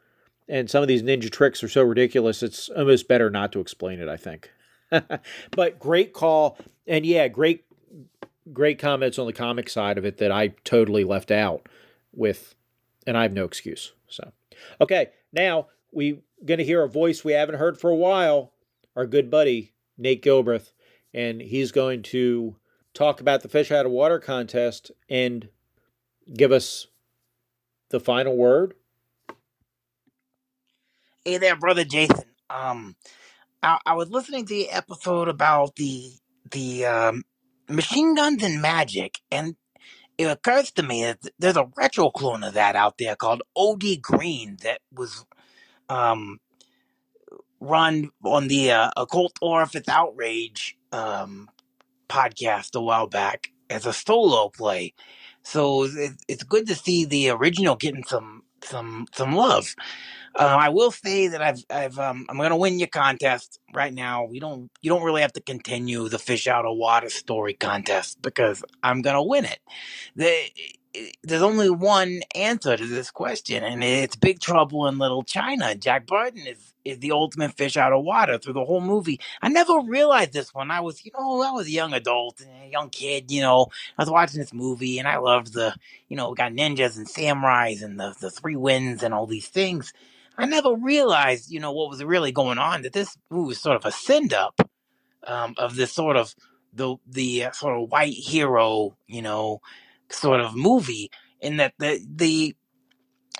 and 0.47 0.69
some 0.69 0.81
of 0.81 0.87
these 0.87 1.03
ninja 1.03 1.29
tricks 1.29 1.63
are 1.63 1.69
so 1.69 1.83
ridiculous. 1.83 2.43
It's 2.43 2.69
almost 2.69 3.07
better 3.07 3.29
not 3.29 3.51
to 3.53 3.59
explain 3.59 3.99
it. 3.99 4.07
I 4.07 4.17
think. 4.17 4.51
but 5.51 5.79
great 5.79 6.13
call. 6.13 6.57
And 6.87 7.05
yeah, 7.05 7.27
great, 7.27 7.65
great 8.53 8.79
comments 8.79 9.17
on 9.17 9.25
the 9.25 9.33
comic 9.33 9.69
side 9.69 9.97
of 9.97 10.05
it 10.05 10.17
that 10.17 10.31
I 10.31 10.49
totally 10.63 11.03
left 11.03 11.31
out 11.31 11.67
with, 12.13 12.55
and 13.07 13.17
I 13.17 13.23
have 13.23 13.33
no 13.33 13.43
excuse. 13.43 13.93
So, 14.07 14.31
okay, 14.79 15.09
now 15.33 15.67
we're 15.91 16.19
going 16.45 16.59
to 16.59 16.63
hear 16.63 16.83
a 16.83 16.89
voice 16.89 17.23
we 17.23 17.33
haven't 17.33 17.55
heard 17.55 17.79
for 17.79 17.89
a 17.89 17.95
while. 17.95 18.51
Our 18.95 19.05
good 19.05 19.29
buddy 19.29 19.73
Nate 19.97 20.23
Gilbreth, 20.23 20.71
and 21.13 21.41
he's 21.41 21.71
going 21.71 22.01
to 22.03 22.55
talk 22.93 23.19
about 23.19 23.41
the 23.41 23.49
fish 23.49 23.71
out 23.71 23.85
of 23.85 23.91
water 23.91 24.19
contest 24.19 24.91
and 25.09 25.49
give 26.33 26.51
us 26.51 26.87
the 27.89 27.99
final 27.99 28.35
word. 28.35 28.73
Hey 31.23 31.37
there, 31.37 31.55
brother 31.55 31.83
Jason. 31.83 32.25
Um, 32.49 32.95
I, 33.63 33.79
I 33.85 33.93
was 33.95 34.09
listening 34.09 34.45
to 34.45 34.53
the 34.53 34.69
episode 34.69 35.27
about 35.27 35.75
the 35.75 36.11
the 36.51 36.85
um, 36.85 37.23
machine 37.69 38.15
guns 38.15 38.43
and 38.43 38.61
magic, 38.61 39.19
and 39.31 39.55
it 40.17 40.25
occurs 40.25 40.71
to 40.73 40.83
me 40.83 41.03
that 41.03 41.19
there's 41.39 41.57
a 41.57 41.69
retro 41.75 42.09
clone 42.09 42.43
of 42.43 42.53
that 42.53 42.75
out 42.75 42.97
there 42.97 43.15
called 43.15 43.41
OD 43.55 44.01
Green 44.01 44.57
that 44.61 44.81
was 44.91 45.25
um, 45.89 46.39
run 47.59 48.11
on 48.23 48.47
the 48.47 48.71
uh, 48.71 48.91
Occult 48.97 49.33
Orifice 49.41 49.87
Outrage 49.87 50.77
um, 50.91 51.49
podcast 52.07 52.75
a 52.75 52.81
while 52.81 53.07
back 53.07 53.47
as 53.69 53.85
a 53.85 53.93
solo 53.93 54.49
play. 54.49 54.93
So 55.45 55.85
it, 55.85 56.13
it's 56.29 56.43
good 56.43 56.67
to 56.69 56.75
see 56.75 57.05
the 57.05 57.31
original 57.31 57.77
getting 57.77 58.05
some 58.05 58.43
some 58.63 59.07
some 59.13 59.35
love. 59.35 59.75
Uh, 60.35 60.57
I 60.59 60.69
will 60.69 60.91
say 60.91 61.29
that 61.29 61.41
I've 61.43 61.63
I've 61.69 61.99
um, 61.99 62.27
I'm 62.29 62.37
gonna 62.37 62.57
win 62.57 62.79
your 62.79 62.89
contest 62.89 63.59
right 63.73 63.93
now. 63.93 64.25
We 64.25 64.39
don't 64.39 64.71
you 64.81 64.89
don't 64.89 65.03
really 65.03 65.23
have 65.23 65.33
to 65.33 65.41
continue 65.41 66.09
the 66.09 66.19
fish 66.19 66.47
out 66.47 66.65
of 66.65 66.77
water 66.77 67.09
story 67.11 67.55
contest 67.55 68.21
because 68.21 68.63
I'm 68.83 69.03
gonna 69.03 69.23
win 69.23 69.45
it. 69.45 69.59
The, 70.15 70.35
there's 71.23 71.41
only 71.41 71.69
one 71.69 72.21
answer 72.33 72.77
to 72.77 72.85
this 72.85 73.11
question, 73.11 73.63
and 73.63 73.83
it's 73.83 74.15
Big 74.15 74.39
Trouble 74.39 74.87
in 74.87 74.97
Little 74.97 75.23
China. 75.23 75.75
Jack 75.75 76.07
Burton 76.07 76.47
is 76.47 76.73
is 76.85 76.99
the 76.99 77.11
ultimate 77.11 77.57
fish 77.57 77.75
out 77.77 77.91
of 77.91 78.03
water 78.03 78.37
through 78.37 78.53
the 78.53 78.63
whole 78.63 78.79
movie. 78.79 79.19
I 79.41 79.49
never 79.49 79.79
realized 79.79 80.33
this 80.33 80.53
when 80.53 80.69
I 80.69 80.81
was, 80.81 81.03
you 81.03 81.11
know, 81.17 81.41
I 81.41 81.51
was 81.51 81.65
a 81.65 81.71
young 81.71 81.93
adult, 81.93 82.41
a 82.41 82.69
young 82.69 82.89
kid, 82.89 83.31
you 83.31 83.41
know. 83.41 83.67
I 83.97 84.03
was 84.03 84.11
watching 84.11 84.39
this 84.39 84.53
movie 84.53 84.99
and 84.99 85.07
I 85.07 85.17
loved 85.17 85.53
the, 85.53 85.75
you 86.09 86.15
know, 86.15 86.29
we 86.29 86.35
got 86.35 86.51
ninjas 86.51 86.95
and 86.95 87.07
samurais 87.07 87.81
and 87.81 87.99
the, 87.99 88.13
the 88.21 88.29
three 88.29 88.55
winds 88.55 89.01
and 89.01 89.15
all 89.15 89.25
these 89.25 89.47
things. 89.47 89.93
I 90.37 90.45
never 90.45 90.75
realized, 90.75 91.49
you 91.49 91.59
know, 91.59 91.71
what 91.71 91.89
was 91.89 92.03
really 92.03 92.31
going 92.31 92.59
on, 92.59 92.83
that 92.83 92.93
this 92.93 93.17
movie 93.31 93.47
was 93.47 93.59
sort 93.61 93.77
of 93.77 93.85
a 93.85 93.91
send 93.91 94.31
up 94.33 94.61
um, 95.25 95.55
of 95.57 95.75
this 95.75 95.91
sort 95.91 96.17
of 96.17 96.35
the 96.73 96.97
the 97.07 97.45
uh, 97.45 97.51
sort 97.51 97.81
of 97.81 97.89
white 97.89 98.13
hero, 98.13 98.95
you 99.07 99.21
know, 99.21 99.61
sort 100.09 100.41
of 100.41 100.55
movie 100.55 101.09
in 101.41 101.57
that 101.57 101.73
the 101.79 101.99
the 102.15 102.55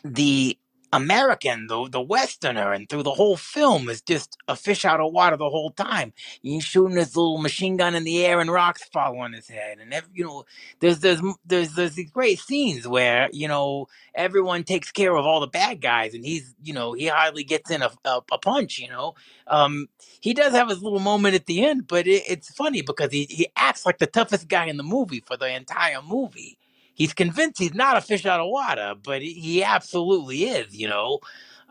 the 0.03 0.57
American, 0.95 1.67
the 1.67 1.89
the 1.91 2.01
Westerner, 2.01 2.73
and 2.73 2.89
through 2.89 3.03
the 3.03 3.13
whole 3.13 3.37
film 3.37 3.89
is 3.89 4.01
just 4.01 4.37
a 4.47 4.55
fish 4.55 4.85
out 4.85 5.01
of 5.01 5.13
water 5.13 5.37
the 5.37 5.49
whole 5.49 5.71
time. 5.71 6.13
He's 6.43 6.63
shooting 6.65 6.97
his 6.97 7.15
little 7.17 7.39
machine 7.39 7.77
gun 7.77 7.95
in 7.95 8.05
the 8.05 8.25
air, 8.25 8.41
and 8.41 8.51
rocks 8.51 8.83
fall 8.85 9.19
on 9.19 9.33
his 9.33 9.49
head. 9.49 9.79
And 9.79 9.93
every, 9.93 10.09
you 10.15 10.25
know, 10.25 10.45
there's 10.81 10.99
there's 11.01 11.21
there's 11.45 11.75
there's 11.75 11.95
these 11.95 12.11
great 12.11 12.39
scenes 12.39 12.87
where 12.87 13.29
you 13.33 13.47
know 13.47 13.87
everyone 14.15 14.63
takes 14.65 14.91
care 14.91 15.15
of 15.15 15.25
all 15.25 15.41
the 15.41 15.47
bad 15.47 15.81
guys, 15.81 16.15
and 16.15 16.25
he's 16.25 16.55
you 16.63 16.73
know 16.73 16.93
he 16.93 17.07
hardly 17.07 17.43
gets 17.45 17.71
in 17.71 17.83
a 17.83 17.91
a, 18.05 18.21
a 18.31 18.39
punch. 18.39 18.79
You 18.79 18.89
know, 18.89 19.15
um, 19.47 19.87
he 20.21 20.33
does 20.33 20.53
have 20.53 20.69
his 20.69 20.83
little 20.83 20.99
moment 20.99 21.35
at 21.35 21.47
the 21.47 21.65
end, 21.65 21.87
but 21.87 22.07
it, 22.07 22.23
it's 22.27 22.49
funny 22.53 22.81
because 22.81 23.11
he 23.11 23.25
he 23.29 23.47
acts 23.57 23.85
like 23.85 23.99
the 23.99 24.07
toughest 24.07 24.49
guy 24.49 24.65
in 24.67 24.77
the 24.77 24.83
movie 24.83 25.23
for 25.25 25.37
the 25.37 25.53
entire 25.55 26.01
movie 26.03 26.57
he's 26.95 27.13
convinced 27.13 27.59
he's 27.59 27.75
not 27.75 27.97
a 27.97 28.01
fish 28.01 28.25
out 28.25 28.39
of 28.39 28.49
water, 28.49 28.95
but 29.01 29.21
he 29.21 29.63
absolutely 29.63 30.45
is, 30.45 30.75
you 30.75 30.87
know. 30.87 31.19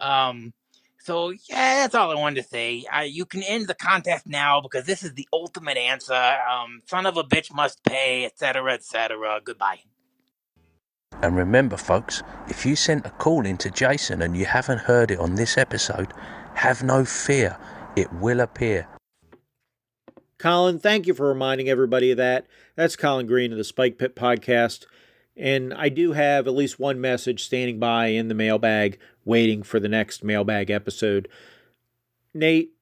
Um, 0.00 0.52
so 1.00 1.30
yeah, 1.30 1.82
that's 1.82 1.94
all 1.94 2.10
I 2.10 2.14
wanted 2.14 2.42
to 2.42 2.48
say. 2.48 2.84
I, 2.90 3.04
you 3.04 3.26
can 3.26 3.42
end 3.42 3.66
the 3.66 3.74
contest 3.74 4.26
now 4.26 4.60
because 4.60 4.86
this 4.86 5.02
is 5.02 5.14
the 5.14 5.28
ultimate 5.32 5.76
answer. 5.76 6.14
Um, 6.14 6.80
son 6.86 7.04
of 7.06 7.16
a 7.16 7.24
bitch 7.24 7.52
must 7.52 7.82
pay, 7.84 8.24
etc., 8.24 8.72
etc. 8.72 9.40
Goodbye. 9.44 9.80
And 11.22 11.36
remember, 11.36 11.76
folks, 11.76 12.22
if 12.48 12.66
you 12.66 12.76
sent 12.76 13.06
a 13.06 13.10
call 13.10 13.46
in 13.46 13.56
to 13.58 13.70
Jason 13.70 14.22
and 14.22 14.36
you 14.36 14.44
haven't 14.46 14.78
heard 14.78 15.10
it 15.10 15.18
on 15.18 15.34
this 15.34 15.56
episode, 15.58 16.12
have 16.54 16.82
no 16.82 17.04
fear. 17.04 17.58
It 17.96 18.12
will 18.14 18.40
appear. 18.40 18.88
Colin, 20.38 20.78
thank 20.78 21.06
you 21.06 21.14
for 21.14 21.28
reminding 21.28 21.68
everybody 21.68 22.10
of 22.10 22.16
that. 22.16 22.46
That's 22.76 22.96
Colin 22.96 23.26
Green 23.26 23.52
of 23.52 23.58
the 23.58 23.64
Spikepit 23.64 24.14
Podcast. 24.14 24.84
And 25.36 25.74
I 25.74 25.88
do 25.88 26.12
have 26.12 26.46
at 26.46 26.54
least 26.54 26.78
one 26.78 27.00
message 27.00 27.44
standing 27.44 27.78
by 27.78 28.06
in 28.06 28.28
the 28.28 28.34
mailbag, 28.34 28.98
waiting 29.24 29.62
for 29.62 29.80
the 29.80 29.88
next 29.88 30.22
mailbag 30.22 30.70
episode. 30.70 31.28
Nate, 32.32 32.72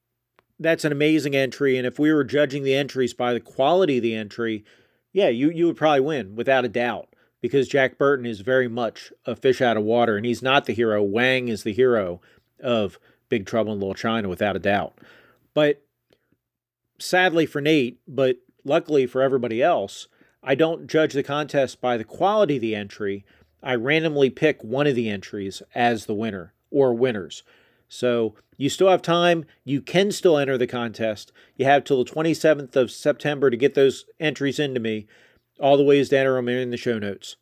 that's 0.59 0.85
an 0.85 0.91
amazing 0.91 1.35
entry. 1.35 1.77
And 1.77 1.87
if 1.87 1.97
we 1.97 2.13
were 2.13 2.23
judging 2.23 2.63
the 2.63 2.75
entries 2.75 3.13
by 3.13 3.33
the 3.33 3.39
quality 3.39 3.97
of 3.97 4.03
the 4.03 4.15
entry, 4.15 4.63
yeah, 5.11 5.29
you, 5.29 5.49
you 5.49 5.65
would 5.65 5.77
probably 5.77 6.01
win 6.01 6.35
without 6.35 6.65
a 6.65 6.69
doubt 6.69 7.09
because 7.41 7.67
Jack 7.67 7.97
Burton 7.97 8.25
is 8.25 8.41
very 8.41 8.67
much 8.67 9.11
a 9.25 9.35
fish 9.35 9.61
out 9.61 9.77
of 9.77 9.83
water 9.83 10.15
and 10.15 10.25
he's 10.25 10.41
not 10.41 10.65
the 10.65 10.73
hero. 10.73 11.01
Wang 11.03 11.47
is 11.47 11.63
the 11.63 11.73
hero 11.73 12.21
of 12.61 12.99
Big 13.29 13.45
Trouble 13.45 13.73
in 13.73 13.79
Little 13.79 13.95
China 13.95 14.29
without 14.29 14.55
a 14.55 14.59
doubt. 14.59 14.97
But 15.53 15.83
sadly 16.99 17.45
for 17.45 17.61
Nate, 17.61 17.99
but 18.07 18.37
luckily 18.63 19.05
for 19.05 19.21
everybody 19.21 19.61
else, 19.61 20.07
I 20.43 20.55
don't 20.55 20.87
judge 20.87 21.13
the 21.13 21.23
contest 21.23 21.79
by 21.79 21.97
the 21.97 22.03
quality 22.03 22.57
of 22.57 22.61
the 22.61 22.75
entry. 22.75 23.25
I 23.61 23.75
randomly 23.75 24.29
pick 24.29 24.61
one 24.63 24.87
of 24.87 24.95
the 24.95 25.09
entries 25.09 25.61
as 25.73 26.05
the 26.05 26.13
winner 26.13 26.53
or 26.69 26.93
winners. 26.93 27.43
So 27.87 28.35
you 28.57 28.69
still 28.69 28.89
have 28.89 29.01
time. 29.01 29.45
You 29.63 29.81
can 29.81 30.11
still 30.11 30.37
enter 30.37 30.57
the 30.57 30.67
contest. 30.67 31.31
You 31.55 31.65
have 31.65 31.83
till 31.83 32.03
the 32.03 32.11
27th 32.11 32.75
of 32.75 32.91
September 32.91 33.49
to 33.49 33.57
get 33.57 33.73
those 33.73 34.05
entries 34.19 34.59
into 34.59 34.79
me. 34.79 35.07
All 35.59 35.77
the 35.77 35.83
ways 35.83 36.09
to 36.09 36.17
enter 36.17 36.35
them 36.35 36.49
are 36.49 36.51
in 36.51 36.71
the 36.71 36.77
show 36.77 36.99
notes. 36.99 37.37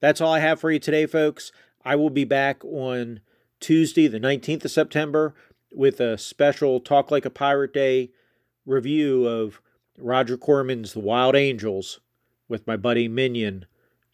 That's 0.00 0.20
all 0.20 0.32
I 0.32 0.40
have 0.40 0.60
for 0.60 0.70
you 0.70 0.78
today, 0.78 1.06
folks. 1.06 1.50
I 1.84 1.96
will 1.96 2.10
be 2.10 2.24
back 2.24 2.64
on 2.64 3.20
Tuesday, 3.58 4.06
the 4.06 4.20
19th 4.20 4.66
of 4.66 4.70
September, 4.70 5.34
with 5.72 6.00
a 6.00 6.18
special 6.18 6.78
Talk 6.78 7.10
Like 7.10 7.24
a 7.24 7.30
Pirate 7.30 7.72
Day 7.72 8.10
review 8.64 9.26
of 9.26 9.60
Roger 9.98 10.36
Corman's 10.36 10.92
The 10.92 11.00
Wild 11.00 11.34
Angels 11.34 12.00
with 12.48 12.66
my 12.66 12.76
buddy 12.76 13.08
Minion, 13.08 13.66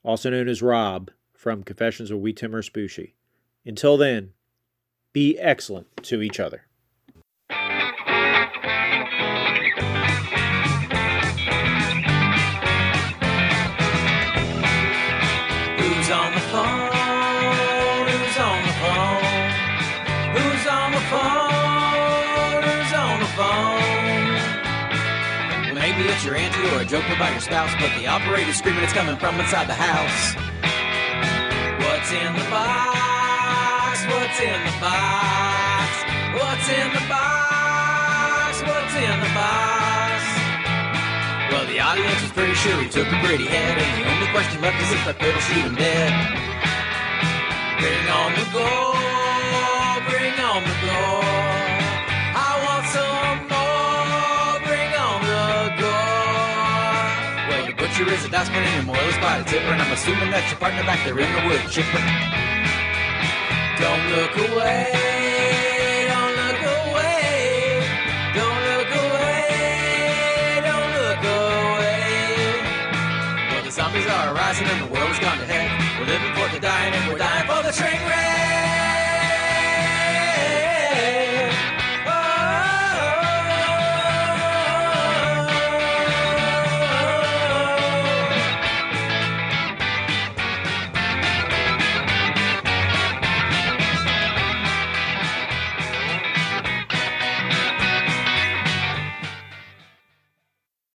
also 0.02 0.30
known 0.30 0.48
as 0.48 0.62
Rob, 0.62 1.10
from 1.34 1.62
Confessions 1.62 2.10
of 2.10 2.20
Wee 2.20 2.32
Timmer 2.32 2.62
Spooshy. 2.62 3.12
Until 3.66 3.96
then, 3.96 4.32
be 5.12 5.38
excellent 5.38 5.96
to 6.04 6.22
each 6.22 6.40
other. 6.40 6.66
Your 26.62 26.78
or 26.78 26.82
a 26.82 26.84
joke 26.84 27.04
about 27.10 27.32
your 27.32 27.40
spouse, 27.40 27.72
but 27.80 27.90
the 27.98 28.06
operator's 28.06 28.56
screaming 28.56 28.82
it's 28.84 28.92
coming 28.92 29.16
from 29.16 29.38
inside 29.40 29.66
the 29.66 29.74
house. 29.74 30.34
What's 31.82 32.10
in 32.12 32.32
the 32.34 32.46
box? 32.50 34.04
What's 34.06 34.38
in 34.40 34.58
the 34.62 34.74
box? 34.78 35.90
What's 36.38 36.68
in 36.68 36.88
the 36.94 37.04
box? 37.08 38.62
What's 38.62 38.94
in 38.94 39.16
the 39.20 39.32
box? 39.34 40.22
Well, 41.50 41.66
the 41.66 41.80
audience 41.80 42.22
was 42.22 42.32
pretty 42.32 42.54
sure 42.54 42.74
he 42.82 42.88
took 42.88 43.06
a 43.06 43.18
pretty 43.24 43.46
head, 43.46 43.78
and 43.78 43.92
the 44.02 44.10
only 44.10 44.28
question 44.30 44.60
left 44.62 44.80
is 44.82 44.92
if 44.92 45.06
I 45.08 45.12
could 45.12 45.38
shoot 45.42 45.64
him 45.64 45.74
dead. 45.74 46.12
Bring 47.80 48.06
on 48.10 48.30
the 48.38 48.46
gold, 48.54 50.00
bring 50.10 50.34
on 50.40 50.62
the 50.62 50.76
gold. 50.86 51.43
Butcher 57.94 58.10
is 58.10 58.24
a 58.24 58.36
and 58.36 58.74
your 58.74 58.82
moil 58.82 59.08
is 59.08 59.16
by 59.18 59.38
the 59.38 59.44
tipper, 59.44 59.70
and 59.70 59.80
I'm 59.80 59.92
assuming 59.92 60.28
that's 60.32 60.50
your 60.50 60.58
partner 60.58 60.82
back 60.82 61.04
there 61.04 61.16
in 61.16 61.30
the 61.30 61.46
wood 61.46 61.60
chipper. 61.70 62.02
Don't 63.78 64.04
look 64.10 64.34
away, 64.34 64.90
don't 66.10 66.34
look 66.34 66.58
away, 66.74 67.86
don't 68.34 68.60
look 68.66 68.90
away, 68.98 70.58
don't 70.66 70.90
look 70.98 71.22
away. 71.22 72.02
Well, 73.54 73.62
the 73.62 73.70
zombies 73.70 74.06
are 74.08 74.34
rising 74.34 74.66
and 74.66 74.90
the 74.90 74.92
world 74.92 75.14
has 75.14 75.20
gone 75.20 75.38
to 75.38 75.46
heck. 75.46 75.70
We're 76.00 76.06
living 76.06 76.34
for 76.34 76.52
the 76.52 76.58
dying 76.58 76.94
and 76.94 77.12
we're 77.12 77.18
dying 77.18 77.46
for 77.46 77.62
the 77.62 77.70
train 77.70 78.02
wreck. 78.08 78.53